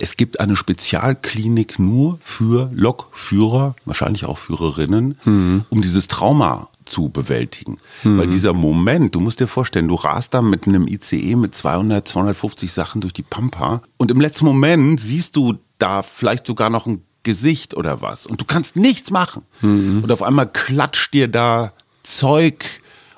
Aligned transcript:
es 0.00 0.16
gibt 0.16 0.40
eine 0.40 0.56
Spezialklinik 0.56 1.78
nur 1.78 2.18
für 2.22 2.70
Lokführer, 2.74 3.74
wahrscheinlich 3.84 4.24
auch 4.24 4.38
Führerinnen, 4.38 5.18
Mhm. 5.24 5.64
um 5.70 5.82
dieses 5.82 6.08
Trauma 6.08 6.68
zu 6.86 7.08
bewältigen. 7.08 7.78
Weil 8.02 8.26
dieser 8.26 8.52
Moment, 8.52 9.14
du 9.14 9.20
musst 9.20 9.38
dir 9.38 9.46
vorstellen, 9.46 9.86
du 9.86 9.94
rast 9.94 10.34
da 10.34 10.42
mit 10.42 10.66
einem 10.66 10.88
ICE 10.88 11.36
mit 11.36 11.54
200, 11.54 12.06
250 12.08 12.72
Sachen 12.72 13.00
durch 13.00 13.12
die 13.12 13.22
Pampa 13.22 13.82
und 13.96 14.10
im 14.10 14.20
letzten 14.20 14.44
Moment 14.46 15.00
siehst 15.00 15.36
du 15.36 15.54
da 15.78 16.02
vielleicht 16.02 16.46
sogar 16.46 16.68
noch 16.70 16.86
ein 16.86 17.02
Gesicht 17.22 17.74
oder 17.76 18.00
was 18.02 18.26
und 18.26 18.40
du 18.40 18.44
kannst 18.44 18.74
nichts 18.76 19.10
machen. 19.10 19.42
Und 19.62 20.10
auf 20.10 20.22
einmal 20.22 20.48
klatscht 20.50 21.12
dir 21.14 21.28
da 21.28 21.72
Zeug 22.02 22.64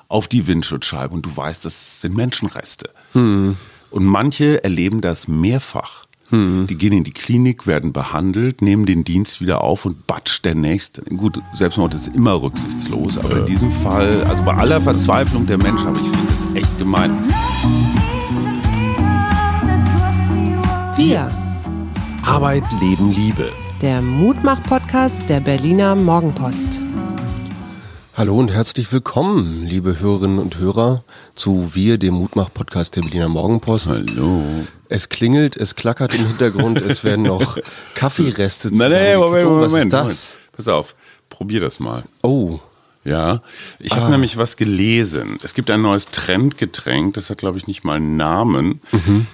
auf 0.09 0.27
die 0.27 0.45
Windschutzscheibe 0.45 1.13
und 1.15 1.25
du 1.25 1.35
weißt, 1.35 1.65
das 1.65 2.01
sind 2.01 2.15
Menschenreste. 2.15 2.89
Und 3.13 3.55
manche 3.91 4.63
erleben 4.63 5.01
das 5.01 5.27
mehrfach. 5.27 6.05
Die 6.33 6.75
gehen 6.79 6.93
in 6.93 7.03
die 7.03 7.11
Klinik, 7.11 7.67
werden 7.67 7.93
behandelt, 7.93 8.63
nehmen 8.63 8.87
den 8.87 9.03
Dienst 9.03 9.39
wieder 9.39 9.63
auf 9.63 9.85
und 9.85 10.07
batscht 10.07 10.43
der 10.45 10.55
Nächste. 10.55 11.03
Gut, 11.03 11.39
Selbstmord 11.53 11.93
ist 11.93 12.07
immer 12.07 12.41
rücksichtslos, 12.41 13.19
aber 13.19 13.37
in 13.37 13.45
diesem 13.45 13.71
Fall, 13.71 14.23
also 14.23 14.41
bei 14.41 14.55
aller 14.55 14.81
Verzweiflung 14.81 15.45
der 15.45 15.59
Menschen, 15.59 15.85
aber 15.89 15.99
ich 15.99 16.07
finde 16.07 16.27
das 16.27 16.45
echt 16.55 16.77
gemein. 16.79 17.11
Wir, 20.95 21.29
Arbeit, 22.23 22.63
Leben, 22.81 23.11
Liebe. 23.13 23.51
der 23.83 24.01
Mutmach-Podcast 24.01 25.29
der 25.29 25.39
Berliner 25.39 25.93
Morgenpost. 25.93 26.81
Hallo 28.15 28.37
und 28.37 28.49
herzlich 28.51 28.91
willkommen, 28.91 29.63
liebe 29.65 29.99
Hörerinnen 29.99 30.37
und 30.37 30.57
Hörer, 30.59 31.03
zu 31.33 31.71
Wir, 31.73 31.97
dem 31.97 32.13
Mutmach-Podcast 32.15 32.95
der 32.95 33.01
Berliner 33.01 33.29
Morgenpost. 33.29 33.87
Hallo. 33.89 34.43
Es 34.87 35.09
klingelt, 35.09 35.57
es 35.57 35.75
klackert 35.75 36.13
im 36.13 36.27
Hintergrund, 36.27 36.79
es 36.79 37.03
werden 37.03 37.23
noch 37.23 37.57
Kaffeereste 37.95 38.69
Nein, 38.75 38.91
nein, 38.91 39.17
Moment, 39.17 39.45
Moment, 39.45 39.61
was 39.65 39.71
Moment. 39.71 39.85
ist 39.85 39.93
das? 39.93 40.03
Moment. 40.03 40.55
Pass 40.57 40.67
auf, 40.67 40.95
probier 41.29 41.59
das 41.59 41.79
mal. 41.79 42.03
Oh, 42.21 42.59
Ja, 43.03 43.41
ich 43.79 43.95
habe 43.95 44.11
nämlich 44.11 44.37
was 44.37 44.57
gelesen. 44.57 45.39
Es 45.41 45.55
gibt 45.55 45.71
ein 45.71 45.81
neues 45.81 46.05
Trendgetränk, 46.05 47.15
das 47.15 47.31
hat, 47.31 47.39
glaube 47.39 47.57
ich, 47.57 47.65
nicht 47.65 47.83
mal 47.83 47.95
einen 47.95 48.15
Namen. 48.15 48.79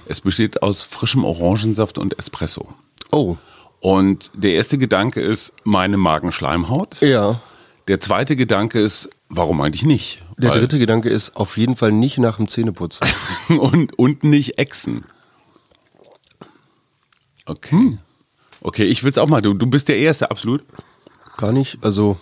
Es 0.07 0.21
besteht 0.21 0.63
aus 0.63 0.83
frischem 0.83 1.25
Orangensaft 1.25 1.97
und 1.97 2.17
Espresso. 2.17 2.69
oh, 3.11 3.35
Und 3.81 4.31
der 4.35 4.53
erste 4.53 4.77
Gedanke 4.77 5.19
ist 5.19 5.51
meine 5.65 5.97
Magenschleimhaut. 5.97 6.95
ja. 7.01 7.41
Der 7.89 7.99
zweite 7.99 8.35
Gedanke 8.35 8.79
ist, 8.79 9.09
warum 9.29 9.59
eigentlich 9.61 9.81
nicht? 9.83 10.21
Der 10.37 10.51
Weil- 10.51 10.59
dritte 10.59 10.77
Gedanke 10.77 11.09
ist 11.09 11.35
auf 11.35 11.57
jeden 11.57 11.75
Fall 11.75 11.91
nicht 11.91 12.19
nach 12.19 12.37
dem 12.37 12.47
Zähneputzen. 12.47 13.07
und, 13.49 13.97
und 13.97 14.23
nicht 14.23 14.59
Echsen. 14.59 15.05
Okay. 17.47 17.71
Hm. 17.75 17.97
Okay, 18.61 18.83
ich 18.83 19.03
will's 19.03 19.17
auch 19.17 19.27
mal. 19.27 19.41
Du, 19.41 19.55
du 19.55 19.65
bist 19.65 19.87
der 19.89 19.97
Erste, 19.97 20.29
absolut. 20.29 20.63
Gar 21.37 21.51
nicht, 21.51 21.79
also 21.83 22.17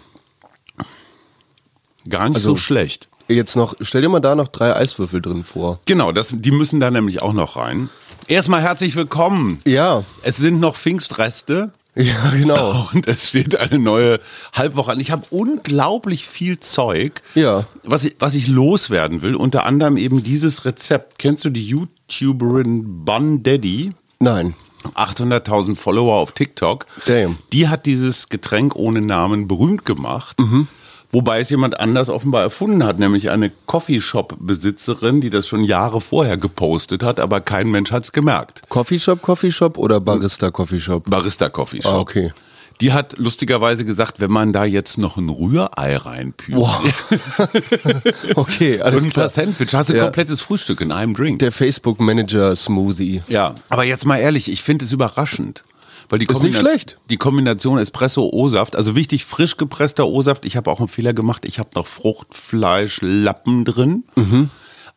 Gar 2.07 2.29
nicht 2.29 2.35
Also- 2.37 2.51
so 2.51 2.55
schlecht. 2.55 3.09
jetzt 3.27 3.57
noch, 3.57 3.75
stell 3.81 4.01
dir 4.01 4.07
mal 4.09 4.21
da 4.21 4.35
noch 4.35 4.47
drei 4.47 4.73
Eiswürfel 4.73 5.21
drin 5.21 5.43
vor. 5.43 5.81
Genau, 5.85 6.13
das, 6.13 6.29
die 6.31 6.51
müssen 6.51 6.79
da 6.79 6.89
nämlich 6.91 7.21
auch 7.21 7.33
noch 7.33 7.57
rein. 7.57 7.89
Erstmal 8.29 8.61
herzlich 8.61 8.95
willkommen. 8.95 9.59
Ja, 9.65 10.05
Es 10.23 10.37
sind 10.37 10.61
noch 10.61 10.77
Pfingstreste 10.77 11.73
ja, 11.97 12.29
genau. 12.31 12.87
und 12.93 13.07
es 13.07 13.29
steht 13.29 13.55
eine 13.59 13.79
neue 13.79 14.19
Halbwoche 14.53 14.91
an. 14.91 14.99
Ich 14.99 15.11
habe 15.11 15.23
unglaublich 15.29 16.27
viel 16.27 16.59
Zeug, 16.59 17.21
Ja. 17.35 17.65
was, 17.83 18.05
ich, 18.05 18.15
was 18.19 18.35
ich 18.35 18.47
loswerden 18.47 19.21
will. 19.21 19.35
Unter 19.35 19.65
anderem 19.65 19.97
eben 19.97 20.23
dieses 20.23 20.65
Rezept. 20.65 21.19
Kennst 21.19 21.43
du 21.45 21.49
die 21.49 21.65
YouTuberin 21.67 23.05
Bun 23.05 23.43
Daddy? 23.43 23.93
Nein. 24.19 24.53
800.000 24.95 25.75
Follower 25.75 26.15
auf 26.15 26.31
TikTok. 26.31 26.85
Damn. 27.05 27.37
Die 27.51 27.67
hat 27.67 27.85
dieses 27.85 28.29
Getränk 28.29 28.75
ohne 28.75 29.01
Namen 29.01 29.47
berühmt 29.47 29.85
gemacht. 29.85 30.37
Wobei 31.17 31.39
es 31.39 31.49
jemand 31.49 31.79
anders 31.79 32.09
offenbar 32.09 32.43
erfunden 32.43 32.83
hat, 32.83 32.99
nämlich 32.99 33.31
eine 33.31 33.51
Coffeeshop-Besitzerin, 33.65 35.19
die 35.19 35.31
das 35.31 35.47
schon 35.47 35.63
Jahre 35.63 35.99
vorher 35.99 36.37
gepostet 36.37 37.01
hat, 37.01 37.19
aber 37.19 37.41
kein 37.41 37.71
Mensch 37.71 37.91
hat 37.91 38.03
es 38.03 38.11
gemerkt. 38.11 38.61
Coffeeshop, 38.69 39.23
Coffeeshop 39.23 39.79
oder 39.79 39.99
Barista 39.99 40.51
Coffeeshop? 40.51 41.09
Barista 41.09 41.49
Coffee 41.49 41.81
Shop. 41.81 41.91
Ah, 41.91 41.97
okay. 41.97 42.31
Die 42.81 42.93
hat 42.93 43.17
lustigerweise 43.17 43.83
gesagt, 43.83 44.19
wenn 44.19 44.29
man 44.31 44.53
da 44.53 44.63
jetzt 44.63 44.99
noch 44.99 45.17
ein 45.17 45.29
Rührei 45.29 45.97
reinpült 45.97 46.55
Wow. 46.59 46.83
okay, 48.35 48.79
alles 48.79 49.01
und 49.01 49.07
ein 49.07 49.11
paar 49.11 49.29
Sandwich, 49.29 49.73
hast 49.73 49.89
du 49.89 49.95
Ja. 49.95 50.03
komplettes 50.03 50.41
Frühstück 50.41 50.81
in 50.81 50.91
einem 50.91 51.15
Drink. 51.15 51.39
Der 51.39 51.51
Facebook 51.51 51.99
Manager 51.99 52.55
Smoothie. 52.55 53.23
Ja, 53.27 53.55
aber 53.69 53.85
jetzt 53.85 54.05
mal 54.05 54.17
ehrlich, 54.19 54.51
ich 54.51 54.61
finde 54.61 54.85
es 54.85 54.91
überraschend. 54.91 55.63
Weil 56.09 56.19
die, 56.19 56.25
Ist 56.25 56.43
nicht 56.43 56.57
schlecht. 56.57 56.97
die 57.09 57.17
Kombination 57.17 57.77
Espresso-O-Saft, 57.79 58.75
also 58.75 58.95
wichtig, 58.95 59.25
frisch 59.25 59.57
gepresster 59.57 60.07
O-Saft. 60.07 60.45
Ich 60.45 60.55
habe 60.55 60.71
auch 60.71 60.79
einen 60.79 60.87
Fehler 60.87 61.13
gemacht. 61.13 61.45
Ich 61.45 61.59
habe 61.59 61.69
noch 61.75 61.87
Fruchtfleischlappen 61.87 63.65
drin. 63.65 64.03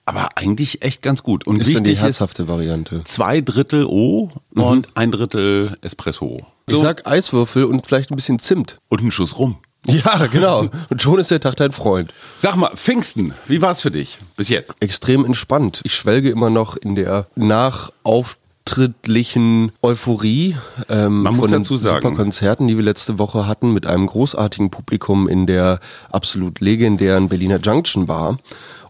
Aber 0.07 0.29
eigentlich 0.37 0.83
echt 0.83 1.03
ganz 1.03 1.23
gut. 1.23 1.47
Und 1.47 1.57
Mhm. 1.57 1.61
Ist 1.63 1.75
dann 1.75 1.85
die 1.85 1.97
herzhafte 1.97 2.49
Variante. 2.49 3.03
zwei 3.05 3.41
Drittel 3.41 3.85
O 3.87 4.31
und 4.55 4.89
ein 4.97 5.11
Drittel 5.13 5.77
Espresso. 5.83 6.47
Ich 6.67 6.77
sag 6.79 7.07
Eiswürfel 7.07 7.65
und 7.65 7.87
vielleicht 7.87 8.11
ein 8.11 8.17
bisschen 8.17 8.39
Zimt. 8.39 8.79
und 8.89 9.03
ein 9.03 9.11
Schuss 9.11 9.39
rum. 9.39 9.59
Ja, 9.87 10.27
genau. 10.27 10.69
Und 10.91 11.01
schon 11.01 11.19
ist 11.19 11.31
der 11.31 11.41
Tag 11.41 11.57
dein 11.57 11.73
Freund. 11.73 12.13
Sag 12.39 12.55
mal, 12.57 12.71
Pfingsten, 12.77 13.35
wie 13.47 13.63
war's 13.63 13.81
für 13.81 13.91
dich 13.91 14.19
bis 14.37 14.49
jetzt? 14.51 14.75
Extrem 14.81 15.25
entspannt. 15.25 15.81
Ich 15.85 15.95
schwelge 15.95 16.29
immer 16.31 16.51
noch 16.51 16.77
in 16.77 16.95
der 16.97 17.27
nachauftrittlichen 18.71 19.73
Euphorie 19.83 20.57
ähm, 20.89 21.23
Man 21.23 21.37
von 21.37 21.51
den 21.51 21.65
super 21.65 22.01
Konzerten, 22.01 22.69
die 22.69 22.77
wir 22.77 22.85
letzte 22.85 23.19
Woche 23.19 23.47
hatten, 23.47 23.73
mit 23.73 23.87
einem 23.87 24.07
großartigen 24.07 24.71
Publikum 24.71 25.29
in 25.29 25.47
der 25.47 25.81
absolut 26.11 26.61
legendären 26.61 27.29
Berliner 27.29 27.59
Junction 27.59 28.07
Bar. 28.07 28.39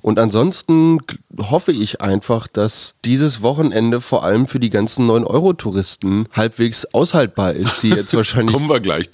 Und 0.03 0.19
ansonsten 0.19 0.99
hoffe 1.39 1.73
ich 1.73 2.01
einfach, 2.01 2.49
dass 2.49 2.95
dieses 3.05 3.43
Wochenende 3.43 4.01
vor 4.01 4.25
allem 4.25 4.47
für 4.47 4.59
die 4.59 4.71
ganzen 4.71 5.07
9-Euro-Touristen 5.11 6.27
halbwegs 6.33 6.87
aushaltbar 6.87 7.53
ist, 7.53 7.83
die 7.83 7.91
jetzt 7.91 8.15
wahrscheinlich 8.17 8.57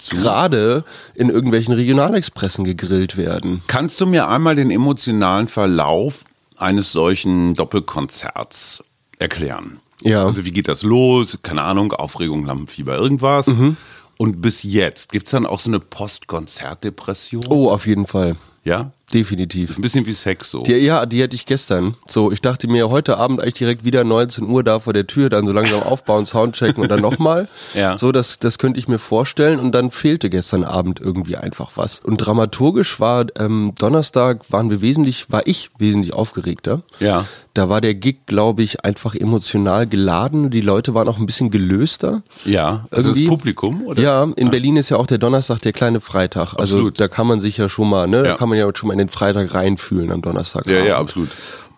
gerade 0.09 0.85
in 1.13 1.29
irgendwelchen 1.29 1.73
Regionalexpressen 1.73 2.63
gegrillt 2.63 3.17
werden. 3.17 3.61
Kannst 3.67 3.99
du 3.99 4.05
mir 4.05 4.29
einmal 4.29 4.55
den 4.55 4.71
emotionalen 4.71 5.49
Verlauf 5.49 6.23
eines 6.55 6.93
solchen 6.93 7.53
Doppelkonzerts 7.55 8.81
erklären? 9.19 9.81
Ja. 10.01 10.25
Also 10.25 10.45
wie 10.45 10.51
geht 10.51 10.67
das 10.67 10.83
los? 10.83 11.39
Keine 11.41 11.63
Ahnung, 11.63 11.91
Aufregung, 11.93 12.45
Lampenfieber, 12.45 12.97
irgendwas. 12.97 13.47
Mhm. 13.47 13.77
Und 14.17 14.41
bis 14.41 14.63
jetzt, 14.63 15.11
gibt 15.11 15.27
es 15.27 15.31
dann 15.31 15.45
auch 15.45 15.59
so 15.59 15.69
eine 15.69 15.79
Post-Konzert-Depression? 15.79 17.45
Oh, 17.49 17.69
auf 17.69 17.85
jeden 17.85 18.07
Fall. 18.07 18.35
Ja? 18.63 18.91
Definitiv. 19.13 19.77
Ein 19.77 19.81
bisschen 19.81 20.05
wie 20.05 20.11
Sex 20.11 20.51
so. 20.51 20.59
Die, 20.59 20.73
ja, 20.73 21.05
die 21.05 21.23
hatte 21.23 21.35
ich 21.35 21.45
gestern. 21.45 21.95
So, 22.09 22.33
ich 22.33 22.41
dachte 22.41 22.67
mir 22.67 22.89
heute 22.89 23.17
Abend 23.17 23.39
eigentlich 23.39 23.53
direkt 23.53 23.85
wieder 23.85 24.03
19 24.03 24.45
Uhr 24.49 24.61
da 24.65 24.81
vor 24.81 24.91
der 24.91 25.07
Tür, 25.07 25.29
dann 25.29 25.45
so 25.45 25.53
langsam 25.53 25.81
aufbauen, 25.83 26.25
Soundchecken 26.25 26.83
und 26.83 26.89
dann 26.89 26.99
nochmal. 26.99 27.47
Ja. 27.73 27.97
So, 27.97 28.11
das, 28.11 28.39
das 28.39 28.57
könnte 28.57 28.77
ich 28.79 28.89
mir 28.89 28.99
vorstellen. 28.99 29.59
Und 29.59 29.71
dann 29.73 29.91
fehlte 29.91 30.29
gestern 30.29 30.65
Abend 30.65 30.99
irgendwie 30.99 31.37
einfach 31.37 31.71
was. 31.75 32.01
Und 32.01 32.17
dramaturgisch 32.17 32.99
war 32.99 33.27
ähm, 33.39 33.71
Donnerstag 33.79 34.41
waren 34.49 34.69
wir 34.69 34.81
wesentlich, 34.81 35.31
war 35.31 35.47
ich 35.47 35.69
wesentlich 35.77 36.13
aufgeregter. 36.13 36.81
Ja. 36.99 37.23
Da 37.57 37.69
war 37.69 37.81
der 37.81 37.95
Gig, 37.95 38.17
glaube 38.27 38.61
ich, 38.61 38.85
einfach 38.85 39.15
emotional 39.15 39.87
geladen. 39.87 40.51
Die 40.51 40.61
Leute 40.61 40.93
waren 40.93 41.07
auch 41.09 41.17
ein 41.17 41.25
bisschen 41.25 41.49
gelöster. 41.49 42.21
ja, 42.45 42.85
also 42.91 43.09
Irgendwie- 43.09 43.25
das 43.25 43.29
Publikum? 43.31 43.81
Oder? 43.87 44.01
Ja, 44.03 44.23
in 44.35 44.51
Berlin 44.51 44.77
ist 44.77 44.89
ja 44.89 44.97
auch 44.97 45.07
der 45.07 45.17
Donnerstag 45.17 45.59
der 45.61 45.73
kleine 45.73 45.99
Freitag. 45.99 46.53
Also 46.53 46.75
Absolut. 46.75 46.99
da 46.99 47.07
kann 47.07 47.25
man 47.25 47.39
sich 47.39 47.57
ja 47.57 47.67
schon 47.67 47.89
mal, 47.89 48.07
ne, 48.07 48.21
da 48.21 48.29
Ja. 48.29 48.35
kann 48.37 48.47
man 48.49 48.59
ja 48.59 48.69
schon 48.75 48.87
mal 48.89 48.93
in 48.93 48.99
den 48.99 49.09
Freitag 49.09 49.55
reinfühlen 49.55 50.11
am 50.11 50.21
Donnerstag. 50.21 50.67
Ja, 50.67 50.83
ja, 50.83 50.99
absolut. 50.99 51.29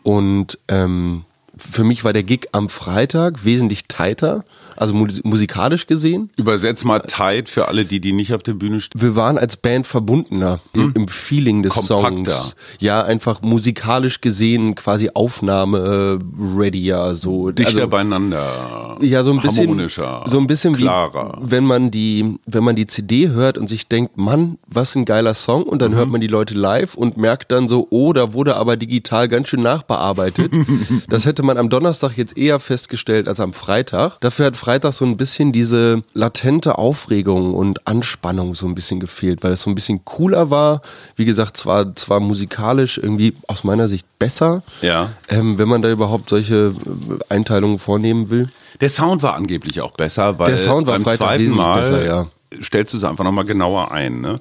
Und 0.03 0.59
ähm, 0.67 1.23
für 1.55 1.83
mich 1.85 2.03
war 2.03 2.11
der 2.13 2.23
Gig 2.23 2.47
am 2.51 2.67
Freitag 2.69 3.45
wesentlich 3.45 3.87
tighter, 3.87 4.43
also 4.79 4.93
mus 4.93 5.21
musikalisch 5.23 5.85
gesehen. 5.87 6.29
Übersetz 6.37 6.83
mal 6.83 6.99
tight 6.99 7.49
für 7.49 7.67
alle, 7.67 7.85
die, 7.85 7.99
die 7.99 8.13
nicht 8.13 8.33
auf 8.33 8.41
der 8.43 8.53
Bühne 8.53 8.79
stehen. 8.81 9.01
Wir 9.01 9.15
waren 9.15 9.37
als 9.37 9.57
Band 9.57 9.85
verbundener 9.85 10.59
im, 10.73 10.93
im 10.95 11.07
Feeling 11.07 11.61
des? 11.63 11.73
Kompakter. 11.73 12.31
Songs. 12.31 12.55
Ja, 12.79 13.03
einfach 13.03 13.41
musikalisch 13.41 14.21
gesehen 14.21 14.75
quasi 14.75 15.09
Aufnahme 15.13 16.19
äh, 16.19 16.57
readier, 16.57 17.13
so. 17.15 17.51
Dichter 17.51 17.75
Also- 17.81 17.87
beieinander. 17.89 18.97
ja, 19.01 19.23
so 19.23 19.31
ein 19.31 19.41
bisschen, 19.41 19.67
Harmonischer. 19.67 20.23
so 20.27 20.39
ein 20.39 20.47
bisschen 20.47 20.75
klarer. 20.75 21.37
wie, 21.41 21.51
wenn 21.51 21.65
man 21.65 21.91
die, 21.91 22.37
wenn 22.45 22.63
man 22.63 22.75
die 22.75 22.87
CD 22.87 23.29
hört 23.29 23.57
und 23.57 23.67
sich 23.67 23.87
denkt, 23.87 24.17
Mann, 24.17 24.57
was 24.67 24.95
ein 24.95 25.05
geiler 25.05 25.33
Song 25.33 25.63
und 25.63 25.75
Mhm. 25.75 25.79
dann 25.79 25.95
hört 25.95 26.09
man 26.09 26.21
die 26.21 26.27
Leute 26.27 26.55
live 26.55 26.95
und 26.95 27.17
merkt 27.17 27.51
dann 27.51 27.67
so, 27.67 27.87
oh, 27.89 28.13
da 28.13 28.33
wurde 28.33 28.55
aber 28.55 28.77
digital 28.77 29.27
ganz 29.27 29.49
schön 29.49 29.61
nachbearbeitet. 29.61 30.51
das 31.09 31.25
hätte 31.25 31.43
man 31.43 31.57
am 31.57 31.69
Donnerstag 31.69 32.17
jetzt 32.17 32.37
eher 32.37 32.59
festgestellt 32.59 33.27
als 33.27 33.39
am 33.39 33.51
Freitag. 33.53 34.19
Dafür 34.21 34.45
hat 34.47 34.55
Freitag 34.57 34.68
so 34.91 35.05
ein 35.05 35.17
bisschen 35.17 35.51
diese 35.51 36.03
latente 36.13 36.77
Aufregung 36.77 37.53
und 37.53 37.87
Anspannung 37.87 38.55
so 38.55 38.65
ein 38.67 38.75
bisschen 38.75 38.99
gefehlt, 38.99 39.43
weil 39.43 39.51
es 39.53 39.61
so 39.61 39.69
ein 39.69 39.75
bisschen 39.75 40.05
cooler 40.05 40.49
war. 40.49 40.81
Wie 41.15 41.25
gesagt, 41.25 41.57
zwar, 41.57 41.95
zwar 41.95 42.19
musikalisch 42.19 42.97
irgendwie 42.97 43.35
aus 43.47 43.63
meiner 43.63 43.87
Sicht 43.87 44.05
besser, 44.19 44.61
Ja. 44.81 45.09
ähm, 45.27 45.57
wenn 45.57 45.67
man 45.67 45.81
da 45.81 45.89
überhaupt 45.89 46.29
solche 46.29 46.73
äh, 46.75 47.33
Einteilungen 47.33 47.79
vornehmen 47.79 48.29
will. 48.29 48.47
Der 48.81 48.89
Sound 48.89 49.23
war 49.23 49.35
angeblich 49.35 49.81
auch 49.81 49.91
besser, 49.91 50.39
weil 50.39 50.47
Der 50.49 50.57
Sound 50.57 50.87
war 50.87 50.93
beim 50.93 51.03
Freitag 51.03 51.17
zweiten 51.27 51.55
Mal 51.55 51.79
besser, 51.81 52.05
ja. 52.05 52.25
stellst 52.61 52.93
du 52.93 52.97
es 52.97 53.03
einfach 53.03 53.23
nochmal 53.23 53.45
genauer 53.45 53.91
ein. 53.91 54.21
Ne? 54.21 54.39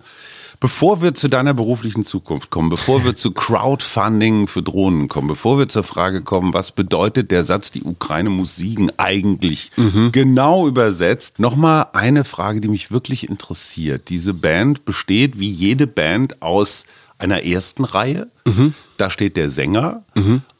Bevor 0.60 1.02
wir 1.02 1.14
zu 1.14 1.28
deiner 1.28 1.54
beruflichen 1.54 2.04
Zukunft 2.04 2.50
kommen, 2.50 2.68
bevor 2.68 3.04
wir 3.04 3.14
zu 3.14 3.30
Crowdfunding 3.30 4.48
für 4.48 4.62
Drohnen 4.62 5.06
kommen, 5.08 5.28
bevor 5.28 5.56
wir 5.58 5.68
zur 5.68 5.84
Frage 5.84 6.22
kommen, 6.22 6.52
was 6.52 6.72
bedeutet 6.72 7.30
der 7.30 7.44
Satz, 7.44 7.70
die 7.70 7.84
Ukraine 7.84 8.28
muss 8.30 8.56
siegen, 8.56 8.90
eigentlich 8.96 9.70
Mhm. 9.76 10.10
genau 10.10 10.66
übersetzt, 10.66 11.38
nochmal 11.38 11.86
eine 11.92 12.24
Frage, 12.24 12.60
die 12.60 12.66
mich 12.68 12.90
wirklich 12.90 13.28
interessiert. 13.28 14.08
Diese 14.08 14.34
Band 14.34 14.84
besteht 14.84 15.38
wie 15.38 15.50
jede 15.50 15.86
Band 15.86 16.42
aus 16.42 16.86
einer 17.18 17.44
ersten 17.44 17.84
Reihe. 17.84 18.28
Mhm. 18.44 18.74
Da 18.96 19.10
steht 19.10 19.36
der 19.36 19.50
Sänger 19.50 20.02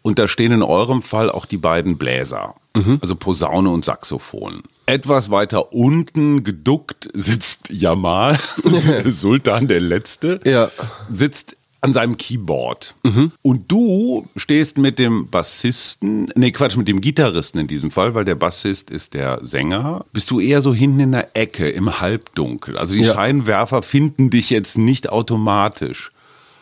und 0.03 0.19
da 0.21 0.29
stehen 0.29 0.53
in 0.53 0.63
eurem 0.63 1.03
Fall 1.03 1.29
auch 1.31 1.47
die 1.47 1.57
beiden 1.57 1.99
Bläser, 1.99 2.55
Mhm. 2.79 2.99
also 3.01 3.15
Posaune 3.15 3.71
und 3.71 3.85
Saxophon. 3.85 4.63
Etwas 4.87 5.31
weiter 5.31 5.73
unten 5.73 6.45
geduckt 6.45 7.09
sitzt 7.15 7.69
Jamal, 7.71 8.39
Sultan 9.07 9.69
der 9.69 9.81
Letzte, 9.81 10.41
Ja. 10.45 10.71
sitzt 11.13 11.57
an 11.81 11.93
seinem 11.93 12.17
Keyboard. 12.17 12.97
Und 13.43 13.71
du 13.71 14.27
stehst 14.35 14.79
mit 14.79 14.99
dem 14.99 15.29
Bassisten, 15.31 16.29
nee 16.35 16.51
Quatsch, 16.51 16.77
mit 16.77 16.89
dem 16.89 17.01
Gitarristen 17.01 17.61
in 17.61 17.69
diesem 17.69 17.93
Fall, 17.93 18.15
weil 18.17 18.25
der 18.25 18.35
Bassist 18.35 18.91
ist 18.91 19.15
der 19.15 19.39
Sänger, 19.45 20.05
bist 20.13 20.33
du 20.33 20.41
eher 20.41 20.61
so 20.61 20.75
hinten 20.75 20.99
in 20.99 21.13
der 21.13 21.37
Ecke 21.37 21.69
im 21.71 22.01
Halbdunkel. 22.01 22.77
Also 22.77 22.97
die 22.97 23.03
Ja. 23.03 23.15
Scheinwerfer 23.15 23.85
finden 23.85 24.29
dich 24.31 24.51
jetzt 24.51 24.77
nicht 24.77 25.09
automatisch. 25.11 26.11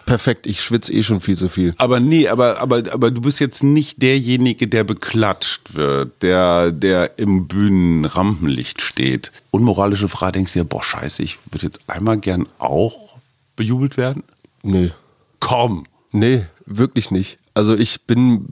Perfekt, 0.06 0.46
ich 0.46 0.62
schwitze 0.62 0.92
eh 0.92 1.02
schon 1.02 1.20
viel 1.20 1.36
zu 1.36 1.48
viel. 1.48 1.74
Aber 1.78 1.98
nee, 1.98 2.28
aber, 2.28 2.58
aber, 2.60 2.82
aber 2.92 3.10
du 3.10 3.20
bist 3.20 3.40
jetzt 3.40 3.64
nicht 3.64 4.00
derjenige, 4.00 4.68
der 4.68 4.84
beklatscht 4.84 5.74
wird, 5.74 6.22
der, 6.22 6.70
der 6.70 7.18
im 7.18 7.48
Bühnenrampenlicht 7.48 8.80
steht. 8.80 9.32
Unmoralische 9.50 10.08
Frage, 10.08 10.32
denkst 10.32 10.52
du 10.52 10.60
dir, 10.60 10.64
boah, 10.64 10.82
scheiße, 10.82 11.24
ich 11.24 11.38
würde 11.50 11.66
jetzt 11.66 11.80
einmal 11.88 12.18
gern 12.18 12.46
auch 12.58 13.16
bejubelt 13.56 13.96
werden? 13.96 14.22
Nee. 14.62 14.92
Komm. 15.40 15.86
Nee, 16.12 16.44
wirklich 16.66 17.10
nicht. 17.10 17.38
Also 17.52 17.74
ich 17.74 18.02
bin 18.02 18.44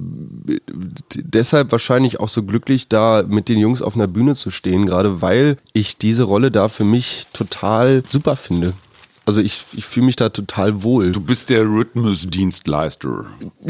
deshalb 1.15 1.71
wahrscheinlich 1.71 2.19
auch 2.19 2.29
so 2.29 2.43
glücklich, 2.43 2.89
da 2.89 3.23
mit 3.27 3.49
den 3.49 3.61
Jungs 3.61 3.81
auf 3.81 3.95
einer 3.95 4.07
Bühne 4.09 4.35
zu 4.35 4.50
stehen, 4.50 4.87
gerade 4.87 5.23
weil 5.23 5.59
ich 5.73 5.99
diese 5.99 6.25
Rolle 6.25 6.50
da 6.50 6.69
für 6.69 6.85
mich 6.85 7.27
total 7.33 8.03
super 8.11 8.35
finde. 8.35 8.73
Also 9.26 9.41
ich, 9.41 9.65
ich 9.73 9.85
fühle 9.87 10.06
mich 10.06 10.17
da 10.17 10.29
total 10.29 10.82
wohl. 10.82 11.12
Du 11.12 11.21
bist 11.21 11.49
der 11.49 11.62
Rhythmusdienstleister. 11.62 13.25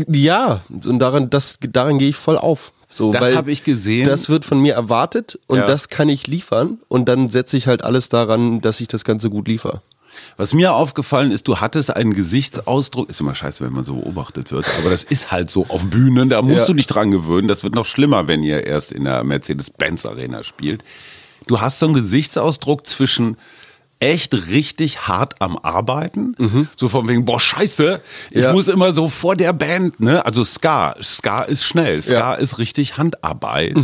Ja, 0.09 0.61
und 0.71 0.99
daran, 0.99 1.31
das, 1.31 1.59
daran 1.61 1.99
gehe 1.99 2.09
ich 2.09 2.17
voll 2.17 2.37
auf. 2.39 2.73
So, 2.89 3.13
Das 3.13 3.23
weil 3.23 3.37
hab 3.37 3.49
ich 3.49 3.65
gesehen. 3.65 4.07
Das 4.07 4.29
wird 4.29 4.45
von 4.45 4.61
mir 4.61 4.75
erwartet 4.75 5.39
und 5.47 5.59
Ja. 5.59 5.67
das 5.67 5.89
kann 5.89 6.09
ich 6.09 6.27
liefern 6.27 6.79
und 6.89 7.09
dann 7.09 7.29
setze 7.29 7.57
ich 7.57 7.67
halt 7.67 7.83
alles 7.83 8.09
daran, 8.09 8.61
dass 8.61 8.81
ich 8.81 8.89
das 8.89 9.05
Ganze 9.05 9.31
gut 9.31 9.49
liefere. 9.49 9.83
Was 10.37 10.53
mir 10.55 10.75
aufgefallen 10.75 11.33
ist, 11.33 11.49
du 11.49 11.59
hattest 11.59 11.91
einen 11.95 12.15
Gesichtsausdruck, 12.15 13.11
ist 13.11 13.21
immer 13.21 13.35
scheiße, 13.35 13.65
wenn 13.65 13.73
man 13.73 13.85
so 13.85 13.95
beobachtet 13.97 14.53
wird, 14.53 14.65
aber 14.79 14.91
das 14.91 15.03
ist 15.03 15.33
halt 15.33 15.51
so 15.51 15.67
auf 15.69 15.85
Bühnen, 15.87 16.29
da 16.29 16.41
musst 16.41 16.59
Ja. 16.61 16.67
du 16.67 16.75
dich 16.75 16.87
dran 16.87 17.11
gewöhnen. 17.11 17.49
Das 17.49 17.65
wird 17.65 17.75
noch 17.75 17.85
schlimmer, 17.85 18.29
wenn 18.29 18.45
ihr 18.45 18.65
erst 18.65 18.93
in 18.93 19.05
der 19.05 19.25
Mercedes-Benz 19.25 20.07
Arena 20.07 20.45
spielt. 20.45 20.85
Du 21.49 21.61
hast 21.61 21.81
so 21.81 21.87
einen 21.87 21.97
Gesichtsausdruck 21.97 22.87
zwischen 22.87 23.37
echt 24.11 24.35
richtig 24.49 25.07
hart 25.09 25.41
am 25.41 25.57
Arbeiten, 25.57 26.35
so 26.77 26.89
von 26.89 27.09
wegen, 27.09 27.25
boah, 27.25 27.41
scheiße, 27.41 28.01
ich 28.31 28.37
Mhm. 28.37 28.43
Ja. 28.43 28.53
muss 28.53 28.69
immer 28.69 28.93
so 28.93 29.09
vor 29.09 29.35
der 29.37 29.53
Band, 29.53 30.01
ne? 30.01 30.25
Also 30.27 30.45
Ska, 30.45 30.95
Ska 31.03 31.43
ist 31.43 31.65
schnell, 31.65 32.03
Ska 32.03 32.13
Ja. 32.33 32.37
Mhm. 32.37 32.43
ist 32.43 32.59
richtig 32.59 32.99
Handarbeit. 32.99 33.77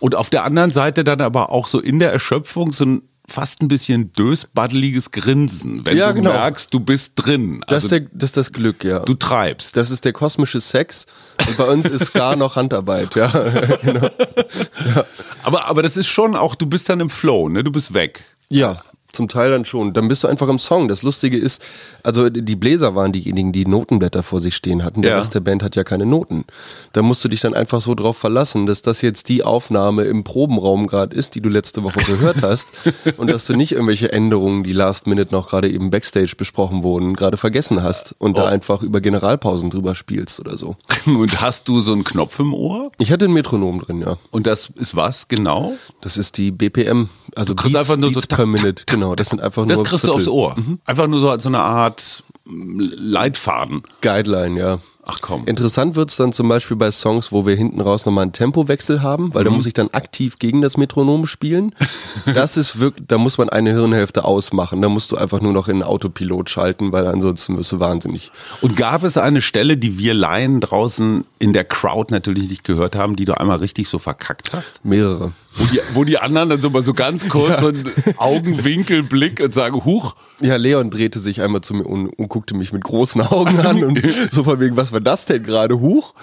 Und 0.00 0.14
auf 0.16 0.28
der 0.30 0.44
anderen 0.44 0.70
Seite 0.70 1.04
dann 1.04 1.20
aber 1.20 1.50
auch 1.50 1.66
so 1.68 1.78
in 1.80 1.98
der 1.98 2.12
Erschöpfung 2.12 2.72
so 2.72 2.84
ein 2.84 3.02
fast 3.26 3.62
ein 3.62 3.68
bisschen 3.68 4.12
dösbaddeliges 4.12 5.10
Grinsen, 5.10 5.86
wenn 5.86 5.96
Ja, 5.96 6.08
du 6.08 6.16
genau. 6.16 6.32
merkst, 6.32 6.74
du 6.74 6.78
bist 6.78 7.12
drin. 7.16 7.62
Das, 7.66 7.84
Also 7.84 7.86
ist 7.86 7.90
der, 7.92 8.00
das 8.12 8.30
ist 8.30 8.36
das 8.36 8.52
Glück, 8.52 8.84
ja. 8.84 8.98
du 8.98 9.14
treibst. 9.14 9.76
Das 9.76 9.90
ist 9.90 10.04
der 10.04 10.12
kosmische 10.12 10.60
Sex 10.60 11.06
und 11.48 11.56
bei 11.56 11.64
uns 11.64 11.88
ist 11.88 12.12
gar 12.12 12.36
noch 12.36 12.56
Handarbeit, 12.56 13.14
ja. 13.16 13.28
genau. 13.82 14.08
Aber, 15.42 15.66
aber 15.68 15.82
das 15.82 15.96
ist 15.96 16.06
schon 16.08 16.36
auch, 16.36 16.54
du 16.54 16.66
bist 16.66 16.88
dann 16.88 17.00
im 17.00 17.10
Flow, 17.10 17.48
ne? 17.48 17.62
Du 17.64 17.70
bist 17.70 17.92
weg. 17.94 18.22
Ja, 18.48 18.82
zum 19.14 19.28
Teil 19.28 19.50
dann 19.50 19.64
schon. 19.64 19.92
Dann 19.92 20.08
bist 20.08 20.24
du 20.24 20.28
einfach 20.28 20.48
im 20.48 20.58
Song. 20.58 20.88
Das 20.88 21.02
Lustige 21.02 21.36
ist, 21.38 21.62
also 22.02 22.28
die 22.30 22.56
Bläser 22.56 22.94
waren 22.94 23.12
diejenigen, 23.12 23.52
die 23.52 23.66
Notenblätter 23.66 24.22
vor 24.22 24.40
sich 24.40 24.54
stehen 24.56 24.84
hatten. 24.84 25.02
Der 25.02 25.12
Ja. 25.12 25.18
Rest 25.18 25.34
der 25.34 25.40
Band 25.40 25.62
hat 25.62 25.76
ja 25.76 25.84
keine 25.84 26.06
Noten. 26.06 26.44
Da 26.92 27.02
musst 27.02 27.24
du 27.24 27.28
dich 27.28 27.40
dann 27.40 27.54
einfach 27.54 27.80
so 27.80 27.94
drauf 27.94 28.16
verlassen, 28.18 28.66
dass 28.66 28.82
das 28.82 29.00
jetzt 29.02 29.28
die 29.28 29.42
Aufnahme 29.42 30.02
im 30.04 30.24
Probenraum 30.24 30.86
gerade 30.86 31.14
ist, 31.16 31.34
die 31.34 31.40
du 31.40 31.48
letzte 31.48 31.82
Woche 31.82 32.00
gehört 32.04 32.42
hast 32.42 32.68
und 33.16 33.30
dass 33.30 33.46
du 33.46 33.54
nicht 33.56 33.72
irgendwelche 33.72 34.12
Änderungen, 34.12 34.64
die 34.64 34.72
last 34.72 35.06
minute 35.06 35.32
noch 35.32 35.48
gerade 35.48 35.70
eben 35.70 35.90
backstage 35.90 36.34
besprochen 36.36 36.82
wurden, 36.82 37.14
gerade 37.14 37.36
vergessen 37.36 37.82
hast 37.82 38.14
und 38.18 38.38
da 38.38 38.44
Oh. 38.44 38.46
einfach 38.46 38.82
über 38.82 39.00
Generalpausen 39.00 39.70
drüber 39.70 39.94
spielst 39.94 40.38
oder 40.40 40.56
so. 40.56 40.76
Und 41.06 41.40
hast 41.40 41.68
du 41.68 41.80
so 41.80 41.92
einen 41.92 42.04
Knopf 42.04 42.38
im 42.38 42.52
Ohr? 42.52 42.90
Ich 42.98 43.10
hatte 43.12 43.24
ein 43.26 43.32
Metronom 43.32 43.80
drin, 43.80 44.00
ja. 44.00 44.16
Und 44.30 44.46
das 44.46 44.70
ist 44.76 44.96
was 44.96 45.28
genau? 45.28 45.72
Das 46.00 46.16
ist 46.16 46.36
die 46.38 46.50
BPM, 46.50 47.08
also 47.36 47.54
Du 47.54 47.62
kriegst 47.62 47.74
Beats, 47.74 47.88
einfach 47.88 48.00
nur 48.00 48.10
so 48.10 48.14
Beats 48.14 48.28
tak, 48.28 48.38
per 48.38 48.46
Minute. 48.46 48.84
Genau, 48.86 49.14
das 49.14 49.28
sind 49.28 49.40
einfach 49.40 49.66
Das 49.66 49.76
nur 49.76 49.84
kriegst 49.84 50.04
du 50.04 50.08
Viertel. 50.08 50.20
aufs 50.20 50.28
Ohr. 50.28 50.56
Einfach 50.84 51.06
nur 51.06 51.20
so 51.20 51.30
als 51.30 51.42
so 51.42 51.48
eine 51.48 51.60
Art 51.60 52.22
mm, 52.44 52.80
Leitfaden. 52.96 53.82
Guideline, 54.00 54.58
ja. 54.58 54.78
Ach 55.06 55.18
komm. 55.20 55.44
Interessant 55.44 55.96
wird's 55.96 56.16
dann 56.16 56.32
zum 56.32 56.48
Beispiel 56.48 56.78
bei 56.78 56.90
Songs, 56.90 57.30
wo 57.30 57.44
wir 57.44 57.54
hinten 57.54 57.82
raus 57.82 58.06
nochmal 58.06 58.22
einen 58.22 58.32
Tempowechsel 58.32 59.02
haben, 59.02 59.34
weil 59.34 59.44
da 59.44 59.50
muss 59.50 59.66
ich 59.66 59.74
dann 59.74 59.90
aktiv 59.92 60.38
gegen 60.38 60.62
das 60.62 60.78
Metronom 60.78 61.26
spielen. 61.26 61.74
Das 62.32 62.56
ist 62.56 62.80
wirklich, 62.80 63.06
da 63.06 63.18
muss 63.18 63.36
man 63.36 63.50
eine 63.50 63.70
Hirnhälfte 63.72 64.24
ausmachen. 64.24 64.80
Da 64.80 64.88
musst 64.88 65.12
du 65.12 65.16
einfach 65.16 65.42
nur 65.42 65.52
noch 65.52 65.68
in 65.68 65.82
Autopilot 65.82 66.48
schalten, 66.48 66.90
weil 66.90 67.06
ansonsten 67.06 67.58
wirst 67.58 67.72
du 67.72 67.80
wahnsinnig. 67.80 68.30
Und 68.62 68.76
gab 68.78 69.02
es 69.04 69.18
eine 69.18 69.42
Stelle, 69.42 69.76
die 69.76 69.98
wir 69.98 70.14
Laien 70.14 70.60
draußen 70.62 71.24
in 71.38 71.52
der 71.52 71.64
Crowd 71.64 72.14
natürlich 72.14 72.48
nicht 72.48 72.64
gehört 72.64 72.96
haben, 72.96 73.14
die 73.16 73.26
du 73.26 73.38
einmal 73.38 73.58
richtig 73.58 73.88
so 73.88 73.98
verkackt 73.98 74.52
hast? 74.54 74.82
Mehrere. 74.84 75.32
Wo 75.56 75.64
die, 75.66 75.80
wo 75.94 76.04
die 76.04 76.18
anderen 76.18 76.48
dann 76.50 76.60
so 76.60 76.68
mal 76.70 76.82
so 76.82 76.92
ganz 76.94 77.28
kurz 77.28 77.60
so 77.60 77.68
einen 77.68 77.84
Augenwinkelblick 78.16 79.40
und 79.40 79.54
sagen, 79.54 79.84
huch, 79.84 80.14
Ja, 80.40 80.56
Leon 80.56 80.90
drehte 80.90 81.18
sich 81.20 81.40
einmal 81.40 81.60
zu 81.60 81.74
mir 81.74 81.84
und, 81.84 82.06
und 82.08 82.28
guckte 82.28 82.54
mich 82.56 82.72
mit 82.72 82.82
großen 82.84 83.20
Augen 83.20 83.58
an 83.60 83.84
und 83.84 84.00
so 84.30 84.44
von 84.44 84.58
wegen, 84.60 84.76
was 84.76 84.92
war 84.92 85.00
das 85.00 85.26
denn 85.26 85.42
gerade? 85.42 85.80
Huch? 85.80 86.14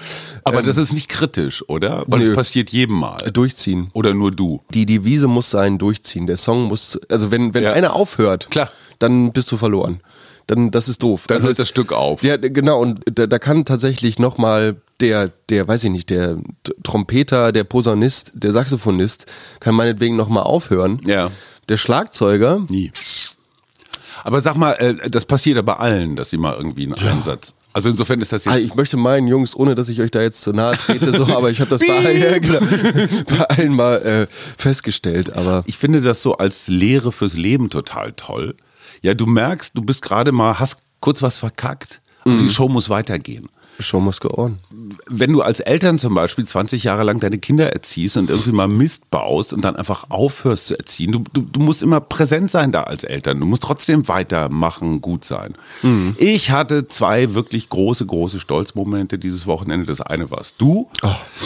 aber 0.43 0.61
das 0.61 0.77
ist 0.77 0.93
nicht 0.93 1.07
kritisch, 1.09 1.63
oder? 1.69 2.03
Weil 2.07 2.25
das 2.25 2.35
passiert 2.35 2.69
jedem 2.71 2.97
Mal. 2.99 3.17
Durchziehen. 3.31 3.89
Oder 3.93 4.13
nur 4.13 4.31
du. 4.31 4.61
Die 4.73 4.85
Devise 4.85 5.27
muss 5.27 5.49
sein, 5.49 5.77
durchziehen. 5.77 6.27
Der 6.27 6.37
Song 6.37 6.63
muss, 6.63 6.99
also 7.09 7.31
wenn, 7.31 7.53
wenn 7.53 7.63
Ja. 7.63 7.73
einer 7.73 7.93
aufhört, 7.95 8.49
Klar. 8.49 8.69
dann 8.99 9.31
bist 9.31 9.51
du 9.51 9.57
verloren. 9.57 10.01
Dann, 10.47 10.71
das 10.71 10.89
ist 10.89 11.03
doof. 11.03 11.25
Dann 11.27 11.37
also 11.37 11.47
hört 11.47 11.51
es- 11.53 11.57
das 11.59 11.69
Stück 11.69 11.93
auf. 11.93 12.23
Ja, 12.23 12.35
genau. 12.37 12.79
Und 12.81 13.01
da, 13.05 13.27
da 13.27 13.39
kann 13.39 13.63
tatsächlich 13.65 14.19
nochmal 14.19 14.75
der, 15.01 15.29
der, 15.49 15.67
weiß 15.67 15.83
ich 15.85 15.89
nicht, 15.91 16.09
der 16.09 16.37
Trompeter, 16.83 17.51
der 17.51 17.63
Posaunist, 17.63 18.31
der 18.35 18.51
Saxophonist, 18.53 19.25
kann 19.59 19.75
meinetwegen 19.75 20.15
nochmal 20.15 20.43
aufhören. 20.43 21.01
Ja. 21.05 21.31
Der 21.69 21.77
Schlagzeuger, 21.77 22.65
Nie. 22.69 22.91
Aber 24.23 24.41
sag 24.41 24.55
mal, 24.55 24.73
äh, 24.73 25.09
das 25.09 25.25
passiert 25.25 25.55
ja 25.55 25.61
bei 25.61 25.73
allen, 25.77 26.15
dass 26.15 26.29
sie 26.29 26.37
mal 26.37 26.53
irgendwie 26.55 26.83
einen 26.83 26.93
Einsatz. 26.93 27.53
Also 27.73 27.89
insofern 27.89 28.19
ist 28.21 28.31
das 28.33 28.45
Ah, 28.47 28.55
jetzt. 28.57 28.65
ich 28.65 28.75
möchte 28.75 28.97
meinen 28.97 29.27
Jungs, 29.27 29.55
ohne 29.55 29.75
dass 29.75 29.87
ich 29.89 30.01
euch 30.01 30.11
da 30.11 30.21
jetzt 30.21 30.41
zu 30.41 30.51
nahe 30.51 30.75
trete, 30.77 31.11
so, 31.11 31.25
aber 31.35 31.49
ich 31.49 31.59
habe 31.61 31.69
das 31.69 31.79
bei, 31.79 31.97
allen- 31.97 32.21
ja, 32.21 32.37
genau, 32.37 32.59
bei 33.29 33.39
allen 33.45 33.73
mal 33.73 33.95
äh, 34.01 34.27
festgestellt. 34.57 35.33
Aber 35.35 35.63
Ich 35.65 35.77
finde 35.77 36.01
das 36.01 36.21
so 36.21 36.35
als 36.37 36.67
Lehre 36.67 37.11
fürs 37.11 37.33
Leben 37.35 37.69
total 37.69 38.11
toll. 38.13 38.55
Ja, 39.01 39.13
du 39.13 39.25
merkst, 39.25 39.75
du 39.75 39.81
bist 39.81 40.01
gerade 40.01 40.31
mal, 40.31 40.59
hast 40.59 40.77
kurz 40.99 41.21
was 41.21 41.37
verkackt 41.37 42.01
und 42.25 42.37
die 42.39 42.49
Show 42.49 42.67
muss 42.69 42.89
weitergehen. 42.89 43.47
Show 43.79 43.99
must 43.99 44.21
go 44.21 44.29
on. 44.35 44.59
Wenn 45.07 45.33
du 45.33 45.41
als 45.41 45.59
Eltern 45.59 45.99
zum 45.99 46.13
Beispiel 46.13 46.45
20 46.45 46.83
Jahre 46.83 47.03
lang 47.03 47.19
deine 47.19 47.37
Kinder 47.37 47.71
erziehst 47.71 48.17
und 48.17 48.29
irgendwie 48.29 48.51
mal 48.51 48.67
Mist 48.67 49.09
baust 49.09 49.53
und 49.53 49.63
dann 49.63 49.75
einfach 49.75 50.05
aufhörst 50.09 50.67
zu 50.67 50.77
erziehen, 50.77 51.11
du, 51.11 51.23
du, 51.33 51.41
du 51.41 51.59
musst 51.59 51.81
immer 51.81 51.99
präsent 51.99 52.51
sein 52.51 52.71
da 52.71 52.83
als 52.83 53.03
Eltern. 53.03 53.39
Du 53.39 53.45
musst 53.45 53.63
trotzdem 53.63 54.07
weitermachen, 54.07 55.01
gut 55.01 55.25
sein. 55.25 55.55
Ich 56.17 56.51
hatte 56.51 56.87
zwei 56.87 57.33
wirklich 57.33 57.69
große, 57.69 58.05
große 58.05 58.39
Stolzmomente 58.39 59.17
dieses 59.17 59.47
Wochenende. 59.47 59.85
Das 59.85 60.01
eine 60.01 60.29
warst 60.31 60.55
du. 60.59 60.89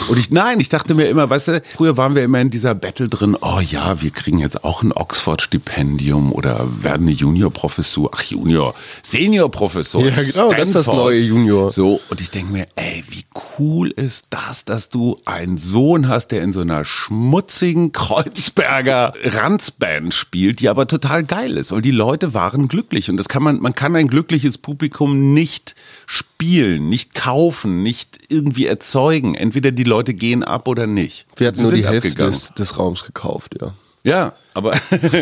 Und 0.08 0.18
ich, 0.18 0.30
nein, 0.30 0.60
ich 0.60 0.68
dachte 0.68 0.94
mir 0.94 1.08
immer, 1.08 1.28
weißt 1.28 1.48
du, 1.48 1.62
früher 1.74 1.96
waren 1.96 2.14
wir 2.14 2.22
immer 2.24 2.40
in 2.40 2.50
dieser 2.50 2.74
Battle 2.74 3.08
drin, 3.08 3.36
oh 3.40 3.60
ja, 3.60 4.00
wir 4.02 4.10
kriegen 4.10 4.38
jetzt 4.38 4.64
auch 4.64 4.82
ein 4.82 4.92
Oxford-Stipendium 4.92 6.32
oder 6.32 6.66
werden 6.82 7.06
eine 7.06 7.12
Junior-Professur, 7.16 8.10
ach 8.12 8.22
Junior, 8.22 8.74
Senior-Professor. 9.02 10.02
Ja, 10.04 10.14
genau, 10.22 10.50
das 10.50 10.68
ist 10.68 10.74
das 10.74 10.82
Stanford. 10.86 11.06
neue 11.06 11.20
Junior. 11.20 11.70
So, 11.70 12.00
und 12.16 12.22
ich 12.22 12.30
denke 12.30 12.50
mir, 12.50 12.66
ey, 12.76 13.04
wie 13.10 13.26
cool 13.58 13.90
ist 13.90 14.28
das, 14.30 14.64
dass 14.64 14.88
du 14.88 15.20
einen 15.26 15.58
Sohn 15.58 16.08
hast, 16.08 16.28
der 16.28 16.40
in 16.40 16.54
so 16.54 16.62
einer 16.62 16.82
schmutzigen 16.82 17.92
Kreuzberger 17.92 19.12
Ranzband 19.22 20.14
spielt, 20.14 20.60
die 20.60 20.70
aber 20.70 20.86
total 20.86 21.24
geil 21.24 21.58
ist. 21.58 21.72
Und 21.72 21.84
die 21.84 21.90
Leute 21.90 22.32
waren 22.32 22.68
glücklich. 22.68 23.10
Und 23.10 23.18
das 23.18 23.28
kann 23.28 23.42
man, 23.42 23.60
man 23.60 23.74
kann 23.74 23.94
ein 23.96 24.08
glückliches 24.08 24.56
Publikum 24.56 25.34
nicht 25.34 25.74
spielen, 26.06 26.88
nicht 26.88 27.14
kaufen, 27.14 27.82
nicht 27.82 28.18
irgendwie 28.28 28.64
erzeugen. 28.64 29.34
Entweder 29.34 29.70
die 29.70 29.84
Leute 29.84 30.14
gehen 30.14 30.42
ab 30.42 30.68
oder 30.68 30.86
nicht. 30.86 31.26
Wir 31.36 31.48
hatten 31.48 31.58
Sie 31.58 31.62
nur 31.64 31.72
die 31.72 31.86
Hälfte 31.86 32.14
des, 32.14 32.54
des 32.54 32.78
Raums 32.78 33.04
gekauft, 33.04 33.56
ja. 33.60 33.74
Ja, 34.04 34.32
aber 34.54 34.72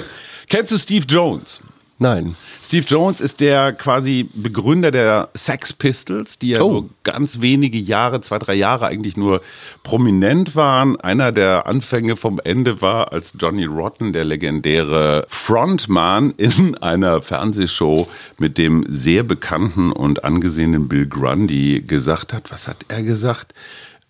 kennst 0.48 0.70
du 0.70 0.78
Steve 0.78 1.06
Jones? 1.08 1.60
Nein. 2.04 2.36
Steve 2.62 2.84
Jones 2.86 3.22
ist 3.22 3.40
der 3.40 3.72
quasi 3.72 4.28
Begründer 4.34 4.90
der 4.90 5.30
Sex 5.32 5.72
Pistols, 5.72 6.38
die 6.38 6.50
ja 6.50 6.60
Oh. 6.60 6.70
nur 6.70 6.90
ganz 7.02 7.40
wenige 7.40 7.78
Jahre, 7.78 8.20
zwei, 8.20 8.38
drei 8.38 8.52
Jahre 8.52 8.88
eigentlich 8.88 9.16
nur 9.16 9.40
prominent 9.84 10.54
waren. 10.54 11.00
Einer 11.00 11.32
der 11.32 11.66
Anfänge 11.66 12.16
vom 12.16 12.38
Ende 12.44 12.82
war, 12.82 13.14
als 13.14 13.32
Johnny 13.40 13.64
Rotten, 13.64 14.12
der 14.12 14.26
legendäre 14.26 15.24
Frontman 15.30 16.34
in 16.36 16.76
einer 16.76 17.22
Fernsehshow 17.22 18.06
mit 18.36 18.58
dem 18.58 18.84
sehr 18.86 19.22
bekannten 19.22 19.90
und 19.90 20.24
angesehenen 20.24 20.88
Bill 20.88 21.06
Grundy 21.06 21.82
gesagt 21.86 22.34
hat, 22.34 22.50
was 22.50 22.68
hat 22.68 22.84
er 22.88 23.02
gesagt? 23.02 23.54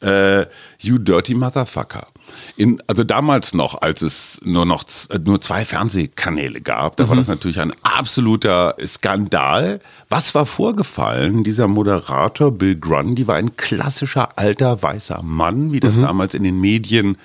Äh, 0.05 0.47
you 0.81 0.99
dirty 0.99 1.35
motherfucker. 1.35 2.09
In, 2.57 2.83
also 2.87 3.05
damals 3.05 3.55
noch, 3.55 3.81
als 3.81 4.03
es 4.03 4.41
nur 4.45 4.67
noch 4.67 4.85
äh, 5.09 5.19
nur 5.19 5.41
zwei 5.41 5.65
Fernsehkanäle 5.65 6.61
gab, 6.61 6.97
da 6.97 7.09
war 7.09 7.17
das 7.17 7.29
natürlich 7.29 7.61
ein 7.61 7.73
absoluter 7.83 8.77
Skandal. 8.85 9.81
Was 10.11 10.35
war 10.35 10.45
vorgefallen? 10.45 11.43
Dieser 11.43 11.69
Moderator 11.69 12.53
Bill 12.53 12.77
Grundy 12.77 13.27
war 13.27 13.37
ein 13.37 13.57
klassischer 13.57 14.39
alter 14.39 14.83
weißer 14.83 15.23
Mann, 15.23 15.73
wie 15.73 15.81
das 15.81 15.99
damals 15.99 16.35
in 16.35 16.45
den 16.45 16.61
Medien 16.61 17.17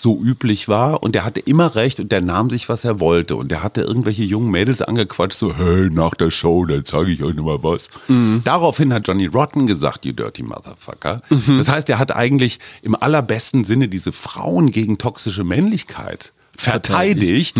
so 0.00 0.20
üblich 0.20 0.68
war 0.68 1.02
und 1.02 1.14
der 1.14 1.24
hatte 1.24 1.40
immer 1.40 1.74
recht 1.74 2.00
und 2.00 2.12
der 2.12 2.20
nahm 2.20 2.50
sich, 2.50 2.68
was 2.68 2.84
er 2.84 3.00
wollte 3.00 3.36
und 3.36 3.50
der 3.50 3.62
hatte 3.62 3.82
irgendwelche 3.82 4.22
jungen 4.24 4.50
Mädels 4.50 4.82
angequatscht, 4.82 5.38
so, 5.38 5.54
hey, 5.56 5.90
nach 5.90 6.14
der 6.14 6.30
Show, 6.30 6.64
dann 6.64 6.84
zeige 6.84 7.10
ich 7.10 7.22
euch 7.22 7.34
nochmal 7.34 7.62
was. 7.62 7.88
Daraufhin 8.44 8.92
hat 8.92 9.06
Johnny 9.06 9.26
Rotten 9.26 9.66
gesagt, 9.66 10.04
you 10.04 10.12
dirty 10.12 10.42
motherfucker. 10.42 11.22
Das 11.58 11.68
heißt, 11.68 11.88
er 11.88 11.98
hat 11.98 12.14
eigentlich 12.14 12.58
im 12.82 12.94
allerbesten 12.94 13.64
Sinne 13.64 13.88
diese 13.88 14.12
Frauen 14.12 14.70
gegen 14.70 14.98
toxische 14.98 15.44
Männlichkeit 15.44 16.32
verteidigt. 16.56 17.56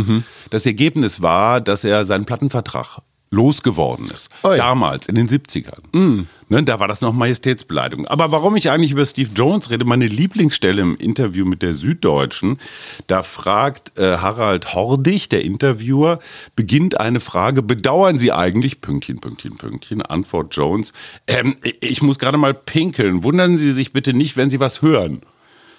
Das 0.50 0.66
Ergebnis 0.66 1.22
war, 1.22 1.60
dass 1.60 1.84
er 1.84 2.04
seinen 2.04 2.24
Plattenvertrag 2.24 2.98
losgeworden 3.30 4.06
ist. 4.06 4.30
Oi. 4.42 4.56
Damals, 4.56 5.08
in 5.08 5.14
den 5.14 5.28
70ern. 5.28 6.26
Ne, 6.50 6.62
da 6.62 6.80
war 6.80 6.88
das 6.88 7.02
noch 7.02 7.12
Majestätsbeleidigung. 7.12 8.06
Aber 8.06 8.32
warum 8.32 8.56
ich 8.56 8.70
eigentlich 8.70 8.92
über 8.92 9.04
Steve 9.04 9.30
Jones 9.34 9.70
rede, 9.70 9.84
meine 9.84 10.06
Lieblingsstelle 10.06 10.80
im 10.80 10.96
Interview 10.96 11.44
mit 11.44 11.60
der 11.60 11.74
Süddeutschen, 11.74 12.58
da 13.06 13.22
fragt 13.22 13.98
äh, 13.98 14.16
Harald 14.16 14.72
Hordig, 14.74 15.28
der 15.28 15.44
Interviewer, 15.44 16.20
beginnt 16.56 16.98
eine 16.98 17.20
Frage, 17.20 17.62
bedauern 17.62 18.16
Sie 18.16 18.32
eigentlich, 18.32 18.80
Pünktchen, 18.80 19.20
Pünktchen, 19.20 19.58
Pünktchen, 19.58 20.00
Antwort 20.00 20.56
Jones, 20.56 20.94
ähm, 21.26 21.56
ich 21.80 22.00
muss 22.00 22.18
gerade 22.18 22.38
mal 22.38 22.54
pinkeln, 22.54 23.24
wundern 23.24 23.58
Sie 23.58 23.72
sich 23.72 23.92
bitte 23.92 24.14
nicht, 24.14 24.38
wenn 24.38 24.48
Sie 24.48 24.60
was 24.60 24.80
hören. 24.80 25.20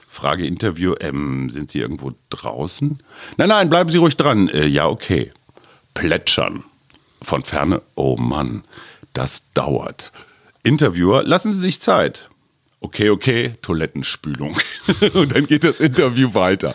Frage 0.08 0.46
Interview, 0.46 0.94
ähm, 1.01 1.50
sind 1.50 1.72
Sie 1.72 1.79
irgendwo 1.79 2.12
draußen? 2.29 3.00
Nein, 3.38 3.50
nein, 3.50 3.70
bleiben 3.70 3.89
Sie 3.89 3.98
ruhig 3.98 4.18
dran. 4.18 4.50
Äh, 4.50 4.65
ja, 4.68 4.88
okay. 4.88 5.32
Plätschern. 5.94 6.63
Von 7.22 7.44
ferne, 7.44 7.82
oh 7.96 8.16
Mann, 8.18 8.64
das 9.14 9.44
dauert. 9.54 10.12
Interviewer, 10.64 11.24
lassen 11.24 11.52
Sie 11.52 11.60
sich 11.60 11.82
Zeit. 11.82 12.30
Okay, 12.82 13.10
okay, 13.10 13.56
Toilettenspülung. 13.62 14.56
Und 15.14 15.36
dann 15.36 15.48
geht 15.48 15.64
das 15.64 15.80
Interview 15.80 16.34
weiter. 16.34 16.74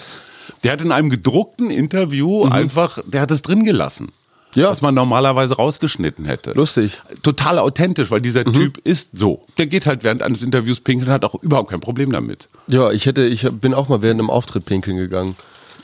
Der 0.63 0.73
hat 0.73 0.83
in 0.83 0.93
einem 0.93 1.11
gedruckten 1.11 1.71
Interview 1.71 2.45
einfach, 2.45 2.99
der 3.07 3.23
hat 3.23 3.31
es 3.31 3.43
drin 3.43 3.65
gelassen. 3.65 4.13
Ja. 4.55 4.71
Was 4.71 4.83
man 4.83 4.95
normalerweise 4.95 5.57
rausgeschnitten 5.57 6.27
hätte. 6.27 6.53
Lustig. 6.53 7.03
Total 7.23 7.59
authentisch, 7.59 8.11
weil 8.11 8.21
dieser 8.21 8.45
Typ 8.45 8.79
ist 8.85 9.11
so. 9.13 9.43
Der 9.59 9.67
geht 9.67 9.87
halt 9.87 10.05
während 10.05 10.23
eines 10.23 10.43
Interviews 10.43 10.81
pinkeln, 10.81 11.11
hat 11.11 11.25
auch 11.25 11.35
überhaupt 11.43 11.71
kein 11.71 11.81
Problem 11.81 12.13
damit. 12.13 12.49
Ja, 12.69 12.93
ich 12.93 13.07
hätte, 13.07 13.25
ich 13.25 13.49
bin 13.51 13.75
auch 13.75 13.89
mal 13.89 14.01
während 14.03 14.21
einem 14.21 14.31
Auftritt 14.31 14.65
pinkeln 14.65 14.97
gegangen. 14.97 15.35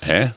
Hä? 0.02 0.32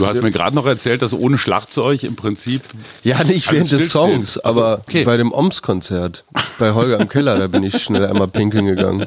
Du 0.00 0.06
hast 0.06 0.22
mir 0.22 0.30
gerade 0.30 0.56
noch 0.56 0.64
erzählt, 0.64 1.02
dass 1.02 1.12
ohne 1.12 1.36
Schlagzeug 1.36 2.04
im 2.04 2.16
Prinzip. 2.16 2.62
Ja, 3.02 3.22
nicht 3.22 3.52
während 3.52 3.70
des. 3.70 3.90
Songs, 3.90 4.38
Ach 4.38 4.54
so, 4.54 4.60
aber 4.60 4.82
okay. 4.86 5.04
bei 5.04 5.16
dem 5.16 5.30
Oms-Konzert 5.32 6.24
bei 6.58 6.72
Holger 6.72 6.98
im 6.98 7.08
Keller, 7.08 7.38
da 7.38 7.48
bin 7.48 7.62
ich 7.64 7.82
schnell 7.82 8.06
einmal 8.06 8.28
pinkeln 8.28 8.66
gegangen. 8.66 9.06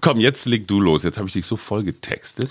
Komm, 0.00 0.20
jetzt 0.20 0.46
leg 0.46 0.68
du 0.68 0.80
los. 0.80 1.02
Jetzt 1.02 1.18
habe 1.18 1.26
ich 1.28 1.32
dich 1.32 1.46
so 1.46 1.56
voll 1.56 1.82
getextet. 1.82 2.50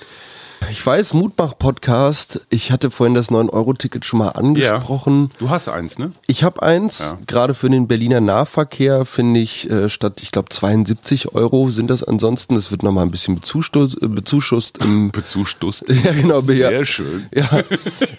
Ich 0.70 0.86
weiß, 0.86 1.14
Mutmach-Podcast, 1.14 2.42
ich 2.50 2.72
hatte 2.72 2.92
vorhin 2.92 3.14
das 3.14 3.30
9-Euro-Ticket 3.32 4.04
schon 4.04 4.20
mal 4.20 4.30
angesprochen. 4.30 5.32
Du 5.40 5.50
hast 5.50 5.70
eins, 5.70 5.98
ne? 5.98 6.12
Ich 6.28 6.44
habe 6.44 6.62
eins, 6.62 7.00
Ja. 7.00 7.18
gerade 7.26 7.54
für 7.54 7.70
den 7.70 7.88
Berliner 7.88 8.20
Nahverkehr 8.20 9.06
finde 9.06 9.40
ich 9.40 9.70
äh, 9.70 9.88
statt, 9.90 10.20
ich 10.22 10.32
glaube 10.32 10.50
72 10.50 11.34
Euro 11.34 11.70
sind 11.70 11.90
das 11.90 12.04
ansonsten, 12.04 12.56
das 12.56 12.70
wird 12.72 12.84
nochmal 12.84 13.06
ein 13.06 13.12
bisschen 13.12 13.36
bezuschusst, 13.36 14.02
äh, 14.02 14.08
bezuschusst 14.08 14.80
im, 14.84 15.12
Bezustoßt. 15.12 15.86
ja 16.04 16.12
genau, 16.12 16.42
Sehr 16.42 16.72
ja, 16.72 16.86
schön. 16.86 17.28
ja, 17.34 17.48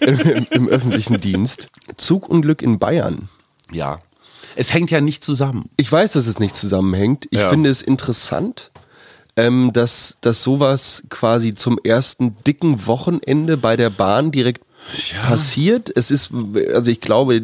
im, 0.01 0.19
im, 0.19 0.47
im 0.49 0.67
öffentlichen 0.69 1.19
Dienst. 1.21 1.69
Zugunglück 1.97 2.61
in 2.63 2.79
Bayern. 2.79 3.29
Ja. 3.71 3.99
Es 4.55 4.73
hängt 4.73 4.89
ja 4.89 5.01
nicht 5.01 5.23
zusammen. 5.23 5.69
Ich 5.77 5.91
weiß, 5.91 6.13
dass 6.13 6.25
es 6.25 6.39
nicht 6.39 6.55
zusammenhängt. 6.55 7.27
Ich 7.29 7.39
Ja. 7.39 7.49
finde 7.49 7.69
es 7.69 7.81
interessant, 7.83 8.71
ähm, 9.39 9.71
dass, 9.73 10.17
dass 10.21 10.43
sowas 10.43 11.03
quasi 11.09 11.53
zum 11.55 11.77
ersten 11.83 12.35
dicken 12.45 12.85
Wochenende 12.87 13.57
bei 13.57 13.75
der 13.77 13.89
Bahn 13.89 14.31
direkt 14.31 14.63
passiert. 15.27 15.91
Es 15.95 16.09
ist, 16.09 16.31
also 16.73 16.89
ich 16.89 17.01
glaube 17.01 17.41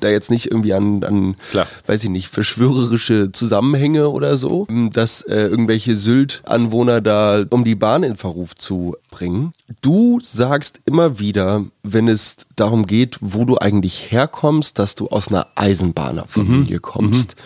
da 0.00 0.08
jetzt 0.08 0.30
nicht 0.30 0.46
irgendwie 0.46 0.72
an, 0.72 1.04
an 1.04 1.36
Klar. 1.50 1.66
weiß 1.86 2.02
ich 2.04 2.10
nicht, 2.10 2.28
verschwörerische 2.28 3.32
Zusammenhänge 3.32 4.08
oder 4.08 4.36
so, 4.38 4.66
dass 4.92 5.20
äh, 5.22 5.42
irgendwelche 5.46 5.94
Sylt-Anwohner 5.96 7.00
da, 7.02 7.44
um 7.50 7.64
die 7.64 7.74
Bahn 7.74 8.02
in 8.02 8.16
Verruf 8.16 8.54
zu 8.56 8.96
bringen. 9.10 9.52
Du 9.82 10.20
sagst 10.22 10.80
immer 10.86 11.18
wieder, 11.18 11.64
wenn 11.82 12.08
es 12.08 12.36
darum 12.56 12.86
geht, 12.86 13.18
wo 13.20 13.44
du 13.44 13.58
eigentlich 13.58 14.10
herkommst, 14.10 14.78
dass 14.78 14.94
du 14.94 15.08
aus 15.08 15.28
einer 15.28 15.48
Eisenbahnerfamilie 15.56 16.76
Mhm. 16.76 16.82
kommst. 16.82 17.36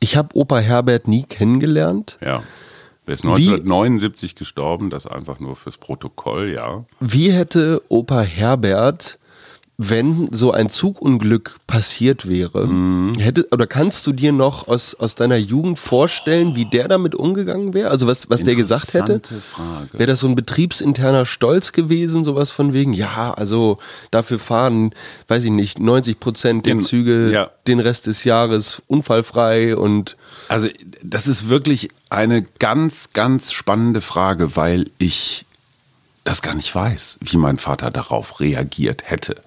Ich 0.00 0.16
habe 0.16 0.34
Opa 0.34 0.58
Herbert 0.58 1.06
nie 1.06 1.24
kennengelernt. 1.24 2.16
Ja. 2.24 2.42
Der 3.10 3.16
ist 3.16 3.24
1979 3.24 4.36
gestorben, 4.36 4.88
das 4.88 5.04
einfach 5.04 5.40
nur 5.40 5.56
fürs 5.56 5.78
Protokoll, 5.78 6.52
ja. 6.54 6.84
Wie 7.00 7.32
hätte 7.32 7.82
Opa 7.88 8.20
Herbert, 8.20 9.18
wenn 9.82 10.28
so 10.30 10.52
ein 10.52 10.68
Zugunglück 10.68 11.56
passiert 11.66 12.28
wäre, 12.28 12.66
Mhm. 12.66 13.14
hätte 13.18 13.48
oder 13.50 13.66
kannst 13.66 14.06
du 14.06 14.12
dir 14.12 14.30
noch 14.30 14.68
aus, 14.68 14.94
aus 14.94 15.14
deiner 15.14 15.38
Jugend 15.38 15.78
vorstellen, 15.78 16.54
wie 16.54 16.66
der 16.66 16.86
damit 16.86 17.14
umgegangen 17.14 17.72
wäre? 17.72 17.90
Also 17.90 18.06
was, 18.06 18.28
was 18.28 18.42
der 18.42 18.56
gesagt 18.56 18.92
hätte? 18.92 19.22
Wäre 19.92 20.06
das 20.06 20.20
so 20.20 20.28
ein 20.28 20.34
betriebsinterner 20.34 21.24
Stolz 21.24 21.72
gewesen, 21.72 22.24
sowas 22.24 22.50
von 22.50 22.74
wegen, 22.74 22.92
ja, 22.92 23.32
also 23.32 23.78
dafür 24.10 24.38
fahren, 24.38 24.92
weiß 25.28 25.44
ich 25.44 25.50
nicht, 25.50 25.78
90 25.78 26.20
Prozent 26.20 26.66
der 26.66 26.76
Züge 26.78 27.32
ja. 27.32 27.50
den 27.66 27.80
Rest 27.80 28.06
des 28.06 28.24
Jahres 28.24 28.82
unfallfrei 28.86 29.76
und 29.78 30.18
Also, 30.48 30.68
das 31.02 31.26
ist 31.26 31.48
wirklich 31.48 31.88
eine 32.10 32.42
ganz, 32.58 33.14
ganz 33.14 33.50
spannende 33.50 34.02
Frage, 34.02 34.56
weil 34.56 34.90
ich 34.98 35.46
das 36.24 36.42
gar 36.42 36.54
nicht 36.54 36.74
weiß, 36.74 37.18
wie 37.20 37.36
mein 37.36 37.58
Vater 37.58 37.90
darauf 37.90 38.40
reagiert 38.40 39.10
hätte. 39.10 39.40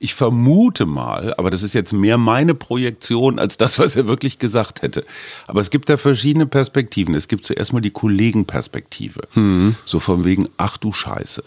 Ich 0.00 0.14
vermute 0.14 0.86
mal, 0.86 1.34
aber 1.38 1.50
das 1.50 1.64
ist 1.64 1.74
jetzt 1.74 1.92
mehr 1.92 2.18
meine 2.18 2.54
Projektion 2.54 3.40
als 3.40 3.56
das, 3.56 3.80
was 3.80 3.96
er 3.96 4.06
wirklich 4.06 4.38
gesagt 4.38 4.82
hätte. 4.82 5.04
Aber 5.48 5.60
es 5.60 5.70
gibt 5.70 5.88
da 5.88 5.96
verschiedene 5.96 6.46
Perspektiven. 6.46 7.14
Es 7.16 7.26
gibt 7.26 7.44
zuerst 7.46 7.72
mal 7.72 7.80
die 7.80 7.90
Kollegenperspektive. 7.90 9.22
So 9.84 9.98
von 9.98 10.24
wegen, 10.24 10.48
ach 10.56 10.76
du 10.76 10.92
Scheiße. 10.92 11.42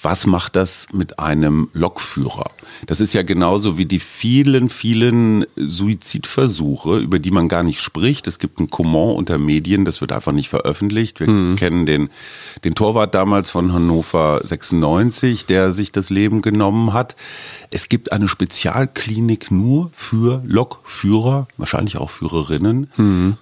Was 0.00 0.26
macht 0.26 0.56
das 0.56 0.86
mit 0.92 1.18
einem 1.18 1.68
Lokführer? 1.72 2.50
Das 2.86 3.00
ist 3.00 3.14
ja 3.14 3.22
genauso 3.22 3.78
wie 3.78 3.86
die 3.86 4.00
vielen, 4.00 4.68
vielen 4.68 5.46
Suizidversuche, 5.56 6.98
über 6.98 7.18
die 7.18 7.30
man 7.30 7.48
gar 7.48 7.62
nicht 7.62 7.80
spricht. 7.80 8.26
Es 8.26 8.38
gibt 8.38 8.60
ein 8.60 8.70
Comment 8.70 9.16
unter 9.16 9.38
Medien, 9.38 9.84
das 9.84 10.00
wird 10.00 10.12
einfach 10.12 10.32
nicht 10.32 10.48
veröffentlicht. 10.48 11.20
Wir 11.20 11.56
kennen 11.56 11.86
den, 11.86 12.10
den 12.64 12.74
Torwart 12.74 13.14
damals 13.14 13.50
von 13.50 13.72
Hannover 13.72 14.40
96, 14.44 15.46
der 15.46 15.72
sich 15.72 15.92
das 15.92 16.10
Leben 16.10 16.42
genommen 16.42 16.92
hat. 16.92 17.16
Es 17.70 17.88
gibt 17.88 18.12
eine 18.12 18.28
Spezialklinik 18.28 19.50
nur 19.50 19.90
für 19.94 20.42
Lokführer, 20.46 21.46
wahrscheinlich 21.56 21.96
auch 21.96 22.10
Führerinnen, 22.10 22.90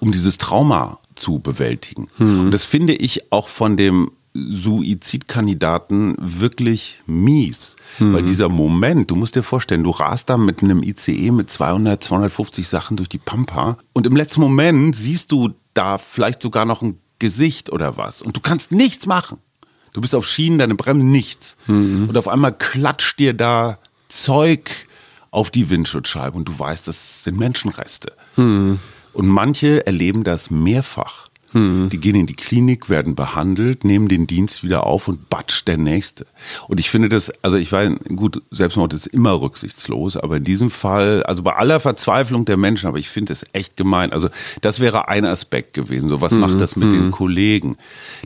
um 0.01 0.12
dieses 0.12 0.39
Trauma 0.39 0.99
zu 1.15 1.39
bewältigen. 1.39 2.09
Und 2.19 2.51
das 2.51 2.65
finde 2.65 2.95
ich 2.95 3.33
auch 3.33 3.49
von 3.49 3.77
dem 3.77 4.11
Suizidkandidaten 4.35 6.17
wirklich 6.19 7.03
mies. 7.07 7.77
Weil 7.99 8.23
dieser 8.23 8.49
Moment, 8.49 9.11
du 9.11 9.17
musst 9.17 9.35
dir 9.35 9.43
vorstellen, 9.43 9.85
du 9.85 9.91
rast 9.91 10.31
da 10.31 10.37
mit 10.37 10.62
einem 10.62 10.83
ICE 10.83 11.31
mit 11.31 11.51
200, 11.51 12.03
250 12.03 12.67
Sachen 12.67 12.97
durch 12.97 13.11
die 13.11 13.19
Pampa 13.19 13.77
und 13.93 14.07
im 14.07 14.17
letzten 14.17 14.41
Moment 14.41 14.97
siehst 14.97 15.33
du 15.33 15.51
da 15.75 15.99
vielleicht 15.99 16.43
sogar 16.43 16.65
noch 16.65 16.83
ein 16.83 16.99
Gesicht 17.19 17.71
oder 17.71 17.97
was. 17.97 18.23
Und 18.23 18.37
du 18.37 18.41
kannst 18.41 18.73
nichts 18.73 19.07
machen. 19.07 19.39
Du 19.93 20.01
bist 20.01 20.15
auf 20.15 20.27
Schienen, 20.27 20.59
deine 20.59 20.75
Bremsen 20.75 21.11
nichts. 21.11 21.57
Mhm. 21.67 22.09
Und 22.09 22.17
auf 22.17 22.27
einmal 22.27 22.53
klatscht 22.57 23.19
dir 23.19 23.35
da 23.35 23.79
Zeug 24.09 24.71
auf 25.31 25.51
die 25.51 25.71
Windschutzscheibe 25.71 26.37
und 26.37 26.49
du 26.49 26.59
weißt, 26.59 26.89
das 26.89 27.25
sind 27.25 27.39
Menschenreste. 27.39 28.12
Mhm. 28.37 28.79
Und 29.12 29.29
manche 29.29 29.87
erleben 29.87 30.25
das 30.25 30.51
mehrfach. 30.51 31.29
Mhm. 31.52 31.88
Die 31.90 31.99
gehen 31.99 32.14
in 32.14 32.26
die 32.26 32.35
Klinik, 32.35 32.88
werden 32.88 33.14
behandelt, 33.14 33.85
nehmen 33.85 34.09
den 34.09 34.26
Dienst 34.26 34.64
wieder 34.64 34.87
auf 34.87 35.09
und 35.09 35.28
batsch 35.28 35.64
der 35.66 35.76
nächste. 35.76 36.26
Und 36.68 36.80
ich 36.80 36.90
finde 36.90 37.09
das, 37.09 37.30
also 37.42 37.56
ich 37.56 37.71
weiß, 37.71 37.92
gut, 38.16 38.42
Selbstmord 38.50 38.92
ist 38.94 39.06
immer 39.06 39.40
rücksichtslos, 39.40 40.16
aber 40.16 40.38
in 40.38 40.44
diesem 40.44 40.71
Fall, 40.71 41.23
also 41.25 41.42
bei 41.42 41.54
aller 41.54 41.80
Verzweiflung 41.80 42.44
der 42.44 42.56
Menschen, 42.56 42.87
aber 42.87 42.99
ich 42.99 43.09
finde 43.09 43.32
es 43.32 43.44
echt 43.52 43.76
gemein. 43.76 44.12
Also 44.12 44.28
das 44.61 44.80
wäre 44.80 45.09
ein 45.09 45.25
Aspekt 45.25 45.75
gewesen. 45.75 46.09
So, 46.09 46.21
was 46.21 46.32
mhm. 46.32 46.40
macht 46.40 46.61
das 46.61 46.76
mit 46.76 46.88
mhm. 46.88 46.92
den 46.92 47.11
Kollegen? 47.11 47.76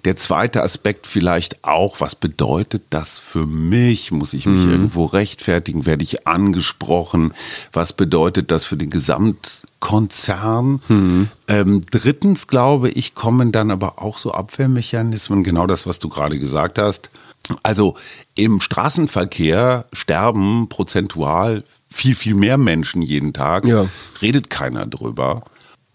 Der 0.04 0.16
zweite 0.16 0.62
Aspekt 0.62 1.06
vielleicht 1.06 1.64
auch, 1.64 2.00
was 2.00 2.14
bedeutet 2.14 2.82
das 2.90 3.18
für 3.18 3.46
mich? 3.46 4.12
Muss 4.12 4.34
ich 4.34 4.46
mich 4.46 4.64
mhm. 4.64 4.70
irgendwo 4.70 5.04
rechtfertigen? 5.04 5.86
Werde 5.86 6.04
ich 6.04 6.26
angesprochen? 6.26 7.32
Was 7.72 7.92
bedeutet 7.92 8.50
das 8.50 8.64
für 8.64 8.76
den 8.76 8.90
Gesamt 8.90 9.66
Konzern. 9.86 10.80
Mhm. 10.88 11.28
Ähm, 11.46 11.80
drittens 11.88 12.48
glaube 12.48 12.90
ich, 12.90 13.14
kommen 13.14 13.52
dann 13.52 13.70
aber 13.70 14.02
auch 14.02 14.18
so 14.18 14.32
Abwehrmechanismen, 14.32 15.44
genau 15.44 15.68
das, 15.68 15.86
was 15.86 16.00
du 16.00 16.08
gerade 16.08 16.40
gesagt 16.40 16.80
hast. 16.80 17.08
Also 17.62 17.94
im 18.34 18.60
Straßenverkehr 18.60 19.84
sterben 19.92 20.68
prozentual 20.68 21.62
viel, 21.88 22.16
viel 22.16 22.34
mehr 22.34 22.58
Menschen 22.58 23.00
jeden 23.00 23.32
Tag. 23.32 23.64
Ja. 23.64 23.86
Redet 24.20 24.50
keiner 24.50 24.86
drüber. 24.86 25.44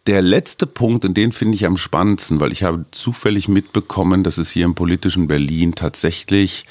Der 0.07 0.21
letzte 0.21 0.67
Punkt, 0.67 1.03
und 1.03 1.17
den 1.17 1.33
finde 1.33 1.55
ich 1.55 1.65
am 1.65 1.75
spannendsten, 1.75 2.39
weil 2.39 2.53
ich 2.53 2.63
habe 2.63 2.85
zufällig 2.91 3.49
mitbekommen, 3.49 4.23
dass 4.23 4.37
es 4.37 4.49
hier 4.51 4.63
im 4.63 4.73
politischen 4.73 5.27
Berlin 5.27 5.75
tatsächlich 5.75 6.65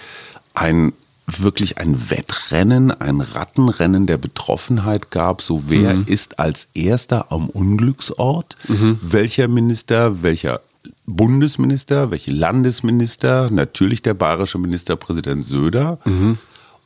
ein 0.54 0.94
wirklich 1.38 1.78
ein 1.78 2.10
Wettrennen, 2.10 2.90
ein 2.90 3.20
Rattenrennen 3.20 4.06
der 4.06 4.16
Betroffenheit 4.16 5.10
gab. 5.10 5.42
So 5.42 5.64
wer 5.66 5.94
mhm. 5.94 6.04
ist 6.06 6.38
als 6.38 6.68
erster 6.74 7.30
am 7.30 7.48
Unglücksort? 7.48 8.56
Mhm. 8.68 8.98
Welcher 9.02 9.48
Minister, 9.48 10.22
welcher 10.22 10.60
Bundesminister, 11.06 12.10
welche 12.10 12.30
Landesminister? 12.30 13.50
Natürlich 13.50 14.02
der 14.02 14.14
bayerische 14.14 14.58
Ministerpräsident 14.58 15.44
Söder. 15.44 15.98
Mhm. 16.04 16.38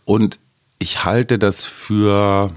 Und 0.05 0.39
ich 0.79 1.05
halte 1.05 1.39
das 1.39 1.65
für 1.65 2.53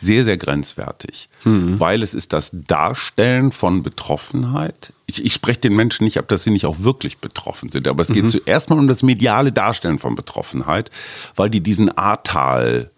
sehr, 0.00 0.24
sehr 0.24 0.36
grenzwertig, 0.36 1.28
mhm. 1.44 1.80
weil 1.80 2.02
es 2.02 2.14
ist 2.14 2.32
das 2.32 2.50
Darstellen 2.52 3.52
von 3.52 3.82
Betroffenheit. 3.82 4.92
Ich, 5.06 5.24
ich 5.24 5.32
spreche 5.32 5.60
den 5.60 5.74
Menschen 5.74 6.04
nicht 6.04 6.18
ab, 6.18 6.28
dass 6.28 6.44
sie 6.44 6.50
nicht 6.50 6.66
auch 6.66 6.80
wirklich 6.80 7.18
betroffen 7.18 7.70
sind, 7.70 7.88
aber 7.88 8.02
es 8.02 8.08
geht 8.08 8.24
mhm. 8.24 8.28
zuerst 8.28 8.70
mal 8.70 8.78
um 8.78 8.88
das 8.88 9.02
mediale 9.02 9.52
Darstellen 9.52 9.98
von 9.98 10.14
Betroffenheit, 10.14 10.90
weil 11.36 11.50
die 11.50 11.60
diesen 11.60 11.96
Ahrtal 11.96 12.90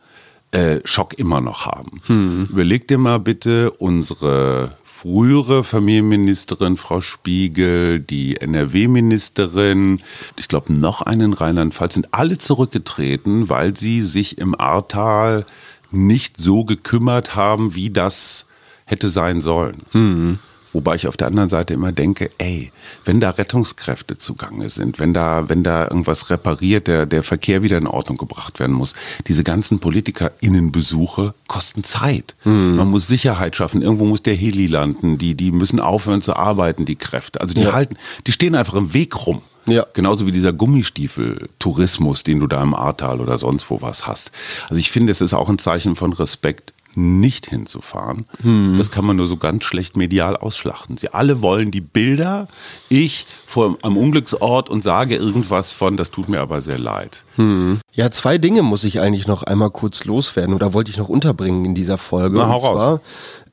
äh, 0.53 0.81
Schock 0.85 1.19
immer 1.19 1.41
noch 1.41 1.67
haben. 1.67 2.01
Mhm. 2.09 2.49
Überleg 2.51 2.89
dir 2.89 2.99
mal 2.99 3.19
bitte 3.19 3.71
unsere 3.71 4.77
frühere 4.85 5.65
Familienministerin 5.65 6.77
Frau 6.77 7.01
Spiegel, 7.01 8.01
die 8.01 8.37
NRW-Ministerin, 8.37 10.03
ich 10.37 10.47
glaube 10.47 10.75
noch 10.75 11.01
einen 11.01 11.33
Rheinland-Pfalz, 11.33 11.95
sind 11.95 12.13
alle 12.13 12.37
zurückgetreten, 12.37 13.49
weil 13.49 13.75
sie 13.75 14.03
sich 14.03 14.37
im 14.37 14.55
Ahrtal 14.61 15.47
nicht 15.91 16.37
so 16.39 16.65
gekümmert 16.65 17.35
haben, 17.35 17.75
wie 17.75 17.91
das 17.91 18.47
hätte 18.85 19.09
sein 19.09 19.41
sollen. 19.41 19.83
Mhm. 19.93 20.39
Wobei 20.73 20.95
ich 20.95 21.09
auf 21.09 21.17
der 21.17 21.27
anderen 21.27 21.49
Seite 21.49 21.75
immer 21.75 21.91
denke, 21.91 22.31
ey, 22.39 22.71
wenn 23.05 23.21
da 23.21 23.31
Rettungskräfte 23.31 24.19
zugange 24.19 24.71
sind, 24.71 25.01
wenn 25.01 25.13
da, 25.13 25.49
wenn 25.49 25.65
da 25.65 25.85
irgendwas 25.85 26.31
repariert, 26.31 26.87
der, 26.87 27.07
der 27.07 27.23
Verkehr 27.25 27.63
wieder 27.63 27.77
in 27.79 27.89
Ordnung 27.89 28.19
gebracht 28.19 28.61
werden 28.61 28.75
muss, 28.77 28.95
diese 29.27 29.43
ganzen 29.43 29.81
PolitikerInnenbesuche 29.81 31.35
kosten 31.49 31.83
Zeit. 31.83 32.37
Mhm. 32.45 32.77
Man 32.77 32.89
muss 32.89 33.09
Sicherheit 33.09 33.57
schaffen, 33.57 33.83
irgendwo 33.83 34.05
muss 34.05 34.23
der 34.23 34.35
Heli 34.35 34.67
landen, 34.67 35.19
die, 35.19 35.35
die 35.35 35.51
müssen 35.51 35.81
aufhören 35.81 36.23
zu 36.23 36.37
arbeiten, 36.37 36.85
die 36.85 36.97
Kräfte. 36.97 37.41
Also 37.41 37.55
die 37.55 37.63
ja. 37.63 37.73
halten, 37.73 37.97
die 38.27 38.33
stehen 38.33 38.55
einfach 38.55 38.75
im 38.75 38.95
Weg 38.95 39.27
rum. 39.27 39.43
Ja. 39.67 39.87
Genauso 39.93 40.27
wie 40.27 40.33
dieser 40.33 40.53
Gummistiefel-Tourismus, 40.53 42.23
den 42.23 42.41
du 42.41 42.47
da 42.47 42.63
im 42.63 42.75
Ahrtal 42.75 43.21
oder 43.21 43.39
sonst 43.39 43.71
wo 43.71 43.83
was 43.83 44.07
hast. 44.07 44.31
Also 44.69 44.81
ich 44.81 44.91
finde, 44.91 45.13
es 45.13 45.21
ist 45.21 45.35
auch 45.35 45.49
ein 45.49 45.59
Zeichen 45.59 45.97
von 45.97 46.13
Respekt, 46.13 46.73
nicht 46.95 47.47
hinzufahren. 47.47 48.27
Hm. 48.43 48.77
Das 48.79 48.91
kann 48.91 49.05
man 49.05 49.17
nur 49.17 49.27
so 49.27 49.37
ganz 49.37 49.65
schlecht 49.65 49.97
medial 49.97 50.37
ausschlachten. 50.37 50.97
Sie 50.97 51.13
alle 51.13 51.41
wollen 51.41 51.71
die 51.71 51.81
Bilder, 51.81 52.49
ich 52.89 53.27
vor, 53.47 53.79
am 53.83 53.97
Unglücksort 53.97 54.69
und 54.69 54.83
sage 54.83 55.17
irgendwas 55.17 55.71
von, 55.71 55.97
das 55.97 56.11
tut 56.11 56.29
mir 56.29 56.41
aber 56.41 56.61
sehr 56.61 56.79
leid. 56.79 57.25
Hm. 57.37 57.79
Ja, 57.93 58.11
zwei 58.11 58.39
Dinge 58.39 58.63
muss 58.63 58.85
ich 58.85 59.01
eigentlich 59.01 59.27
noch 59.27 59.43
einmal 59.43 59.71
kurz 59.71 60.05
loswerden 60.05 60.55
oder 60.55 60.73
wollte 60.73 60.91
ich 60.91 60.97
noch 60.97 61.09
unterbringen 61.09 61.65
in 61.65 61.75
dieser 61.75 61.99
Folge. 61.99 62.39
Na, 62.39 62.49
hau 62.49 62.55
und 62.55 62.61
zwar 62.61 62.89
raus. 62.89 63.01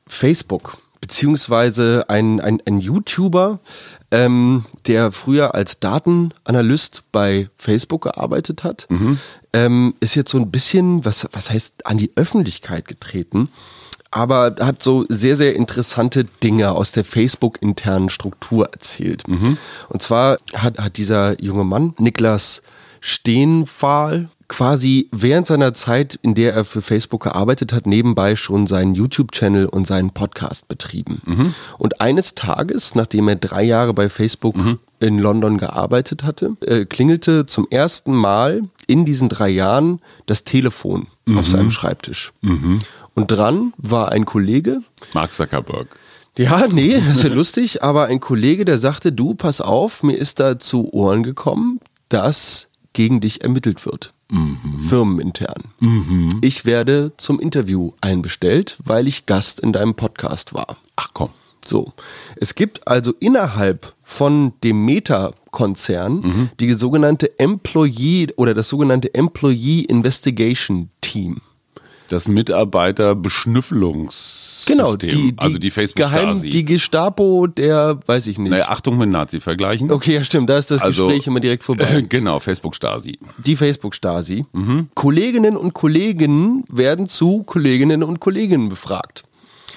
Facebook 0.06 0.78
beziehungsweise 1.00 2.06
ein, 2.08 2.40
ein, 2.40 2.60
ein 2.66 2.80
YouTuber, 2.80 3.60
ähm, 4.10 4.64
der 4.86 5.12
früher 5.12 5.54
als 5.54 5.80
Datenanalyst 5.80 7.04
bei 7.12 7.48
Facebook 7.56 8.02
gearbeitet 8.02 8.64
hat, 8.64 8.86
mhm. 8.88 9.18
ähm, 9.52 9.94
ist 10.00 10.14
jetzt 10.14 10.30
so 10.30 10.38
ein 10.38 10.50
bisschen, 10.50 11.04
was, 11.04 11.28
was 11.32 11.50
heißt, 11.50 11.86
an 11.86 11.98
die 11.98 12.12
Öffentlichkeit 12.16 12.86
getreten, 12.86 13.50
aber 14.10 14.56
hat 14.60 14.82
so 14.82 15.04
sehr, 15.08 15.36
sehr 15.36 15.54
interessante 15.54 16.24
Dinge 16.24 16.72
aus 16.72 16.92
der 16.92 17.04
Facebook-internen 17.04 18.08
Struktur 18.08 18.70
erzählt. 18.72 19.28
Mhm. 19.28 19.58
Und 19.90 20.02
zwar 20.02 20.38
hat, 20.54 20.78
hat 20.78 20.96
dieser 20.96 21.40
junge 21.42 21.64
Mann, 21.64 21.94
Niklas 21.98 22.62
Steenfahl, 23.00 24.28
quasi 24.48 25.08
während 25.12 25.46
seiner 25.46 25.74
Zeit, 25.74 26.18
in 26.22 26.34
der 26.34 26.54
er 26.54 26.64
für 26.64 26.82
Facebook 26.82 27.22
gearbeitet 27.22 27.72
hat, 27.72 27.86
nebenbei 27.86 28.34
schon 28.34 28.66
seinen 28.66 28.94
YouTube-Channel 28.94 29.66
und 29.66 29.86
seinen 29.86 30.10
Podcast 30.10 30.68
betrieben. 30.68 31.20
Mhm. 31.24 31.54
Und 31.76 32.00
eines 32.00 32.34
Tages, 32.34 32.94
nachdem 32.94 33.28
er 33.28 33.36
drei 33.36 33.62
Jahre 33.62 33.94
bei 33.94 34.08
Facebook 34.08 34.56
mhm. 34.56 34.78
in 35.00 35.18
London 35.18 35.58
gearbeitet 35.58 36.24
hatte, 36.24 36.56
äh, 36.62 36.86
klingelte 36.86 37.46
zum 37.46 37.66
ersten 37.70 38.14
Mal 38.14 38.62
in 38.86 39.04
diesen 39.04 39.28
drei 39.28 39.50
Jahren 39.50 40.00
das 40.26 40.44
Telefon 40.44 41.08
mhm. 41.26 41.38
auf 41.38 41.46
seinem 41.46 41.70
Schreibtisch. 41.70 42.32
Mhm. 42.40 42.80
Und 43.14 43.30
dran 43.30 43.74
war 43.76 44.12
ein 44.12 44.24
Kollege. 44.24 44.80
Mark 45.12 45.34
Zuckerberg. 45.34 45.88
Ja, 46.38 46.66
nee, 46.68 46.94
das 47.06 47.16
ist 47.16 47.22
ja 47.24 47.30
lustig, 47.30 47.82
aber 47.82 48.06
ein 48.06 48.20
Kollege, 48.20 48.64
der 48.64 48.78
sagte, 48.78 49.12
du, 49.12 49.34
pass 49.34 49.60
auf, 49.60 50.02
mir 50.02 50.16
ist 50.16 50.40
da 50.40 50.58
zu 50.58 50.92
Ohren 50.92 51.22
gekommen, 51.22 51.80
dass 52.08 52.67
gegen 52.92 53.20
dich 53.20 53.42
ermittelt 53.42 53.84
wird. 53.86 54.12
Mhm. 54.30 54.80
Firmenintern. 54.88 55.64
Mhm. 55.80 56.38
Ich 56.42 56.64
werde 56.64 57.12
zum 57.16 57.40
Interview 57.40 57.92
einbestellt, 58.00 58.76
weil 58.84 59.06
ich 59.06 59.26
Gast 59.26 59.60
in 59.60 59.72
deinem 59.72 59.94
Podcast 59.94 60.54
war. 60.54 60.76
Ach 60.96 61.10
komm. 61.14 61.30
So. 61.64 61.92
Es 62.36 62.54
gibt 62.54 62.86
also 62.88 63.12
innerhalb 63.20 63.94
von 64.02 64.54
dem 64.64 64.84
Meta-Konzern 64.84 66.20
mhm. 66.20 66.50
die 66.60 66.72
sogenannte 66.72 67.38
Employee 67.38 68.28
oder 68.36 68.54
das 68.54 68.68
sogenannte 68.68 69.12
Employee 69.14 69.82
Investigation 69.82 70.90
Team. 71.00 71.40
Das 72.08 72.28
Mitarbeiterbeschnüffelungs 72.28 74.48
Genau, 74.68 74.96
die, 74.96 75.08
die, 75.08 75.34
also 75.38 75.58
die 75.58 75.70
Facebook 75.70 76.10
die 76.42 76.64
Gestapo 76.64 77.46
der, 77.46 77.98
weiß 78.06 78.26
ich 78.26 78.38
nicht. 78.38 78.50
Naja, 78.50 78.68
Achtung 78.68 78.98
mit 78.98 79.08
Nazi 79.08 79.40
vergleichen. 79.40 79.90
Okay, 79.90 80.14
ja 80.14 80.24
stimmt, 80.24 80.50
da 80.50 80.58
ist 80.58 80.70
das 80.70 80.82
also, 80.82 81.06
Gespräch 81.06 81.26
immer 81.26 81.40
direkt 81.40 81.64
vorbei. 81.64 81.84
Äh, 81.84 82.02
genau, 82.08 82.38
Facebook-Stasi. 82.38 83.18
Die 83.38 83.56
Facebook-Stasi. 83.56 84.44
Mhm. 84.52 84.88
Kolleginnen 84.94 85.56
und 85.56 85.72
Kollegen 85.72 86.64
werden 86.68 87.06
zu 87.06 87.42
Kolleginnen 87.44 88.02
und 88.02 88.20
Kollegen 88.20 88.68
befragt. 88.68 89.24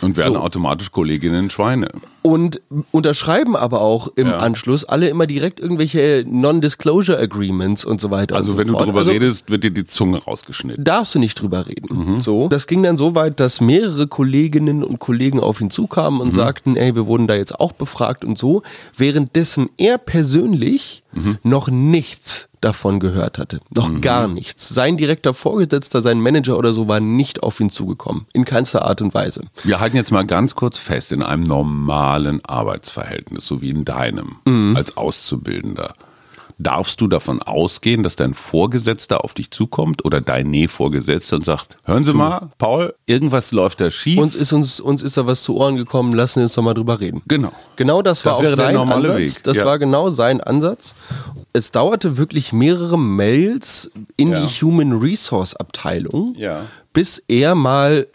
Und 0.02 0.17
werden 0.17 0.34
so. 0.34 0.39
automatisch 0.39 0.91
Kolleginnen 0.91 1.50
Schweine. 1.50 1.89
Und 2.24 2.62
unterschreiben 2.92 3.56
aber 3.56 3.82
auch 3.82 4.08
im 4.16 4.28
ja. 4.28 4.38
Anschluss 4.38 4.86
alle 4.86 5.10
immer 5.10 5.26
direkt 5.26 5.60
irgendwelche 5.60 6.24
Non-Disclosure 6.28 7.18
Agreements 7.18 7.84
und 7.84 8.00
so 8.00 8.12
weiter. 8.12 8.36
Also 8.36 8.52
so 8.52 8.58
wenn 8.58 8.68
fort. 8.68 8.82
du 8.82 8.86
drüber 8.86 9.00
also, 9.00 9.12
redest, 9.12 9.50
wird 9.50 9.64
dir 9.64 9.72
die 9.72 9.86
Zunge 9.86 10.20
rausgeschnitten. 10.20 10.84
Darfst 10.84 11.16
du 11.16 11.20
nicht 11.20 11.36
drüber 11.36 11.66
reden. 11.68 12.14
Mhm. 12.14 12.22
So. 12.22 12.48
Das 12.48 12.68
ging 12.68 12.84
dann 12.84 12.98
so 12.98 13.16
weit, 13.16 13.40
dass 13.40 13.60
mehrere 13.60 14.06
Kolleginnen 14.06 14.84
und 14.84 15.00
Kollegen 15.00 15.40
auf 15.40 15.62
ihn 15.62 15.72
zukamen 15.72 16.22
und 16.22 16.28
mhm. 16.28 16.34
sagten, 16.34 16.76
ey, 16.76 16.96
wir 16.96 17.08
wurden 17.08 17.28
da 17.28 17.36
jetzt 17.36 17.60
auch 17.60 17.72
befragt 17.72 18.24
und 18.24 18.38
so. 18.38 18.62
Währenddessen 18.96 19.70
er 19.78 19.98
persönlich 19.98 21.02
mhm. 21.14 21.40
noch 21.44 21.70
nichts 21.70 22.50
davon 22.62 23.00
gehört 23.00 23.40
hatte. 23.40 23.60
Noch 23.72 23.90
mhm. 23.90 24.02
gar 24.02 24.28
nichts. 24.28 24.70
Sein 24.70 24.96
direkter 24.96 25.34
Vorgesetzter, 25.34 26.02
sein 26.02 26.22
Manager 26.22 26.58
oder 26.58 26.72
so 26.72 26.88
war 26.88 27.00
nicht 27.00 27.44
auf 27.44 27.60
ihn 27.60 27.72
zugekommen. 27.72 28.28
In 28.34 28.46
keinster 28.46 28.86
Art 28.86 29.02
und 29.02 29.14
Weise. 29.14 29.46
Wir 29.64 29.80
halten 29.80 29.98
jetzt 29.98 30.12
mal 30.12 30.26
ganz 30.26 30.56
kurz 30.56 30.78
fest, 30.78 31.12
in 31.12 31.24
einem 31.24 31.44
normalen 31.44 32.11
Arbeitsverhältnis, 32.43 33.45
so 33.45 33.62
wie 33.62 33.69
in 33.69 33.86
deinem, 33.86 34.38
mhm. 34.45 34.76
als 34.76 34.97
Auszubildender. 34.97 35.93
darfst 36.58 37.02
du 37.02 37.08
davon 37.08 37.41
ausgehen, 37.41 38.04
dass 38.04 38.15
dein 38.15 38.36
Vorgesetzter 38.36 39.24
auf 39.24 39.34
dich 39.34 39.50
zukommt 39.50 40.06
oder 40.06 40.21
dein 40.21 40.52
Nähvorgesetzter 40.52 41.38
und 41.38 41.45
sagt, 41.45 41.76
hören 41.86 42.06
Sie 42.06 42.13
mal, 42.13 42.50
Paul, 42.60 42.93
irgendwas 43.08 43.52
läuft 43.52 43.82
da 43.82 43.89
schief. 43.89 44.19
Uns 44.19 44.36
ist, 44.36 44.54
uns, 44.54 44.80
uns 44.80 45.02
ist 45.02 45.17
da 45.17 45.26
was 45.26 45.41
zu 45.41 45.56
Ohren 45.58 45.76
gekommen, 45.76 46.13
lassen 46.13 46.39
Sie 46.39 46.43
uns 46.43 46.54
doch 46.54 46.62
mal 46.62 46.76
drüber 46.76 47.00
reden. 47.00 47.24
Genau. 47.28 47.52
Genau 47.78 48.04
das 48.04 48.24
war 48.26 48.39
Das 48.39 48.52
auch 48.52 48.56
sein 48.58 48.78
Ansatz. 48.78 49.17
Weg, 49.17 49.43
Das 49.43 49.58
ja. 49.58 49.65
war 49.65 49.80
genau 49.80 50.10
sein 50.12 50.39
Ansatz. 50.39 50.93
Es 51.52 51.71
dauerte 51.71 52.17
wirklich 52.17 52.54
mehrere 52.54 53.00
Mails 53.00 53.89
in 54.15 54.32
Ja. 54.32 54.41
die 54.45 54.47
Human 54.63 54.93
Resource 54.93 55.56
Abteilung, 55.56 56.36
Ja. 56.38 56.62
Bis 56.93 57.23
er 57.30 57.56
mal 57.56 58.08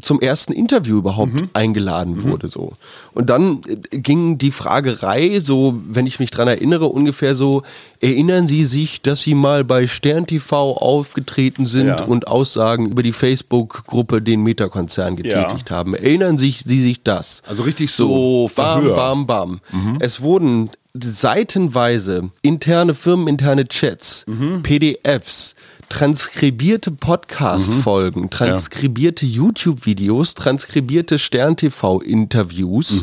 zum 0.00 0.20
ersten 0.20 0.52
Interview 0.54 0.96
überhaupt 0.98 1.34
Mhm. 1.34 1.50
eingeladen 1.52 2.22
wurde. 2.22 2.48
So. 2.48 2.72
Und 3.12 3.28
dann 3.28 3.60
äh, 3.68 3.98
ging 3.98 4.38
die 4.38 4.50
Fragerei, 4.50 5.38
so, 5.40 5.78
wenn 5.86 6.06
ich 6.06 6.18
mich 6.18 6.30
dran 6.30 6.48
erinnere, 6.48 6.86
ungefähr 6.86 7.34
so, 7.34 7.62
erinnern 8.00 8.48
Sie 8.48 8.64
sich, 8.64 9.02
dass 9.02 9.20
Sie 9.20 9.34
mal 9.34 9.64
bei 9.64 9.86
Stern 9.86 10.26
TV 10.26 10.72
aufgetreten 10.78 11.66
sind 11.66 11.88
Ja. 11.88 12.04
und 12.04 12.26
Aussagen 12.26 12.86
über 12.90 13.02
die 13.02 13.12
Facebook-Gruppe 13.12 14.22
den 14.22 14.42
Meta-Konzern 14.42 15.16
getätigt 15.16 15.70
haben? 15.70 15.94
Erinnern 15.94 16.38
sich 16.38 16.62
Sie 16.66 16.80
sich 16.80 17.02
das? 17.02 17.42
Also 17.46 17.62
richtig 17.64 17.90
so 17.92 18.50
bam, 18.56 18.80
Verhör. 18.82 18.96
bam, 18.96 19.26
bam. 19.26 19.60
Es 20.00 20.22
wurden 20.22 20.70
seitenweise 20.94 22.30
interne 22.42 22.94
firmeninterne 22.94 23.66
Chats, 23.66 24.24
PDFs, 24.62 25.54
transkribierte 25.92 26.90
Podcast-Folgen, 26.90 28.30
transkribierte 28.30 29.26
YouTube-Videos, 29.26 30.32
transkribierte 30.34 31.18
Stern-TV-Interviews 31.18 33.02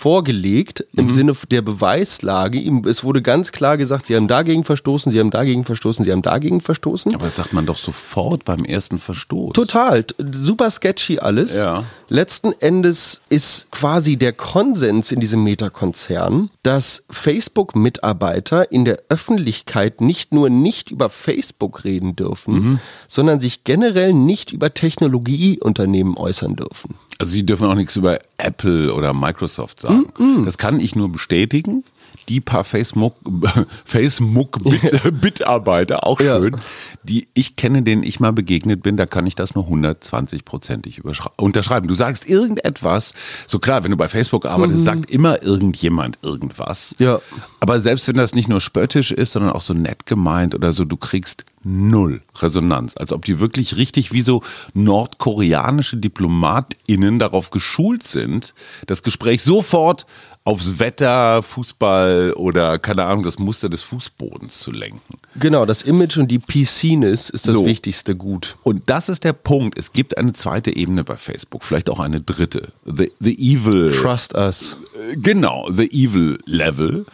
vorgelegt 0.00 0.86
im 0.96 1.10
Sinne 1.12 1.34
der 1.50 1.60
Beweislage. 1.60 2.58
Es 2.88 3.04
wurde 3.04 3.20
ganz 3.20 3.52
klar 3.52 3.76
gesagt, 3.76 4.06
sie 4.06 4.16
haben 4.16 4.28
dagegen 4.28 4.64
verstoßen, 4.64 5.12
sie 5.12 5.20
haben 5.20 5.30
dagegen 5.30 5.64
verstoßen, 5.64 6.06
sie 6.06 6.10
haben 6.10 6.22
dagegen 6.22 6.62
verstoßen. 6.62 7.14
Aber 7.14 7.26
das 7.26 7.36
sagt 7.36 7.52
man 7.52 7.66
doch 7.66 7.76
sofort 7.76 8.46
beim 8.46 8.64
ersten 8.64 8.98
Verstoß. 8.98 9.52
Total, 9.52 10.02
super 10.32 10.70
sketchy 10.70 11.18
alles. 11.18 11.54
Ja. 11.54 11.84
Letzten 12.08 12.52
Endes 12.60 13.20
ist 13.28 13.70
quasi 13.72 14.16
der 14.16 14.32
Konsens 14.32 15.12
in 15.12 15.20
diesem 15.20 15.44
Meta-Konzern, 15.44 16.48
dass 16.62 17.04
Facebook-Mitarbeiter 17.10 18.72
in 18.72 18.86
der 18.86 19.00
Öffentlichkeit 19.10 20.00
nicht 20.00 20.32
nur 20.32 20.48
nicht 20.48 20.90
über 20.90 21.10
Facebook 21.10 21.84
reden 21.84 22.16
dürfen, 22.16 22.54
Mhm. 22.54 22.78
sondern 23.06 23.38
sich 23.38 23.64
generell 23.64 24.14
nicht 24.14 24.50
über 24.52 24.72
Technologieunternehmen 24.72 26.16
äußern 26.16 26.56
dürfen. 26.56 26.94
Also 27.20 27.32
sie 27.32 27.44
dürfen 27.44 27.66
auch 27.66 27.74
nichts 27.74 27.96
über 27.96 28.18
Apple 28.38 28.94
oder 28.94 29.12
Microsoft 29.12 29.80
sagen. 29.80 30.06
Das 30.46 30.56
kann 30.56 30.80
ich 30.80 30.96
nur 30.96 31.12
bestätigen. 31.12 31.84
Die 32.30 32.40
paar 32.40 32.64
Facebook, 32.64 33.16
Facebook-Mitarbeiter, 33.84 36.06
auch 36.06 36.20
Ja. 36.20 36.38
schön, 36.38 36.56
die 37.02 37.28
ich 37.34 37.56
kenne, 37.56 37.82
denen 37.82 38.02
ich 38.02 38.20
mal 38.20 38.32
begegnet 38.32 38.82
bin, 38.82 38.96
da 38.96 39.06
kann 39.06 39.26
ich 39.26 39.34
das 39.34 39.54
nur 39.54 39.66
120-prozentig 39.66 41.02
unterschreiben. 41.36 41.88
Du 41.88 41.94
sagst 41.94 42.28
irgendetwas, 42.28 43.14
so 43.46 43.58
klar, 43.58 43.84
wenn 43.84 43.90
du 43.90 43.96
bei 43.96 44.08
Facebook 44.08 44.46
arbeitest, 44.46 44.84
sagt 44.84 45.10
immer 45.10 45.42
irgendjemand 45.42 46.18
irgendwas. 46.22 46.94
Ja. 46.98 47.20
Aber 47.58 47.80
selbst 47.80 48.08
wenn 48.08 48.16
das 48.16 48.34
nicht 48.34 48.48
nur 48.48 48.60
spöttisch 48.60 49.12
ist, 49.12 49.32
sondern 49.32 49.52
auch 49.52 49.60
so 49.60 49.74
nett 49.74 50.06
gemeint 50.06 50.54
oder 50.54 50.72
so, 50.72 50.84
du 50.84 50.96
kriegst 50.96 51.44
null 51.62 52.22
Resonanz. 52.38 52.96
Als 52.96 53.12
ob 53.12 53.24
die 53.24 53.40
wirklich 53.40 53.76
richtig 53.76 54.12
wie 54.12 54.22
so 54.22 54.42
nordkoreanische 54.72 55.96
DiplomatInnen 55.96 57.18
darauf 57.18 57.50
geschult 57.50 58.02
sind, 58.02 58.54
das 58.86 59.02
Gespräch 59.02 59.42
sofort 59.42 60.06
aufs 60.44 60.78
Wetter, 60.78 61.42
Fußball 61.42 62.32
oder 62.32 62.78
keine 62.78 63.04
Ahnung, 63.04 63.22
das 63.24 63.38
Muster 63.38 63.68
des 63.68 63.82
Fußbodens 63.82 64.60
zu 64.60 64.72
lenken. 64.72 65.18
Genau, 65.38 65.66
das 65.66 65.82
Image 65.82 66.16
und 66.16 66.28
die 66.28 66.38
PC-ness 66.38 67.30
ist 67.30 67.46
das 67.46 67.54
So. 67.54 67.66
wichtigste 67.66 68.16
Gut. 68.16 68.56
Und 68.62 68.88
das 68.88 69.08
ist 69.08 69.24
der 69.24 69.34
Punkt. 69.34 69.78
Es 69.78 69.92
gibt 69.92 70.16
eine 70.16 70.32
zweite 70.32 70.74
Ebene 70.74 71.04
bei 71.04 71.16
Facebook, 71.16 71.64
vielleicht 71.64 71.90
auch 71.90 72.00
eine 72.00 72.20
dritte. 72.20 72.72
The, 72.84 73.12
the 73.20 73.34
Evil. 73.38 73.92
Trust 73.92 74.34
us. 74.34 74.78
Genau, 75.16 75.68
the 75.70 75.90
evil 75.92 76.38
level. 76.46 77.04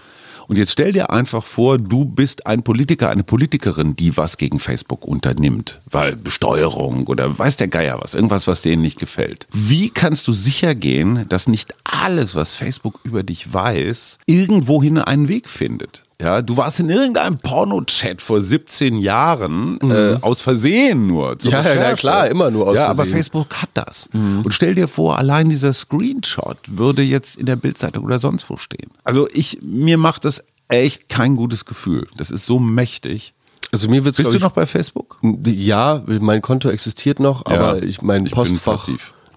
Und 0.48 0.56
jetzt 0.56 0.72
stell 0.72 0.92
dir 0.92 1.10
einfach 1.10 1.44
vor, 1.44 1.78
du 1.78 2.04
bist 2.04 2.46
ein 2.46 2.62
Politiker, 2.62 3.10
eine 3.10 3.24
Politikerin, 3.24 3.96
die 3.96 4.16
was 4.16 4.36
gegen 4.36 4.60
Facebook 4.60 5.04
unternimmt, 5.04 5.80
weil 5.90 6.16
Besteuerung 6.16 7.06
oder 7.06 7.36
weiß 7.38 7.56
der 7.56 7.68
Geier 7.68 7.98
was, 8.00 8.14
irgendwas, 8.14 8.46
was 8.46 8.62
denen 8.62 8.82
nicht 8.82 8.98
gefällt. 8.98 9.48
Wie 9.52 9.90
kannst 9.90 10.28
du 10.28 10.32
sicher 10.32 10.74
gehen, 10.74 11.28
dass 11.28 11.48
nicht 11.48 11.74
alles, 11.84 12.34
was 12.34 12.54
Facebook 12.54 13.00
über 13.02 13.22
dich 13.22 13.52
weiß, 13.52 14.18
irgendwohin 14.26 14.98
einen 14.98 15.28
Weg 15.28 15.48
findet? 15.48 16.05
Ja, 16.20 16.40
du 16.40 16.56
warst 16.56 16.80
in 16.80 16.88
irgendeinem 16.88 17.36
Porno-Chat 17.36 18.22
vor 18.22 18.40
17 18.40 18.96
Jahren, 18.96 19.78
äh, 19.82 20.16
aus 20.22 20.40
Versehen 20.40 21.06
nur. 21.06 21.32
Mhm. 21.32 21.38
Ja, 21.42 21.50
ja, 21.50 21.60
Recherche. 21.60 21.96
klar, 21.96 22.28
immer 22.28 22.50
nur 22.50 22.68
aus 22.68 22.76
ja, 22.76 22.86
aber 22.86 22.96
Versehen. 22.96 23.12
Facebook 23.12 23.54
hat 23.54 23.68
das. 23.74 24.08
Und 24.14 24.52
stell 24.54 24.74
dir 24.74 24.88
vor, 24.88 25.18
allein 25.18 25.50
dieser 25.50 25.74
Screenshot 25.74 26.56
würde 26.68 27.02
jetzt 27.02 27.36
in 27.36 27.44
der 27.44 27.56
Bildzeitung 27.56 28.04
oder 28.04 28.18
sonst 28.18 28.48
wo 28.48 28.56
stehen. 28.56 28.90
Also 29.04 29.28
ich, 29.32 29.58
mir 29.60 29.98
macht 29.98 30.24
das 30.24 30.42
echt 30.68 31.10
kein 31.10 31.36
gutes 31.36 31.66
Gefühl. 31.66 32.06
Das 32.16 32.30
ist 32.30 32.46
so 32.46 32.58
mächtig. 32.58 33.34
Also 33.72 33.88
mir 33.88 34.04
wird's 34.04 34.16
Bist 34.16 34.32
du 34.32 34.36
ich, 34.36 34.42
noch 34.42 34.52
bei 34.52 34.64
Facebook? 34.64 35.18
Ja, 35.44 36.02
mein 36.06 36.40
Konto 36.40 36.70
existiert 36.70 37.20
noch, 37.20 37.44
aber 37.46 37.82
ich, 37.82 38.00
mein 38.00 38.24
ich 38.26 38.32
Postfach 38.32 38.88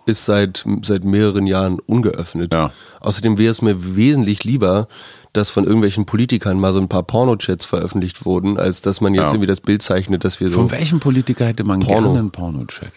ist 0.05 0.25
seit, 0.25 0.65
seit 0.81 1.03
mehreren 1.03 1.45
Jahren 1.45 1.79
ungeöffnet. 1.85 2.53
Ja. 2.53 2.71
Außerdem 2.99 3.37
wäre 3.37 3.51
es 3.51 3.61
mir 3.61 3.95
wesentlich 3.95 4.43
lieber, 4.43 4.87
dass 5.33 5.49
von 5.49 5.63
irgendwelchen 5.65 6.05
Politikern 6.05 6.59
mal 6.59 6.73
so 6.73 6.79
ein 6.79 6.87
paar 6.87 7.03
Pornochats 7.03 7.65
veröffentlicht 7.65 8.25
wurden, 8.25 8.57
als 8.59 8.81
dass 8.81 9.01
man 9.01 9.13
jetzt 9.13 9.21
Ja. 9.23 9.27
irgendwie 9.29 9.47
das 9.47 9.61
Bild 9.61 9.81
zeichnet, 9.83 10.23
dass 10.25 10.39
wir 10.39 10.49
so. 10.49 10.55
Von 10.55 10.71
welchem 10.71 10.99
Politiker 10.99 11.45
hätte 11.45 11.63
man 11.63 11.79
Porno. 11.81 12.07
gerne 12.07 12.19
einen 12.19 12.31
Porno-Chat? 12.31 12.91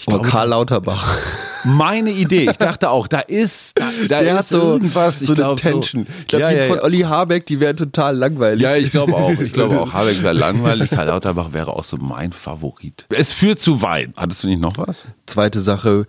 Ich 0.00 0.06
Oh, 0.06 0.18
Karl 0.20 0.50
Lauterbach. 0.50 1.18
meine 1.64 2.10
Idee. 2.10 2.48
Ich 2.50 2.56
dachte 2.56 2.88
auch, 2.90 3.08
da 3.08 3.18
ist, 3.18 3.76
da, 3.78 3.90
da 4.08 4.18
Der 4.20 4.30
ist 4.32 4.38
hat 4.38 4.48
so, 4.48 4.60
irgendwas. 4.60 5.18
so 5.18 5.26
eine 5.32 5.34
glaub, 5.42 5.56
Tension. 5.60 6.06
Ich 6.20 6.26
glaube, 6.28 6.42
ja, 6.44 6.50
die 6.50 6.56
ja, 6.56 6.66
von 6.68 6.76
ja. 6.76 6.82
Olli 6.84 7.00
Habeck, 7.00 7.46
die 7.46 7.58
wäre 7.58 7.74
total 7.74 8.16
langweilig. 8.16 8.60
Ja, 8.62 8.76
ich 8.76 8.92
glaube 8.92 9.14
auch. 9.16 9.30
Ich 9.40 9.52
glaube 9.52 9.80
auch, 9.80 9.92
Habeck 9.92 10.22
wäre 10.22 10.34
langweilig. 10.34 10.90
Karl 10.90 11.08
Lauterbach 11.08 11.52
wäre 11.52 11.72
auch 11.74 11.82
so 11.82 11.96
mein 11.96 12.30
Favorit. 12.32 13.06
Es 13.10 13.32
führt 13.32 13.58
zu 13.58 13.82
weit. 13.82 14.10
Hattest 14.16 14.44
du 14.44 14.46
nicht 14.46 14.60
noch 14.60 14.78
was? 14.78 15.04
Zweite 15.26 15.58
Sache, 15.60 16.06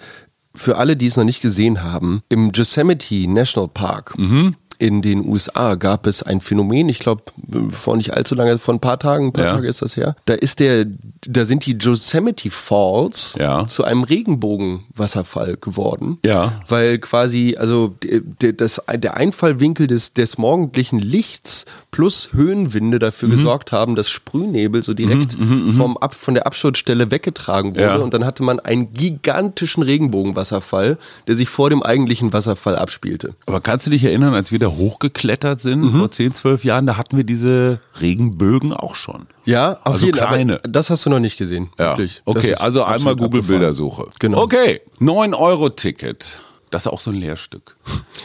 für 0.54 0.78
alle, 0.78 0.96
die 0.96 1.08
es 1.08 1.18
noch 1.18 1.24
nicht 1.24 1.42
gesehen 1.42 1.82
haben, 1.82 2.22
im 2.30 2.52
Yosemite 2.52 3.28
National 3.28 3.70
Park 3.70 4.18
Mhm. 4.20 4.56
In 4.80 5.02
den 5.02 5.28
USA 5.28 5.76
gab 5.76 6.08
es 6.08 6.24
ein 6.24 6.40
Phänomen, 6.42 6.88
ich 6.90 7.00
glaube, 7.00 7.22
vor 7.70 7.98
nicht 7.98 8.14
allzu 8.14 8.34
lange, 8.34 8.58
vor 8.58 8.74
ein 8.74 8.80
paar 8.80 8.98
Tagen, 8.98 9.28
ein 9.28 9.34
paar 9.34 9.44
Ja. 9.46 9.54
Tage 9.56 9.68
ist 9.68 9.82
das 9.82 9.98
her. 9.98 10.16
Da 10.26 10.34
ist 10.36 10.60
der, 10.62 10.86
da 11.28 11.44
sind 11.46 11.66
die 11.66 11.74
Yosemite 11.78 12.50
Falls 12.50 13.36
Ja. 13.38 13.68
zu 13.68 13.84
einem 13.84 14.04
Regenbogenwasserfall 14.04 15.58
geworden. 15.60 16.18
Ja. 16.24 16.54
Weil 16.68 17.00
quasi, 17.00 17.56
also 17.60 17.94
der, 18.42 18.54
das, 18.54 18.82
der 18.96 19.18
Einfallwinkel 19.18 19.88
des, 19.88 20.14
des 20.14 20.38
morgendlichen 20.38 21.00
Lichts 21.00 21.66
plus 21.92 22.30
Höhenwinde 22.34 23.00
dafür 23.00 23.28
Mhm. 23.30 23.34
gesorgt 23.34 23.72
haben, 23.72 23.96
dass 23.96 24.10
Sprühnebel 24.10 24.84
so 24.84 24.94
direkt 24.94 25.36
vom 25.76 25.98
Ab, 25.98 26.16
von 26.16 26.34
der 26.36 26.46
Absturzstelle 26.48 27.12
weggetragen 27.12 27.72
wurde. 27.72 27.82
Ja. 27.84 27.96
Und 27.98 28.14
dann 28.14 28.26
hatte 28.26 28.44
man 28.44 28.60
einen 28.60 28.94
gigantischen 28.94 29.84
Regenbogenwasserfall, 29.84 30.98
der 31.28 31.36
sich 31.36 31.50
vor 31.50 31.70
dem 31.70 31.84
eigentlichen 31.84 32.32
Wasserfall 32.32 32.76
abspielte. 32.78 33.34
Aber 33.46 33.60
kannst 33.62 33.86
du 33.88 33.92
dich 33.92 34.04
erinnern, 34.04 34.34
als 34.34 34.52
wir 34.52 34.60
da 34.60 34.69
hochgeklettert 34.78 35.60
sind 35.62 35.82
Mhm. 35.82 36.00
vor 36.00 36.12
10, 36.12 36.34
12 36.36 36.64
Jahren, 36.64 36.86
da 36.86 36.98
hatten 36.98 37.18
wir 37.18 37.24
diese 37.24 37.80
Regenbögen 38.00 38.74
auch 38.74 38.96
schon. 38.96 39.28
Ja, 39.46 39.74
auf 39.84 39.94
Also 39.96 40.06
jeden 40.06 40.18
kleine. 40.18 40.60
Das 40.64 40.90
hast 40.90 41.06
du 41.06 41.10
noch 41.10 41.20
nicht 41.20 41.38
gesehen. 41.38 41.70
Ja. 41.80 41.90
Wirklich. 41.98 42.22
Okay, 42.26 42.54
also 42.56 42.84
einmal 42.84 43.14
abgefahren. 43.14 43.18
Google-Bildersuche. 43.18 44.08
Genau. 44.20 44.42
Okay, 44.42 44.82
9-Euro-Ticket. 45.00 46.40
Das 46.70 46.84
ist 46.84 46.88
auch 46.88 47.00
so 47.00 47.10
ein 47.12 47.18
Lehrstück. 47.18 47.76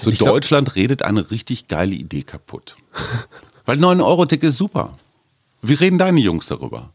So 0.03 0.11
Ich 0.11 0.19
glaub- 0.19 0.29
Deutschland 0.31 0.75
redet 0.77 1.03
eine 1.03 1.31
richtig 1.31 1.69
geile 1.69 1.95
Idee 1.95 2.23
kaputt. 2.23 2.77
Weil 3.67 3.79
9-Euro-Ticket 3.79 4.51
ist 4.51 4.59
super. 4.59 4.99
Wie 5.63 5.75
reden 5.75 5.97
deine 5.99 6.21
Jungs 6.21 6.47
darüber? 6.47 6.91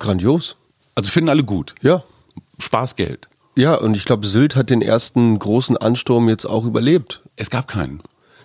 Grandios. 0.00 0.56
Also 0.96 1.10
finden 1.10 1.28
alle 1.30 1.44
gut. 1.44 1.74
Ja. 1.82 2.02
Spaßgeld. 2.58 3.28
Ja, 3.56 3.76
und 3.76 3.96
ich 3.96 4.04
glaube, 4.04 4.26
Sylt 4.26 4.56
hat 4.56 4.68
den 4.70 4.82
ersten 4.82 5.38
großen 5.38 5.76
Ansturm 5.76 6.28
jetzt 6.28 6.44
auch 6.44 6.64
überlebt. 6.64 7.20
Es 7.36 7.50
gab 7.50 7.68
keinen. 7.68 8.00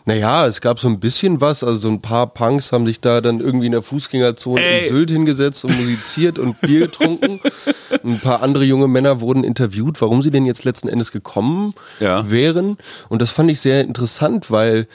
Naja, 0.09 0.47
es 0.47 0.59
gab 0.59 0.79
so 0.79 0.87
ein 0.87 0.99
bisschen 0.99 1.39
was. 1.39 1.63
Also 1.63 1.77
so 1.77 1.89
ein 1.89 2.01
paar 2.01 2.25
Punks 2.33 2.71
haben 2.71 2.87
sich 2.87 2.99
da 2.99 3.21
dann 3.21 3.39
irgendwie 3.39 3.67
in 3.67 3.73
der 3.73 3.83
Fußgängerzone 3.83 4.59
Ey. 4.59 4.79
in 4.81 4.87
Sylt 4.95 5.11
hingesetzt 5.11 5.63
und 5.65 5.77
musiziert 5.79 6.39
und 6.39 6.59
Bier 6.61 6.79
getrunken. 6.87 7.39
Ein 8.03 8.19
paar 8.19 8.41
andere 8.41 8.63
junge 8.63 8.87
Männer 8.87 9.21
wurden 9.21 9.43
interviewt, 9.43 10.01
warum 10.01 10.23
sie 10.23 10.31
denn 10.31 10.45
jetzt 10.47 10.63
letzten 10.63 10.87
Endes 10.89 11.11
gekommen 11.11 11.75
Ja. 11.99 12.27
wären. 12.31 12.77
Und 13.09 13.21
das 13.21 13.29
fand 13.29 13.51
ich 13.51 13.59
sehr 13.59 13.81
interessant, 13.81 14.49
weil 14.49 14.87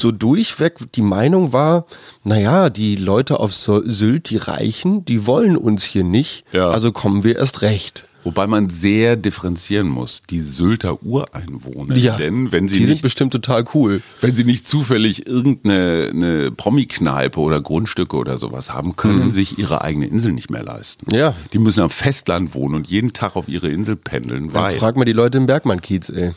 so 0.00 0.10
durchweg 0.10 0.90
die 0.96 1.02
Meinung 1.02 1.52
war, 1.52 1.86
naja, 2.24 2.68
die 2.68 2.96
Leute 2.96 3.38
auf 3.38 3.54
Sylt, 3.54 4.30
die 4.30 4.36
Reichen, 4.36 5.04
die 5.04 5.26
wollen 5.28 5.56
uns 5.56 5.84
hier 5.84 6.02
nicht, 6.04 6.44
Ja. 6.52 6.70
also 6.70 6.90
kommen 6.90 7.22
wir 7.22 7.36
erst 7.36 7.62
recht. 7.62 8.08
Wobei 8.26 8.48
man 8.48 8.68
sehr 8.70 9.14
differenzieren 9.14 9.86
muss. 9.86 10.22
Die 10.28 10.40
Sylter 10.40 11.00
Ureinwohner, 11.04 11.94
Ja, 11.96 12.16
denn 12.16 12.50
wenn 12.50 12.66
sie 12.66 12.74
die 12.78 12.84
sind 12.84 12.94
nicht 12.94 13.02
bestimmt 13.02 13.32
total 13.32 13.64
cool. 13.72 14.02
wenn 14.20 14.34
sie 14.34 14.42
nicht 14.42 14.66
zufällig 14.66 15.28
irgendeine 15.28 16.10
eine 16.12 16.50
Promi-Kneipe 16.50 17.38
oder 17.38 17.60
Grundstücke 17.60 18.16
oder 18.16 18.38
sowas 18.38 18.74
haben, 18.74 18.96
können 18.96 19.30
sich 19.30 19.58
ihre 19.60 19.82
eigene 19.82 20.06
Insel 20.08 20.32
nicht 20.32 20.50
mehr 20.50 20.64
leisten. 20.64 21.14
Ja. 21.14 21.34
Die 21.52 21.60
müssen 21.60 21.80
am 21.80 21.90
Festland 21.90 22.52
wohnen 22.52 22.74
und 22.74 22.88
jeden 22.88 23.12
Tag 23.12 23.36
auf 23.36 23.46
ihre 23.48 23.68
Insel 23.68 23.94
pendeln, 23.94 24.48
Ja, 24.48 24.54
weil 24.54 24.76
frag 24.76 24.96
mal 24.96 25.04
die 25.04 25.12
Leute 25.12 25.38
im 25.38 25.46
Bergmann-Kiez, 25.46 26.08
ey. 26.10 26.32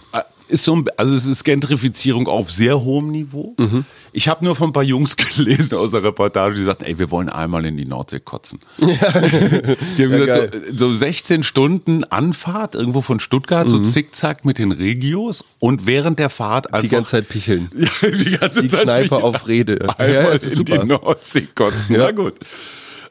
Ist 0.50 0.64
so 0.64 0.76
ein, 0.76 0.86
also 0.98 1.16
es 1.16 1.26
ist 1.28 1.44
Gentrifizierung 1.44 2.28
auf 2.28 2.52
sehr 2.52 2.82
hohem 2.82 3.12
Niveau. 3.12 3.54
Mhm. 3.58 3.86
Ich 4.12 4.28
habe 4.28 4.44
nur 4.44 4.56
von 4.56 4.70
ein 4.70 4.74
paar 4.74 4.84
Jungs 4.84 5.16
gelesen 5.36 5.78
aus 5.78 5.92
der 5.92 6.04
Reportage, 6.04 6.56
die 6.56 6.64
sagten, 6.64 6.86
ey, 6.86 6.98
wir 6.98 7.12
wollen 7.12 7.30
einmal 7.30 7.64
in 7.66 7.78
die 7.78 7.86
Nordsee 7.86 8.20
kotzen. 8.20 8.60
die 8.80 8.86
haben 8.88 10.12
Ja, 10.12 10.26
gesagt, 10.26 10.56
so, 10.74 10.90
so 10.90 10.94
16 10.96 11.44
Stunden 11.44 12.04
Anfahrt 12.06 12.74
irgendwo 12.76 13.02
von 13.02 13.20
Stuttgart, 13.20 13.70
so 13.70 13.80
zickzack 13.80 14.44
mit 14.46 14.58
den 14.58 14.72
Regios 14.72 15.44
und 15.60 15.86
während 15.86 16.18
der 16.20 16.30
Fahrt 16.30 16.68
einfach 16.74 16.80
Mhm. 16.80 16.90
Die 16.90 16.96
ganze 16.96 17.12
Zeit 17.12 17.30
picheln. 17.30 17.70
ja, 17.76 18.10
die 18.10 18.32
ganze 18.38 18.62
Die 18.64 18.68
Zeit 18.70 18.84
Kneipe 18.84 19.16
mich 19.16 19.24
auf 19.24 19.48
Rede. 19.48 19.88
Einmal 20.00 20.12
Ja, 20.14 20.30
ist 20.32 20.46
in 20.48 20.56
super. 20.56 20.78
die 20.80 20.88
Nordsee 20.88 21.48
kotzen. 21.54 21.96
Ja. 21.96 22.06
Na 22.06 22.12
gut. 22.12 22.34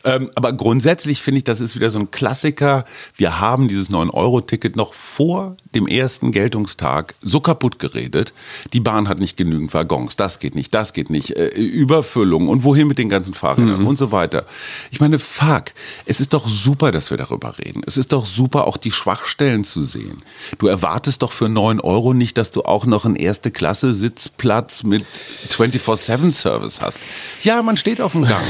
Ähm, 0.08 0.30
aber 0.34 0.52
grundsätzlich 0.52 1.20
finde 1.20 1.38
ich, 1.38 1.44
das 1.44 1.60
ist 1.60 1.76
wieder 1.76 1.90
so 1.90 1.98
ein 1.98 2.10
Klassiker. 2.10 2.84
Wir 3.14 3.40
haben 3.40 3.68
dieses 3.68 3.90
9-Euro-Ticket 3.90 4.76
noch 4.76 4.94
vor 4.94 5.56
dem 5.74 5.86
ersten 5.86 6.32
Geltungstag 6.32 7.14
so 7.20 7.40
kaputt 7.40 7.78
geredet. 7.78 8.32
Die 8.72 8.80
Bahn 8.80 9.08
hat 9.08 9.18
nicht 9.18 9.36
genügend 9.36 9.74
Waggons. 9.74 10.16
Das 10.16 10.38
geht 10.38 10.54
nicht, 10.54 10.72
das 10.74 10.92
geht 10.92 11.10
nicht. 11.10 11.36
Äh, 11.36 11.48
Überfüllung 11.48 12.48
und 12.48 12.64
wohin 12.64 12.88
mit 12.88 12.98
den 12.98 13.08
ganzen 13.08 13.34
Fahrrädern 13.34 13.86
und 13.86 13.98
so 13.98 14.12
weiter. 14.12 14.46
Ich 14.90 15.00
meine, 15.00 15.18
fuck, 15.18 15.72
es 16.06 16.20
ist 16.20 16.32
doch 16.32 16.48
super, 16.48 16.90
dass 16.90 17.10
wir 17.10 17.18
darüber 17.18 17.58
reden. 17.58 17.82
Es 17.86 17.96
ist 17.96 18.12
doch 18.12 18.24
super, 18.24 18.66
auch 18.66 18.78
die 18.78 18.92
Schwachstellen 18.92 19.64
zu 19.64 19.84
sehen. 19.84 20.22
Du 20.58 20.66
erwartest 20.66 21.22
doch 21.22 21.32
für 21.32 21.48
9 21.48 21.80
Euro 21.80 22.14
nicht, 22.14 22.38
dass 22.38 22.50
du 22.50 22.62
auch 22.62 22.86
noch 22.86 23.04
einen 23.04 23.16
Erste-Klasse-Sitzplatz 23.16 24.84
mit 24.84 25.04
24-7-Service 25.50 26.80
hast. 26.80 27.00
Ja, 27.42 27.62
man 27.62 27.76
steht 27.76 28.00
auf 28.00 28.12
dem 28.12 28.24
Gang. 28.24 28.44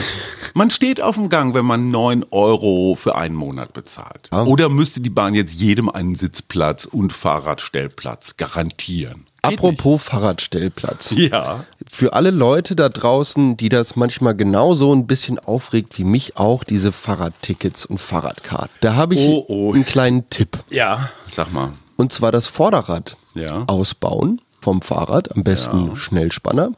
Man 0.54 0.70
steht 0.70 1.00
auf 1.00 1.16
dem 1.16 1.28
Gang, 1.28 1.47
wenn 1.54 1.64
man 1.64 1.90
9 1.90 2.24
Euro 2.30 2.94
für 2.96 3.14
einen 3.16 3.34
Monat 3.34 3.72
bezahlt. 3.72 4.30
Oder 4.32 4.68
müsste 4.68 5.00
die 5.00 5.10
Bahn 5.10 5.34
jetzt 5.34 5.54
jedem 5.54 5.88
einen 5.88 6.14
Sitzplatz 6.14 6.84
und 6.84 7.12
Fahrradstellplatz 7.12 8.36
garantieren? 8.36 9.26
Geht 9.42 9.58
Apropos 9.60 10.02
Fahrradstellplatz. 10.02 11.12
nicht. 11.12 11.32
Ja. 11.32 11.64
Für 11.90 12.12
alle 12.12 12.30
Leute 12.30 12.74
da 12.76 12.88
draußen, 12.88 13.56
die 13.56 13.68
das 13.68 13.94
manchmal 13.96 14.34
genauso 14.34 14.92
ein 14.92 15.06
bisschen 15.06 15.38
aufregt 15.38 15.96
wie 15.98 16.04
mich 16.04 16.36
auch, 16.36 16.64
diese 16.64 16.90
Fahrradtickets 16.92 17.86
und 17.86 17.98
Fahrradkarten. 18.00 18.70
Da 18.80 18.94
habe 18.96 19.14
ich 19.14 19.20
Oh, 19.26 19.44
oh. 19.48 19.72
einen 19.74 19.84
kleinen 19.86 20.28
Tipp. 20.30 20.58
Ja. 20.70 21.10
Sag 21.30 21.52
mal. 21.52 21.72
Und 21.96 22.12
zwar 22.12 22.32
das 22.32 22.46
Vorderrad 22.48 23.16
Ja. 23.34 23.64
ausbauen 23.68 24.40
vom 24.60 24.82
Fahrrad, 24.82 25.34
am 25.36 25.44
besten 25.44 25.94
Schnellspanner. 25.94 26.72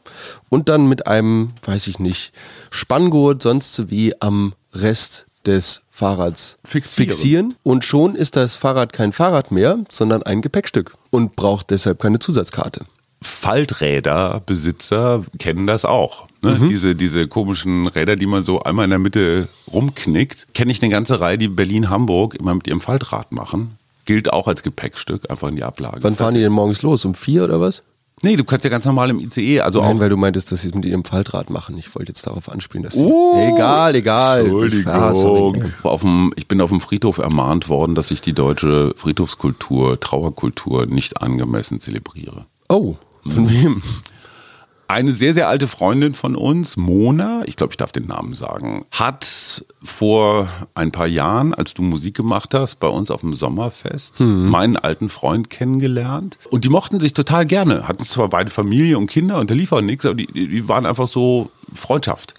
Und 0.49 0.69
dann 0.69 0.87
mit 0.87 1.07
einem, 1.07 1.49
weiß 1.65 1.87
ich 1.87 1.97
nicht, 1.97 2.31
Spanngurt, 2.69 3.41
sonst 3.41 3.89
wie 3.89 4.13
am 4.21 4.53
Rest 4.73 5.25
des 5.45 5.83
Fahrrads 5.89 6.57
Fixieren. 6.63 7.11
fixieren. 7.11 7.53
Und 7.63 7.85
schon 7.85 8.15
ist 8.15 8.35
das 8.35 8.55
Fahrrad 8.55 8.93
kein 8.93 9.13
Fahrrad 9.13 9.51
mehr, 9.51 9.77
sondern 9.89 10.23
ein 10.23 10.41
Gepäckstück 10.41 10.95
und 11.09 11.35
braucht 11.35 11.69
deshalb 11.69 12.01
keine 12.01 12.17
Zusatzkarte. 12.19 12.85
Falträderbesitzer 13.21 15.23
kennen 15.37 15.67
das 15.67 15.85
auch. 15.85 16.27
Ne? 16.41 16.57
Diese, 16.69 16.95
diese 16.95 17.27
komischen 17.27 17.85
Räder, 17.85 18.15
die 18.15 18.25
man 18.25 18.43
so 18.43 18.63
einmal 18.63 18.85
in 18.85 18.89
der 18.89 18.97
Mitte 18.97 19.47
rumknickt, 19.71 20.47
kenne 20.55 20.71
ich 20.71 20.81
eine 20.81 20.91
ganze 20.91 21.19
Reihe, 21.19 21.37
die 21.37 21.47
Berlin-Hamburg 21.47 22.33
immer 22.35 22.55
mit 22.55 22.67
ihrem 22.67 22.81
Faltrad 22.81 23.31
machen. 23.31 23.77
Gilt 24.05 24.33
auch 24.33 24.47
als 24.47 24.63
Gepäckstück, 24.63 25.29
einfach 25.29 25.49
in 25.49 25.55
die 25.55 25.63
Ablage. 25.63 26.01
Wann 26.01 26.15
fahren 26.15 26.33
die 26.33 26.41
denn 26.41 26.51
morgens 26.51 26.81
los? 26.81 27.05
Um 27.05 27.13
vier 27.13 27.43
oder 27.43 27.61
was? 27.61 27.83
Nee, 28.23 28.35
du 28.35 28.43
kannst 28.43 28.63
ja 28.63 28.69
ganz 28.69 28.85
normal 28.85 29.09
im 29.09 29.19
ICE, 29.19 29.61
also 29.61 29.79
Nein, 29.79 29.95
auch 29.95 29.99
weil 29.99 30.09
du 30.09 30.17
meintest, 30.17 30.51
dass 30.51 30.61
sie 30.61 30.67
es 30.67 30.75
mit 30.75 30.85
ihrem 30.85 31.03
Faltrad 31.03 31.49
machen. 31.49 31.77
Ich 31.77 31.95
wollte 31.95 32.11
jetzt 32.11 32.27
darauf 32.27 32.49
anspielen, 32.49 32.83
dass 32.83 32.93
sie. 32.93 33.03
Oh. 33.03 33.53
egal, 33.55 33.95
egal. 33.95 34.41
Entschuldigung. 34.41 34.93
Auf 35.83 36.01
dem, 36.01 36.31
ich 36.35 36.47
bin 36.47 36.61
auf 36.61 36.69
dem 36.69 36.81
Friedhof 36.81 37.17
ermahnt 37.17 37.67
worden, 37.67 37.95
dass 37.95 38.11
ich 38.11 38.21
die 38.21 38.33
deutsche 38.33 38.93
Friedhofskultur, 38.95 39.99
Trauerkultur 39.99 40.85
nicht 40.85 41.21
angemessen 41.21 41.79
zelebriere. 41.79 42.45
Oh, 42.69 42.95
von 43.27 43.49
wem? 43.49 43.81
Eine 44.91 45.13
sehr, 45.13 45.33
sehr 45.33 45.47
alte 45.47 45.69
Freundin 45.69 46.13
von 46.13 46.35
uns, 46.35 46.75
Mona, 46.75 47.43
ich 47.45 47.55
glaube, 47.55 47.71
ich 47.71 47.77
darf 47.77 47.93
den 47.93 48.07
Namen 48.07 48.33
sagen, 48.33 48.83
hat 48.91 49.63
vor 49.81 50.49
ein 50.75 50.91
paar 50.91 51.07
Jahren, 51.07 51.53
als 51.53 51.73
du 51.73 51.81
Musik 51.81 52.13
gemacht 52.17 52.53
hast, 52.53 52.81
bei 52.81 52.89
uns 52.89 53.09
auf 53.09 53.21
dem 53.21 53.33
Sommerfest, 53.33 54.19
meinen 54.49 54.75
alten 54.75 55.07
Freund 55.09 55.49
kennengelernt. 55.49 56.37
Und 56.49 56.65
die 56.65 56.69
mochten 56.69 56.99
sich 56.99 57.13
total 57.13 57.45
gerne. 57.45 57.87
Hatten 57.87 58.03
zwar 58.03 58.27
beide 58.27 58.51
Familie 58.51 58.97
und 58.97 59.07
Kinder 59.07 59.39
und 59.39 59.49
da 59.49 59.53
lief 59.53 59.71
auch 59.71 59.79
nichts, 59.79 60.05
aber 60.05 60.15
die, 60.15 60.27
die 60.27 60.67
waren 60.67 60.85
einfach 60.85 61.07
so 61.07 61.51
Freundschaft. 61.73 62.33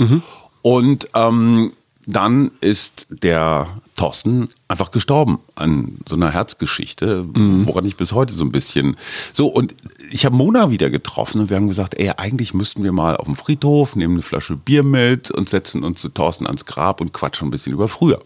Und 0.61 1.09
ähm, 1.15 1.73
dann 2.07 2.51
ist 2.61 3.07
der 3.11 3.69
Thorsten 3.97 4.49
einfach 4.69 4.91
gestorben 4.91 5.39
an 5.55 5.99
so 6.09 6.17
einer 6.17 6.31
Herzgeschichte, 6.31 7.25
woran 7.67 7.85
ich 7.85 7.97
bis 7.97 8.13
heute 8.13 8.33
so 8.33 8.43
ein 8.43 8.51
bisschen 8.51 8.97
so 9.33 9.47
und 9.47 9.75
ich 10.11 10.25
habe 10.25 10.35
Mona 10.35 10.71
wieder 10.71 10.91
getroffen 10.91 11.41
und 11.41 11.51
wir 11.51 11.57
haben 11.57 11.69
gesagt, 11.69 11.95
ey, 11.99 12.11
eigentlich 12.17 12.55
müssten 12.55 12.83
wir 12.83 12.93
mal 12.93 13.17
auf 13.17 13.27
dem 13.27 13.37
Friedhof, 13.37 13.95
nehmen 13.97 14.15
eine 14.15 14.23
Flasche 14.23 14.57
Bier 14.57 14.83
mit 14.83 15.31
und 15.31 15.49
setzen 15.49 15.85
uns 15.85 16.01
zu 16.01 16.09
Thorsten 16.09 16.47
ans 16.47 16.67
Grab 16.67 17.01
und 17.01 17.13
quatschen 17.13 17.49
ein 17.49 17.51
bisschen 17.53 17.73
über 17.73 17.89
früher. 17.89 18.21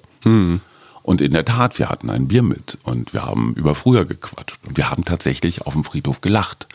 Und 1.02 1.20
in 1.20 1.32
der 1.32 1.44
Tat, 1.44 1.78
wir 1.78 1.88
hatten 1.88 2.10
ein 2.10 2.26
Bier 2.26 2.42
mit 2.42 2.78
und 2.82 3.12
wir 3.12 3.24
haben 3.24 3.54
über 3.54 3.76
früher 3.76 4.04
gequatscht 4.04 4.58
und 4.66 4.76
wir 4.76 4.90
haben 4.90 5.04
tatsächlich 5.04 5.62
auf 5.62 5.74
dem 5.74 5.84
Friedhof 5.84 6.20
gelacht. 6.20 6.66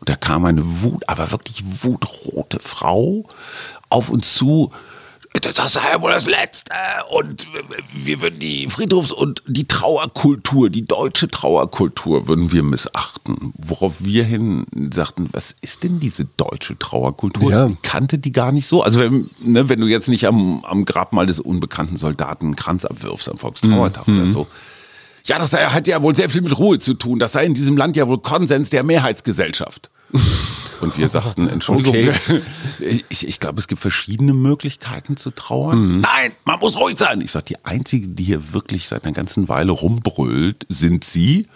Und 0.00 0.08
da 0.08 0.16
kam 0.16 0.44
eine 0.46 0.82
Wut, 0.82 1.08
aber 1.08 1.30
wirklich 1.30 1.62
wutrote 1.82 2.58
Frau 2.58 3.24
auf 3.88 4.08
uns 4.10 4.34
zu. 4.34 4.72
Das 5.40 5.72
sei 5.72 5.80
ja 5.92 6.00
wohl 6.00 6.10
das 6.10 6.26
Letzte. 6.26 6.74
Und 7.10 7.46
wir 7.94 8.20
würden 8.20 8.38
die 8.38 8.68
Friedhofs- 8.68 9.12
und 9.12 9.42
die 9.46 9.66
Trauerkultur, 9.66 10.68
die 10.68 10.84
deutsche 10.84 11.28
Trauerkultur 11.28 12.28
würden 12.28 12.52
wir 12.52 12.62
missachten. 12.62 13.54
Worauf 13.56 13.94
wir 14.00 14.24
hin 14.24 14.66
sagten, 14.92 15.30
was 15.32 15.54
ist 15.62 15.84
denn 15.84 16.00
diese 16.00 16.26
deutsche 16.36 16.78
Trauerkultur? 16.78 17.50
Ja. 17.50 17.66
Ich 17.68 17.80
kannte 17.80 18.18
die 18.18 18.32
gar 18.32 18.52
nicht 18.52 18.66
so. 18.66 18.82
Also 18.82 19.00
wenn, 19.00 19.30
ne, 19.40 19.70
wenn 19.70 19.80
du 19.80 19.86
jetzt 19.86 20.08
nicht 20.08 20.26
am, 20.26 20.64
am 20.64 20.84
Grabmal 20.84 21.24
des 21.24 21.40
unbekannten 21.40 21.96
Soldaten 21.96 22.46
einen 22.46 22.56
Kranz 22.56 22.84
abwirfst 22.84 23.28
am 23.30 23.38
Volkstrauertag 23.38 24.08
oder 24.08 24.26
so. 24.28 24.46
Ja, 25.24 25.38
das 25.38 25.52
hat 25.52 25.86
ja 25.86 26.02
wohl 26.02 26.16
sehr 26.16 26.28
viel 26.28 26.42
mit 26.42 26.58
Ruhe 26.58 26.78
zu 26.78 26.94
tun. 26.94 27.18
Das 27.18 27.32
sei 27.32 27.44
in 27.44 27.54
diesem 27.54 27.76
Land 27.76 27.96
ja 27.96 28.08
wohl 28.08 28.18
Konsens 28.18 28.70
der 28.70 28.82
Mehrheitsgesellschaft. 28.82 29.90
Und 30.80 30.98
wir 30.98 31.08
sagten, 31.08 31.48
Entschuldigung, 31.48 31.94
Okay. 32.80 33.04
ich, 33.08 33.28
ich 33.28 33.38
glaube, 33.38 33.60
es 33.60 33.68
gibt 33.68 33.80
verschiedene 33.80 34.32
Möglichkeiten 34.32 35.16
zu 35.16 35.30
trauern. 35.30 36.00
Nein, 36.00 36.32
man 36.44 36.58
muss 36.58 36.76
ruhig 36.76 36.98
sein. 36.98 37.20
Ich 37.20 37.30
sage, 37.30 37.44
die 37.50 37.64
Einzige, 37.64 38.08
die 38.08 38.24
hier 38.24 38.52
wirklich 38.52 38.88
seit 38.88 39.04
einer 39.04 39.12
ganzen 39.12 39.48
Weile 39.48 39.70
rumbrüllt, 39.70 40.66
sind 40.68 41.04
Sie. 41.04 41.46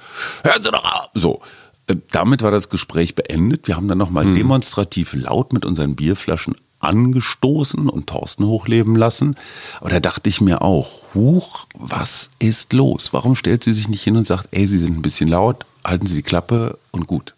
Hören 0.44 0.62
Sie 0.62 0.70
doch 0.70 0.84
auf. 0.84 1.10
So, 1.14 1.40
äh, 1.88 1.96
damit 2.12 2.42
war 2.42 2.52
das 2.52 2.68
Gespräch 2.68 3.16
beendet. 3.16 3.66
Wir 3.66 3.74
haben 3.74 3.88
dann 3.88 3.98
nochmal 3.98 4.32
demonstrativ 4.32 5.12
laut 5.14 5.52
mit 5.52 5.64
unseren 5.64 5.96
Bierflaschen 5.96 6.54
angestoßen 6.78 7.88
und 7.88 8.06
Thorsten 8.06 8.46
hochleben 8.46 8.94
lassen. 8.94 9.34
Aber 9.80 9.90
da 9.90 9.98
dachte 9.98 10.28
ich 10.28 10.40
mir 10.40 10.62
auch, 10.62 11.02
huch, 11.14 11.66
was 11.74 12.30
ist 12.38 12.72
los? 12.72 13.12
Warum 13.12 13.34
stellt 13.34 13.64
sie 13.64 13.72
sich 13.72 13.88
nicht 13.88 14.04
hin 14.04 14.16
und 14.16 14.26
sagt, 14.26 14.48
ey, 14.52 14.68
Sie 14.68 14.78
sind 14.78 14.96
ein 14.96 15.02
bisschen 15.02 15.28
laut, 15.28 15.66
halten 15.84 16.06
Sie 16.06 16.14
die 16.14 16.22
Klappe 16.22 16.78
und 16.92 17.06
gut. 17.08 17.34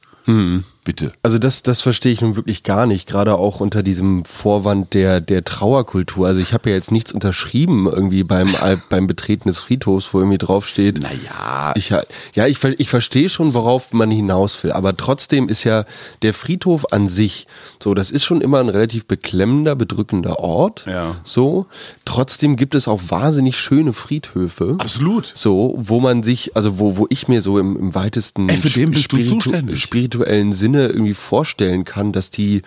Bitte. 0.88 1.12
Also 1.22 1.36
das, 1.38 1.62
das 1.62 1.82
verstehe 1.82 2.12
ich 2.12 2.22
nun 2.22 2.34
wirklich 2.36 2.62
gar 2.62 2.86
nicht, 2.86 3.06
gerade 3.06 3.34
auch 3.34 3.60
unter 3.60 3.82
diesem 3.82 4.24
Vorwand 4.24 4.94
der, 4.94 5.20
der 5.20 5.44
Trauerkultur. 5.44 6.26
Also 6.26 6.40
ich 6.40 6.54
habe 6.54 6.70
ja 6.70 6.76
jetzt 6.76 6.90
nichts 6.90 7.12
unterschrieben 7.12 7.86
irgendwie 7.86 8.24
beim, 8.24 8.48
beim 8.88 9.06
Betreten 9.06 9.50
des 9.50 9.58
Friedhofs, 9.58 10.14
wo 10.14 10.18
irgendwie 10.20 10.38
draufsteht. 10.38 10.98
Naja, 10.98 11.74
Ich, 11.76 11.90
ja, 11.90 12.46
ich, 12.46 12.64
ich 12.64 12.88
verstehe 12.88 13.28
schon, 13.28 13.52
worauf 13.52 13.92
man 13.92 14.10
hinaus 14.10 14.64
will, 14.64 14.72
aber 14.72 14.96
trotzdem 14.96 15.50
ist 15.50 15.62
ja 15.64 15.84
der 16.22 16.32
Friedhof 16.32 16.90
an 16.90 17.06
sich, 17.06 17.46
so, 17.82 17.92
das 17.92 18.10
ist 18.10 18.24
schon 18.24 18.40
immer 18.40 18.60
ein 18.60 18.70
relativ 18.70 19.04
beklemmender, 19.04 19.76
bedrückender 19.76 20.38
Ort. 20.38 20.86
Ja. 20.86 21.16
So, 21.22 21.66
trotzdem 22.06 22.56
gibt 22.56 22.74
es 22.74 22.88
auch 22.88 23.02
wahnsinnig 23.08 23.58
schöne 23.58 23.92
Friedhöfe. 23.92 24.76
Absolut. 24.78 25.32
So, 25.34 25.74
wo 25.76 26.00
man 26.00 26.22
sich, 26.22 26.56
also 26.56 26.78
wo, 26.78 26.96
wo 26.96 27.06
ich 27.10 27.28
mir 27.28 27.42
so 27.42 27.58
im, 27.58 27.76
im 27.76 27.94
weitesten 27.94 28.48
Ey, 28.48 28.56
für 28.56 28.70
den 28.70 28.92
bist 28.92 29.12
du 29.12 29.16
spiritu- 29.18 29.40
zuständig. 29.42 29.82
spirituellen 29.82 30.54
Sinne 30.54 30.77
irgendwie 30.86 31.14
vorstellen 31.14 31.84
kann, 31.84 32.12
dass 32.12 32.30
die, 32.30 32.62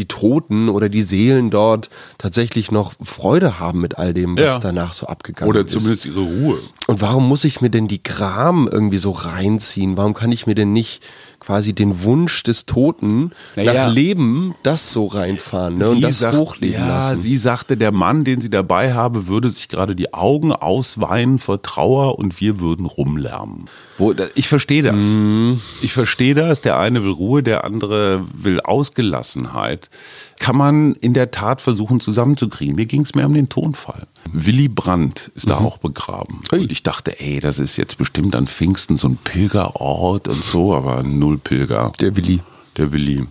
die 0.00 0.06
Toten 0.08 0.68
oder 0.70 0.88
die 0.88 1.02
Seelen 1.02 1.50
dort 1.50 1.90
tatsächlich 2.18 2.70
noch 2.72 2.94
Freude 3.02 3.60
haben 3.60 3.80
mit 3.80 3.98
all 3.98 4.14
dem, 4.14 4.36
was 4.36 4.44
Ja. 4.44 4.58
danach 4.58 4.94
so 4.94 5.06
abgegangen 5.06 5.50
Oder 5.50 5.60
ist. 5.60 5.70
zumindest 5.72 6.06
ihre 6.06 6.20
Ruhe. 6.20 6.58
Und 6.86 7.00
warum 7.02 7.28
muss 7.28 7.44
ich 7.44 7.60
mir 7.60 7.70
denn 7.70 7.86
die 7.86 8.02
Gram 8.02 8.66
irgendwie 8.70 8.98
so 8.98 9.10
reinziehen? 9.10 9.96
Warum 9.96 10.14
kann 10.14 10.32
ich 10.32 10.46
mir 10.46 10.54
denn 10.54 10.72
nicht 10.72 11.02
quasi 11.38 11.72
den 11.74 12.02
Wunsch 12.02 12.42
des 12.42 12.66
Toten 12.66 13.30
Naja. 13.56 13.72
nach 13.86 13.92
Leben 13.94 14.54
das 14.62 14.92
so 14.92 15.06
reinfahren 15.06 15.76
ne? 15.76 15.90
und 15.90 16.00
das 16.00 16.18
sagt- 16.18 16.36
hochleben 16.36 16.80
ja, 16.80 16.88
lassen? 16.88 17.20
Sie 17.20 17.36
sagte, 17.36 17.76
der 17.76 17.92
Mann, 17.92 18.24
den 18.24 18.40
sie 18.40 18.50
dabei 18.50 18.92
habe, 18.94 19.26
würde 19.28 19.50
sich 19.50 19.68
gerade 19.68 19.94
die 19.94 20.12
Augen 20.14 20.52
ausweinen 20.52 21.38
vor 21.38 21.62
Trauer 21.62 22.18
und 22.18 22.40
wir 22.40 22.58
würden 22.60 22.86
rumlärmen. 22.86 23.66
Wo, 23.98 24.14
ich 24.34 24.48
verstehe 24.48 24.82
das. 24.82 25.04
Mhm. 25.04 25.60
Ich 25.82 25.92
verstehe 25.92 26.34
das. 26.34 26.62
Der 26.62 26.78
eine 26.78 27.04
will 27.04 27.10
Ruhe, 27.12 27.42
der 27.42 27.64
andere 27.64 28.22
will 28.34 28.60
Ausgelassenheit. 28.60 29.89
Kann 30.38 30.56
man 30.56 30.94
in 30.94 31.12
der 31.14 31.30
Tat 31.30 31.60
versuchen 31.60 32.00
zusammenzukriegen. 32.00 32.74
Mir 32.74 32.86
ging 32.86 33.02
es 33.02 33.14
mehr 33.14 33.26
um 33.26 33.34
den 33.34 33.48
Tonfall. 33.48 34.06
Willy 34.32 34.68
Brandt 34.68 35.30
ist 35.34 35.50
da 35.50 35.58
auch 35.58 35.78
begraben. 35.78 36.36
Mhm. 36.50 36.56
Ui. 36.58 36.62
Und 36.62 36.72
ich 36.72 36.82
dachte, 36.82 37.20
ey, 37.20 37.40
das 37.40 37.58
ist 37.58 37.76
jetzt 37.76 37.98
bestimmt 37.98 38.34
an 38.34 38.46
Pfingsten 38.46 38.96
so 38.96 39.08
ein 39.08 39.16
Pilgerort 39.22 40.28
und 40.28 40.42
so, 40.44 40.74
aber 40.74 41.02
null 41.02 41.38
Pilger. 41.38 41.92
Der 42.00 42.16
Willi. 42.16 42.40
Der 42.76 42.92
Willi. 42.92 43.26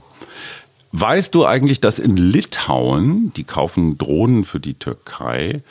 Weißt 0.91 1.33
du 1.35 1.45
eigentlich, 1.45 1.79
dass 1.79 1.99
in 1.99 2.17
Litauen, 2.17 3.31
die 3.35 3.43
kaufen 3.43 3.97
Drohnen 3.97 4.43
für 4.43 4.59
die 4.59 4.73
Türkei, 4.73 5.61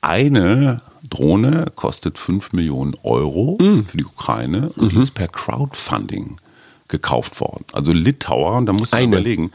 eine 0.00 0.80
Drohne 1.10 1.66
kostet 1.74 2.18
5 2.18 2.52
Millionen 2.52 2.94
Euro 3.02 3.58
Mm. 3.60 3.86
für 3.86 3.96
die 3.96 4.04
Ukraine 4.04 4.70
und 4.76 4.92
die 4.92 4.98
ist 5.00 5.14
per 5.14 5.26
Crowdfunding 5.28 6.36
gekauft 6.86 7.40
worden. 7.40 7.64
Also 7.72 7.92
Litauer, 7.92 8.56
und 8.56 8.66
da 8.66 8.72
muss 8.72 8.92
man 8.92 9.02
Eine. 9.02 9.16
überlegen, 9.16 9.50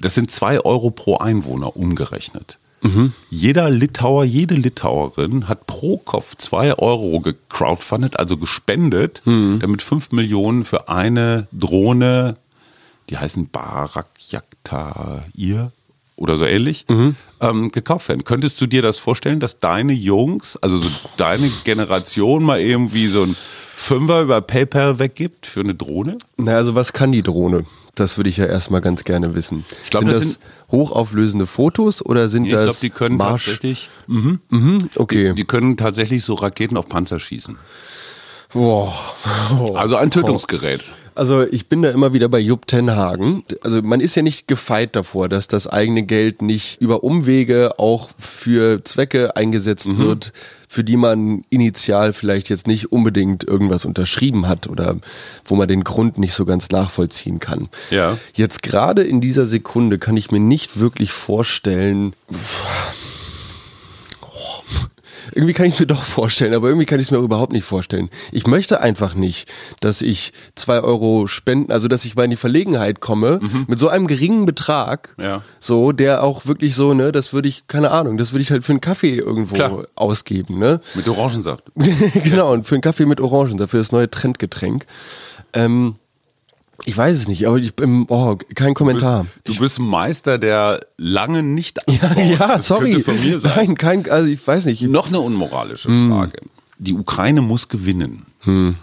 das 0.00 0.14
sind 0.14 0.30
2 0.30 0.60
Euro 0.60 0.90
pro 0.90 1.16
Einwohner 1.18 1.76
umgerechnet. 1.76 2.58
Mhm. 2.82 3.12
Jeder 3.28 3.70
Litauer, 3.70 4.24
jede 4.24 4.54
Litauerin 4.54 5.48
hat 5.48 5.66
pro 5.66 5.96
Kopf 5.98 6.36
2 6.36 6.74
Euro 6.78 7.18
gecrowdfundet, 7.20 8.18
also 8.18 8.36
gespendet, 8.36 9.20
Mhm. 9.24 9.58
damit 9.60 9.82
5 9.82 10.12
Millionen 10.12 10.64
für 10.64 10.88
eine 10.88 11.48
Drohne 11.52 12.36
die 13.10 13.16
heißen 13.18 13.48
Barakjaktair 14.52 15.72
oder 16.16 16.36
so 16.36 16.44
ähnlich, 16.44 16.84
Mhm. 16.88 17.16
ähm, 17.40 17.72
gekauft 17.72 18.08
werden. 18.08 18.24
Könntest 18.24 18.60
du 18.60 18.66
dir 18.66 18.82
das 18.82 18.98
vorstellen, 18.98 19.40
dass 19.40 19.60
deine 19.60 19.92
Jungs, 19.92 20.56
also 20.56 20.78
so 20.78 20.88
deine 21.16 21.48
Generation 21.64 22.42
mal 22.42 22.60
irgendwie 22.60 23.06
so 23.06 23.22
ein 23.22 23.34
Fünfer 23.34 24.22
über 24.22 24.40
PayPal 24.40 24.98
weggibt 24.98 25.46
für 25.46 25.60
eine 25.60 25.74
Drohne? 25.74 26.18
Na, 26.36 26.56
also 26.56 26.74
was 26.74 26.92
kann 26.92 27.12
die 27.12 27.22
Drohne? 27.22 27.64
Das 27.98 28.16
würde 28.16 28.30
ich 28.30 28.36
ja 28.36 28.46
erstmal 28.46 28.80
ganz 28.80 29.04
gerne 29.04 29.34
wissen. 29.34 29.64
Ich 29.84 29.90
glaub, 29.90 30.02
sind 30.04 30.12
das 30.12 30.20
das, 30.20 30.28
sind- 30.34 30.40
hochauflösende 30.72 31.46
Fotos 31.46 32.04
oder 32.04 32.28
sind 32.28 32.44
Ich 32.44 32.50
glaube, 32.50 32.66
das 32.66 32.80
die 32.80 32.90
können 32.90 33.16
Marsch? 33.16 33.44
tatsächlich, 33.46 33.88
mhm, 34.06 34.40
Mhm, 34.50 34.88
okay. 34.96 35.34
die 35.34 35.44
können 35.44 35.76
tatsächlich 35.76 36.24
so 36.24 36.34
Raketen 36.34 36.76
auf 36.76 36.88
Panzer 36.88 37.18
schießen. 37.20 37.56
Boah. 38.52 38.94
Also 39.74 39.96
ein 39.96 40.10
Tötungsgerät. 40.10 40.82
Also 41.18 41.42
ich 41.42 41.66
bin 41.66 41.82
da 41.82 41.90
immer 41.90 42.12
wieder 42.12 42.28
bei 42.28 42.38
Jupp 42.38 42.68
Tenhagen. 42.68 43.42
Also 43.62 43.82
man 43.82 43.98
ist 43.98 44.14
ja 44.14 44.22
nicht 44.22 44.46
gefeit 44.46 44.94
davor, 44.94 45.28
dass 45.28 45.48
das 45.48 45.66
eigene 45.66 46.04
Geld 46.04 46.42
nicht 46.42 46.80
über 46.80 47.02
Umwege 47.02 47.80
auch 47.80 48.10
für 48.18 48.84
Zwecke 48.84 49.34
eingesetzt 49.34 49.88
Mhm. 49.88 49.98
wird, 49.98 50.32
für 50.68 50.84
die 50.84 50.96
man 50.96 51.44
initial 51.50 52.12
vielleicht 52.12 52.50
jetzt 52.50 52.68
nicht 52.68 52.92
unbedingt 52.92 53.42
irgendwas 53.42 53.84
unterschrieben 53.84 54.46
hat 54.46 54.68
oder 54.68 54.94
wo 55.44 55.56
man 55.56 55.66
den 55.66 55.82
Grund 55.82 56.18
nicht 56.18 56.34
so 56.34 56.44
ganz 56.44 56.68
nachvollziehen 56.70 57.40
kann. 57.40 57.68
Ja. 57.90 58.16
Jetzt 58.34 58.62
gerade 58.62 59.02
in 59.02 59.20
dieser 59.20 59.44
Sekunde 59.44 59.98
kann 59.98 60.16
ich 60.16 60.30
mir 60.30 60.38
nicht 60.40 60.78
wirklich 60.78 61.10
vorstellen, 61.10 62.12
irgendwie 65.34 65.52
kann 65.54 65.66
ich 65.66 65.74
es 65.74 65.80
mir 65.80 65.86
doch 65.94 66.02
vorstellen, 66.02 66.54
aber 66.54 66.68
irgendwie 66.68 66.86
kann 66.86 67.00
ich 67.00 67.06
es 67.06 67.10
mir 67.10 67.18
auch 67.18 67.22
überhaupt 67.22 67.52
nicht 67.52 67.64
vorstellen. 67.64 68.10
Ich 68.32 68.46
möchte 68.46 68.80
einfach 68.80 69.14
nicht, 69.14 69.48
dass 69.80 70.02
ich 70.02 70.32
zwei 70.54 70.80
Euro 70.80 71.26
spenden, 71.26 71.70
also 71.72 71.88
dass 71.88 72.04
ich 72.04 72.14
mal 72.16 72.24
in 72.24 72.30
die 72.30 72.36
Verlegenheit 72.36 73.00
komme 73.00 73.40
mit 73.66 73.78
so 73.78 73.88
einem 73.88 74.06
geringen 74.06 74.46
Betrag, 74.46 75.14
Mhm. 75.16 75.24
Ja. 75.24 75.42
so 75.60 75.92
der 75.92 76.22
auch 76.22 76.46
wirklich 76.46 76.74
so, 76.74 76.94
ne, 76.94 77.12
das 77.12 77.32
würde 77.32 77.48
ich, 77.48 77.66
keine 77.66 77.90
Ahnung, 77.90 78.18
das 78.18 78.32
würde 78.32 78.42
ich 78.42 78.50
halt 78.50 78.64
für 78.64 78.72
einen 78.72 78.80
Kaffee 78.80 79.16
irgendwo 79.16 79.54
Klar. 79.54 79.84
ausgeben, 79.94 80.58
ne? 80.58 80.80
Mit 80.94 81.08
Orangensaft. 81.08 81.64
genau, 82.24 82.52
und 82.52 82.66
für 82.66 82.74
einen 82.74 82.82
Kaffee 82.82 83.06
mit 83.06 83.20
Orangen, 83.20 83.56
dafür 83.58 83.80
das 83.80 83.92
neue 83.92 84.10
Trendgetränk. 84.10 84.86
Ähm, 85.52 85.96
ich 86.84 86.96
weiß 86.96 87.16
es 87.16 87.28
nicht, 87.28 87.46
aber 87.46 87.56
ich 87.58 87.74
bin, 87.74 88.06
oh, 88.08 88.36
kein 88.54 88.74
Kommentar. 88.74 89.26
Du 89.44 89.54
bist 89.58 89.78
ein 89.78 89.86
Meister 89.86 90.38
der 90.38 90.80
lange 90.96 91.42
nicht 91.42 91.78
ja, 91.88 92.20
ja, 92.20 92.58
sorry. 92.58 92.92
könnte 92.92 93.04
von 93.12 93.20
mir 93.20 93.38
sein. 93.40 93.52
Nein, 93.56 93.74
kein, 93.76 94.10
also 94.10 94.28
ich 94.28 94.44
weiß 94.46 94.66
nicht. 94.66 94.82
Noch 94.82 95.08
eine 95.08 95.20
unmoralische 95.20 95.88
Hm. 95.88 96.10
Frage. 96.10 96.40
Die 96.78 96.94
Ukraine 96.94 97.40
muss 97.40 97.68
gewinnen, 97.68 98.24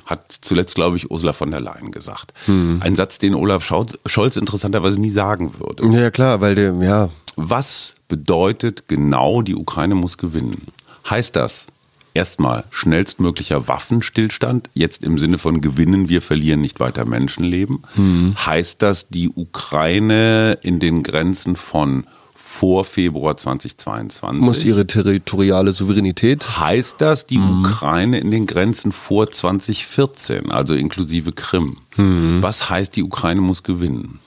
hat 0.06 0.38
zuletzt, 0.42 0.76
glaube 0.76 0.98
ich, 0.98 1.10
Ursula 1.10 1.32
von 1.34 1.50
der 1.50 1.62
Leyen 1.62 1.92
gesagt. 1.92 2.34
Hm. 2.46 2.82
Ein 2.84 2.96
Satz, 2.98 3.18
den 3.20 3.34
Olaf 3.34 3.64
Scholz, 3.64 3.98
Scholz 4.06 4.36
interessanterweise 4.36 5.00
nie 5.00 5.10
sagen 5.10 5.54
würde. 5.60 5.88
Ja, 5.98 6.12
klar, 6.12 6.42
weil 6.42 6.56
der, 6.56 6.74
ja, 6.82 7.10
Was 7.38 7.96
bedeutet 8.10 8.88
genau, 8.90 9.42
die 9.42 9.56
Ukraine 9.56 9.96
muss 9.96 10.18
gewinnen? 10.18 10.62
Heißt 11.10 11.36
das 11.38 11.68
erstmal 12.16 12.64
schnellstmöglicher 12.72 13.68
Waffenstillstand, 13.68 14.70
jetzt 14.74 15.04
im 15.04 15.20
Sinne 15.20 15.38
von 15.38 15.62
gewinnen, 15.62 16.10
wir 16.10 16.22
verlieren 16.22 16.62
nicht 16.62 16.80
weiter 16.80 17.06
Menschenleben? 17.06 17.84
Hm. 17.96 18.36
Heißt 18.44 18.82
das, 18.82 19.08
die 19.10 19.30
Ukraine 19.30 20.58
in 20.64 20.80
den 20.80 21.04
Grenzen 21.04 21.56
von 21.56 22.06
vor 22.34 22.86
Februar 22.86 23.36
2022 23.36 24.42
muss 24.42 24.64
ihre 24.64 24.88
territoriale 24.88 25.72
Souveränität. 25.74 26.58
heißt 26.60 27.02
das 27.02 27.26
die 27.26 27.38
Mhm. 27.38 27.66
Ukraine 27.66 28.20
in 28.20 28.32
den 28.32 28.46
Grenzen 28.46 28.92
vor 28.94 29.30
2014, 29.30 30.52
also 30.52 30.74
inklusive 30.74 31.34
Krim. 31.34 31.76
Mhm. 31.98 32.38
Was 32.42 32.70
heißt, 32.70 32.96
die 32.96 33.04
Ukraine 33.04 33.42
muss 33.42 33.64
gewinnen? 33.64 34.20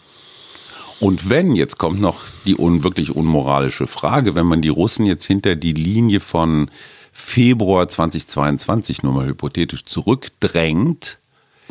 Und 1.00 1.28
wenn, 1.30 1.54
jetzt 1.54 1.78
kommt 1.78 2.00
noch 2.00 2.20
die 2.44 2.56
un, 2.58 2.82
wirklich 2.82 3.14
unmoralische 3.14 3.86
Frage, 3.86 4.34
wenn 4.34 4.46
man 4.46 4.62
die 4.62 4.68
Russen 4.68 5.06
jetzt 5.06 5.24
hinter 5.24 5.54
die 5.54 5.72
Linie 5.72 6.18
von 6.20 6.70
Februar 7.18 7.88
2022 7.88 9.02
nur 9.02 9.12
mal 9.12 9.26
hypothetisch 9.26 9.84
zurückdrängt, 9.84 11.18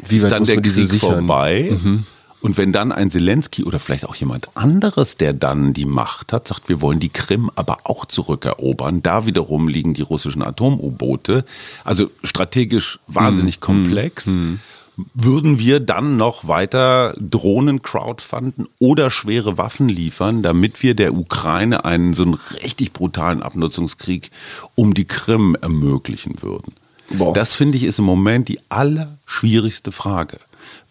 Wie 0.05 0.17
ist 0.17 0.23
dann 0.29 0.43
der 0.45 0.61
Krieg 0.61 0.71
sichern? 0.71 1.23
Mhm. 1.23 1.27
vorbei. 1.27 1.77
Und 2.39 2.57
wenn 2.57 2.71
dann 2.71 2.91
ein 2.91 3.09
Zelensky 3.09 3.63
oder 3.63 3.79
vielleicht 3.79 4.05
auch 4.05 4.13
jemand 4.15 4.55
anderes, 4.55 5.17
der 5.17 5.33
dann 5.33 5.73
die 5.73 5.85
Macht 5.85 6.33
hat, 6.33 6.47
sagt, 6.47 6.69
wir 6.69 6.81
wollen 6.81 6.99
die 6.99 7.09
Krim 7.09 7.49
aber 7.55 7.79
auch 7.85 8.05
zurückerobern, 8.05 9.01
da 9.01 9.25
wiederum 9.25 9.67
liegen 9.67 9.95
die 9.95 10.03
russischen 10.03 10.43
Atom-U-Boote, 10.43 11.45
also 11.83 12.11
strategisch 12.23 12.99
Mhm. 13.07 13.15
wahnsinnig 13.15 13.59
komplex, 13.59 14.27
würden 15.13 15.59
wir 15.59 15.79
dann 15.79 16.17
noch 16.17 16.47
weiter 16.47 17.13
Drohnen 17.19 17.81
crowdfunden 17.81 18.67
oder 18.79 19.11
schwere 19.11 19.57
Waffen 19.57 19.89
liefern, 19.89 20.41
damit 20.41 20.81
wir 20.81 20.95
der 20.95 21.13
Ukraine 21.13 21.85
einen 21.85 22.13
so 22.13 22.23
einen 22.23 22.33
richtig 22.33 22.93
brutalen 22.93 23.43
Abnutzungskrieg 23.43 24.31
um 24.75 24.93
die 24.93 25.05
Krim 25.05 25.55
ermöglichen 25.61 26.41
würden? 26.41 26.73
Boah. 27.11 27.33
Das 27.33 27.55
finde 27.55 27.77
ich 27.77 27.83
ist 27.83 27.99
im 27.99 28.05
Moment 28.05 28.49
die 28.49 28.59
allerschwierigste 28.69 29.91
Frage. 29.91 30.39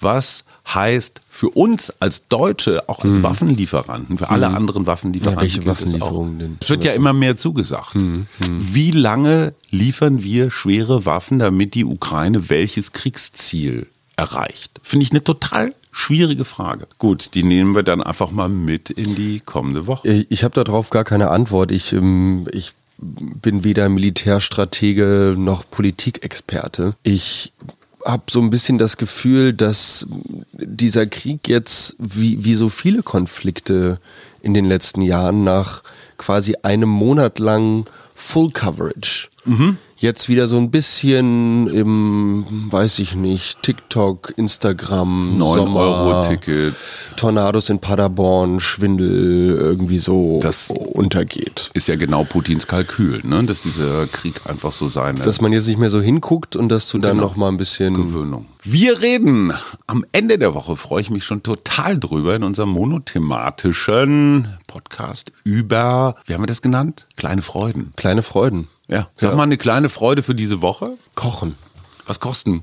Was 0.01 0.45
heißt 0.73 1.21
für 1.29 1.51
uns 1.51 1.93
als 2.01 2.29
Deutsche, 2.29 2.89
auch 2.89 3.05
als 3.05 3.23
Waffenlieferanten, 3.23 4.19
für 4.19 4.31
alle 4.31 4.49
anderen 4.49 4.87
Waffenlieferanten? 4.87 5.45
Mhm. 5.45 5.51
Ja, 5.51 5.57
welche. 5.57 5.67
Waffenlieferungen 5.67 6.39
denn? 6.39 6.59
Es 6.61 6.71
wird 6.71 6.85
ja 6.85 6.93
immer 6.93 7.13
mehr 7.13 7.37
zugesagt. 7.37 7.97
Wie 8.39 8.91
lange 8.91 9.53
liefern 9.71 10.23
wir 10.23 10.51
schwere 10.51 11.05
Waffen, 11.05 11.39
damit 11.39 11.75
die 11.75 11.85
Ukraine 11.85 12.49
welches 12.49 12.93
Kriegsziel 12.93 13.89
erreicht? 14.17 14.81
Finde 14.83 15.05
ich 15.05 15.11
eine 15.11 15.23
total 15.23 15.75
schwierige 15.93 16.45
Frage. 16.45 16.87
Gut, 16.99 17.31
die 17.35 17.43
nehmen 17.43 17.75
wir 17.75 17.83
dann 17.83 18.03
einfach 18.03 18.31
mal 18.31 18.49
mit 18.49 18.91
in 18.91 19.15
die 19.15 19.41
kommende 19.41 19.87
Woche. 19.87 20.09
Ich, 20.09 20.27
ich 20.29 20.45
habe 20.45 20.63
darauf 20.63 20.91
gar 20.91 21.05
keine 21.05 21.31
Antwort. 21.31 21.73
Ich, 21.73 21.93
ähm, 21.93 22.47
ich 22.53 22.73
bin 22.99 23.65
weder 23.65 23.89
Militärstratege 23.89 25.35
noch 25.37 25.65
Politikexperte. 25.71 26.95
Ich 27.03 27.53
habe 28.05 28.25
so 28.31 28.41
ein 28.41 28.51
bisschen 28.51 28.79
das 28.79 28.97
Gefühl, 28.97 29.53
dass 29.53 30.07
dieser 30.53 31.07
Krieg 31.07 31.49
jetzt, 31.49 31.97
wie, 31.99 32.45
wie 32.45 32.55
so 32.55 32.69
viele 32.69 33.03
Konflikte 33.03 33.99
in 34.43 34.55
den 34.55 34.65
letzten 34.65 35.03
Jahren, 35.03 35.45
nach 35.45 35.83
quasi 36.19 36.57
einem 36.63 36.89
Monat 36.89 37.39
lang 37.39 37.87
Full 38.15 38.51
Coverage 38.53 39.29
jetzt 39.99 40.29
wieder 40.29 40.47
so 40.47 40.57
ein 40.59 40.71
bisschen 40.71 41.69
im, 41.69 42.45
weiß 42.71 42.99
ich 42.99 43.15
nicht, 43.15 43.63
TikTok, 43.63 44.35
Instagram, 44.37 45.39
9 45.39 45.55
Sommer, 45.59 45.81
Euro 45.81 46.29
Ticket. 46.29 46.75
Tornados 47.17 47.71
in 47.71 47.79
Paderborn, 47.79 48.61
Schwindel 48.61 49.57
irgendwie 49.57 49.99
so 49.99 50.39
Das- 50.43 50.71
untergeht. 50.71 51.71
Ist 51.75 51.89
ja 51.89 51.97
genau 51.97 52.25
Putins 52.25 52.67
Kalkül, 52.67 53.21
ne? 53.25 53.45
dass 53.45 53.63
dieser 53.63 54.07
Krieg 54.07 54.41
einfach 54.47 54.73
so 54.73 54.89
seine 54.89 55.21
Dass 55.21 55.41
man 55.41 55.53
jetzt 55.53 55.67
nicht 55.69 55.79
mehr 55.79 55.91
so 55.91 56.01
hinguckt 56.01 56.57
und 56.57 56.69
dass 56.69 56.89
du 56.91 56.99
dann 56.99 57.17
Genau. 57.17 57.29
noch 57.29 57.37
mal 57.37 57.49
ein 57.49 57.57
bisschen 57.57 57.95
Gewöhnung. 57.95 58.47
Wir 58.63 59.01
reden 59.01 59.53
am 59.87 60.05
Ende 60.13 60.39
der 60.39 60.53
Woche, 60.55 60.77
freue 60.77 61.01
ich 61.01 61.09
mich 61.11 61.25
schon 61.25 61.43
total 61.43 61.99
drüber, 61.99 62.35
in 62.35 62.43
unserem 62.43 62.71
monothematischen 62.71 64.49
Podcast 64.67 65.33
über, 65.45 66.17
wie 66.27 66.35
haben 66.35 66.43
wir 66.43 66.47
das 66.49 66.63
genannt? 66.63 67.07
Kleine 67.17 67.43
Freuden. 67.43 67.93
kleine 67.97 68.23
Freuden 68.23 68.69
Ja, 68.89 69.09
sag 69.15 69.31
Ja. 69.31 69.37
mal 69.37 69.43
eine 69.45 69.57
kleine 69.57 69.89
Freude 69.89 70.23
für 70.23 70.35
diese 70.35 70.61
Woche. 70.63 70.93
kochen. 71.15 71.55
Was 72.07 72.21
kosten? 72.21 72.63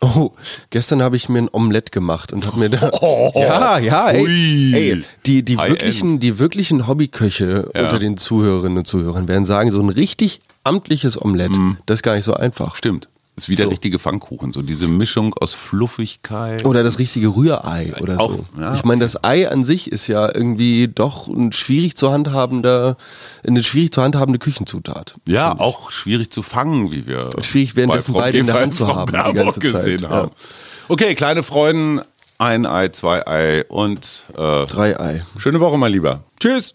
Oh, 0.00 0.30
gestern 0.70 1.02
habe 1.02 1.16
ich 1.16 1.28
mir 1.28 1.40
ein 1.40 1.48
Omelett 1.52 1.90
gemacht 1.90 2.32
und 2.32 2.46
habe 2.46 2.58
mir 2.60 2.70
da 2.70 2.90
ja 3.34 3.78
ja 3.78 4.10
ey, 4.10 4.20
Oh. 4.20 4.24
Ui. 4.24 4.74
ey 4.74 5.02
die 5.26 5.42
die 5.44 5.58
wirklichen 5.58 6.10
End. 6.12 6.22
die 6.22 6.38
wirklichen 6.38 6.86
Hobbyköche 6.86 7.68
Ja. 7.74 7.82
unter 7.84 7.98
den 7.98 8.16
Zuhörerinnen 8.16 8.78
und 8.78 8.86
Zuhörern 8.86 9.26
werden 9.26 9.44
sagen 9.44 9.72
so 9.72 9.80
ein 9.80 9.88
richtig 9.90 10.40
amtliches 10.62 11.20
Omelett 11.20 11.50
das 11.86 11.96
ist 11.96 12.02
gar 12.04 12.14
nicht 12.14 12.24
so 12.24 12.34
einfach 12.34 12.76
Stimmt. 12.76 13.08
Ist 13.38 13.48
wie 13.48 13.56
der 13.56 13.64
So. 13.66 13.70
richtige 13.70 13.98
Pfannkuchen. 13.98 14.52
So 14.52 14.62
diese 14.62 14.88
Mischung 14.88 15.32
aus 15.34 15.54
Fluffigkeit. 15.54 16.64
oder 16.64 16.82
das 16.82 16.98
richtige 16.98 17.28
Rührei 17.28 17.94
oder 18.00 18.20
Auch, 18.20 18.30
so. 18.30 18.46
ja. 18.60 18.74
Ich 18.74 18.84
meine, 18.84 19.00
das 19.00 19.22
Ei 19.24 19.48
an 19.50 19.64
sich 19.64 19.90
ist 19.90 20.06
ja 20.06 20.26
irgendwie 20.34 20.88
doch 20.88 21.28
ein 21.28 21.52
schwierig 21.52 21.96
zu 21.96 22.10
handhabender, 22.12 22.96
eine 23.46 23.62
schwierig 23.62 23.92
zu 23.92 24.02
handhabende 24.02 24.38
Küchenzutat. 24.38 25.14
Ja, 25.26 25.58
auch 25.58 25.90
schwierig 25.90 26.30
zu 26.30 26.42
fangen, 26.42 26.90
wie 26.92 27.06
wir 27.06 27.30
Schwierig 27.42 27.76
währenddessen 27.76 28.12
bei 28.12 28.20
beide 28.20 28.38
in 28.38 28.46
der 28.46 28.60
Hand 28.60 28.74
zu 28.74 28.84
und 28.84 28.94
haben, 28.94 29.12
die 29.12 29.34
ganze 29.34 29.60
Zeit, 29.60 29.72
gesehen 29.72 30.02
ja. 30.02 30.10
haben. 30.10 30.30
Okay, 30.88 31.14
kleine 31.14 31.42
Freuden, 31.42 32.00
ein 32.38 32.66
Ei, 32.66 32.88
zwei 32.88 33.26
Ei 33.26 33.64
und 33.68 34.24
äh, 34.36 34.66
Drei 34.66 34.98
Ei. 34.98 35.22
schöne 35.38 35.60
Woche, 35.60 35.78
mein 35.78 35.92
Lieber. 35.92 36.24
Tschüss. 36.40 36.74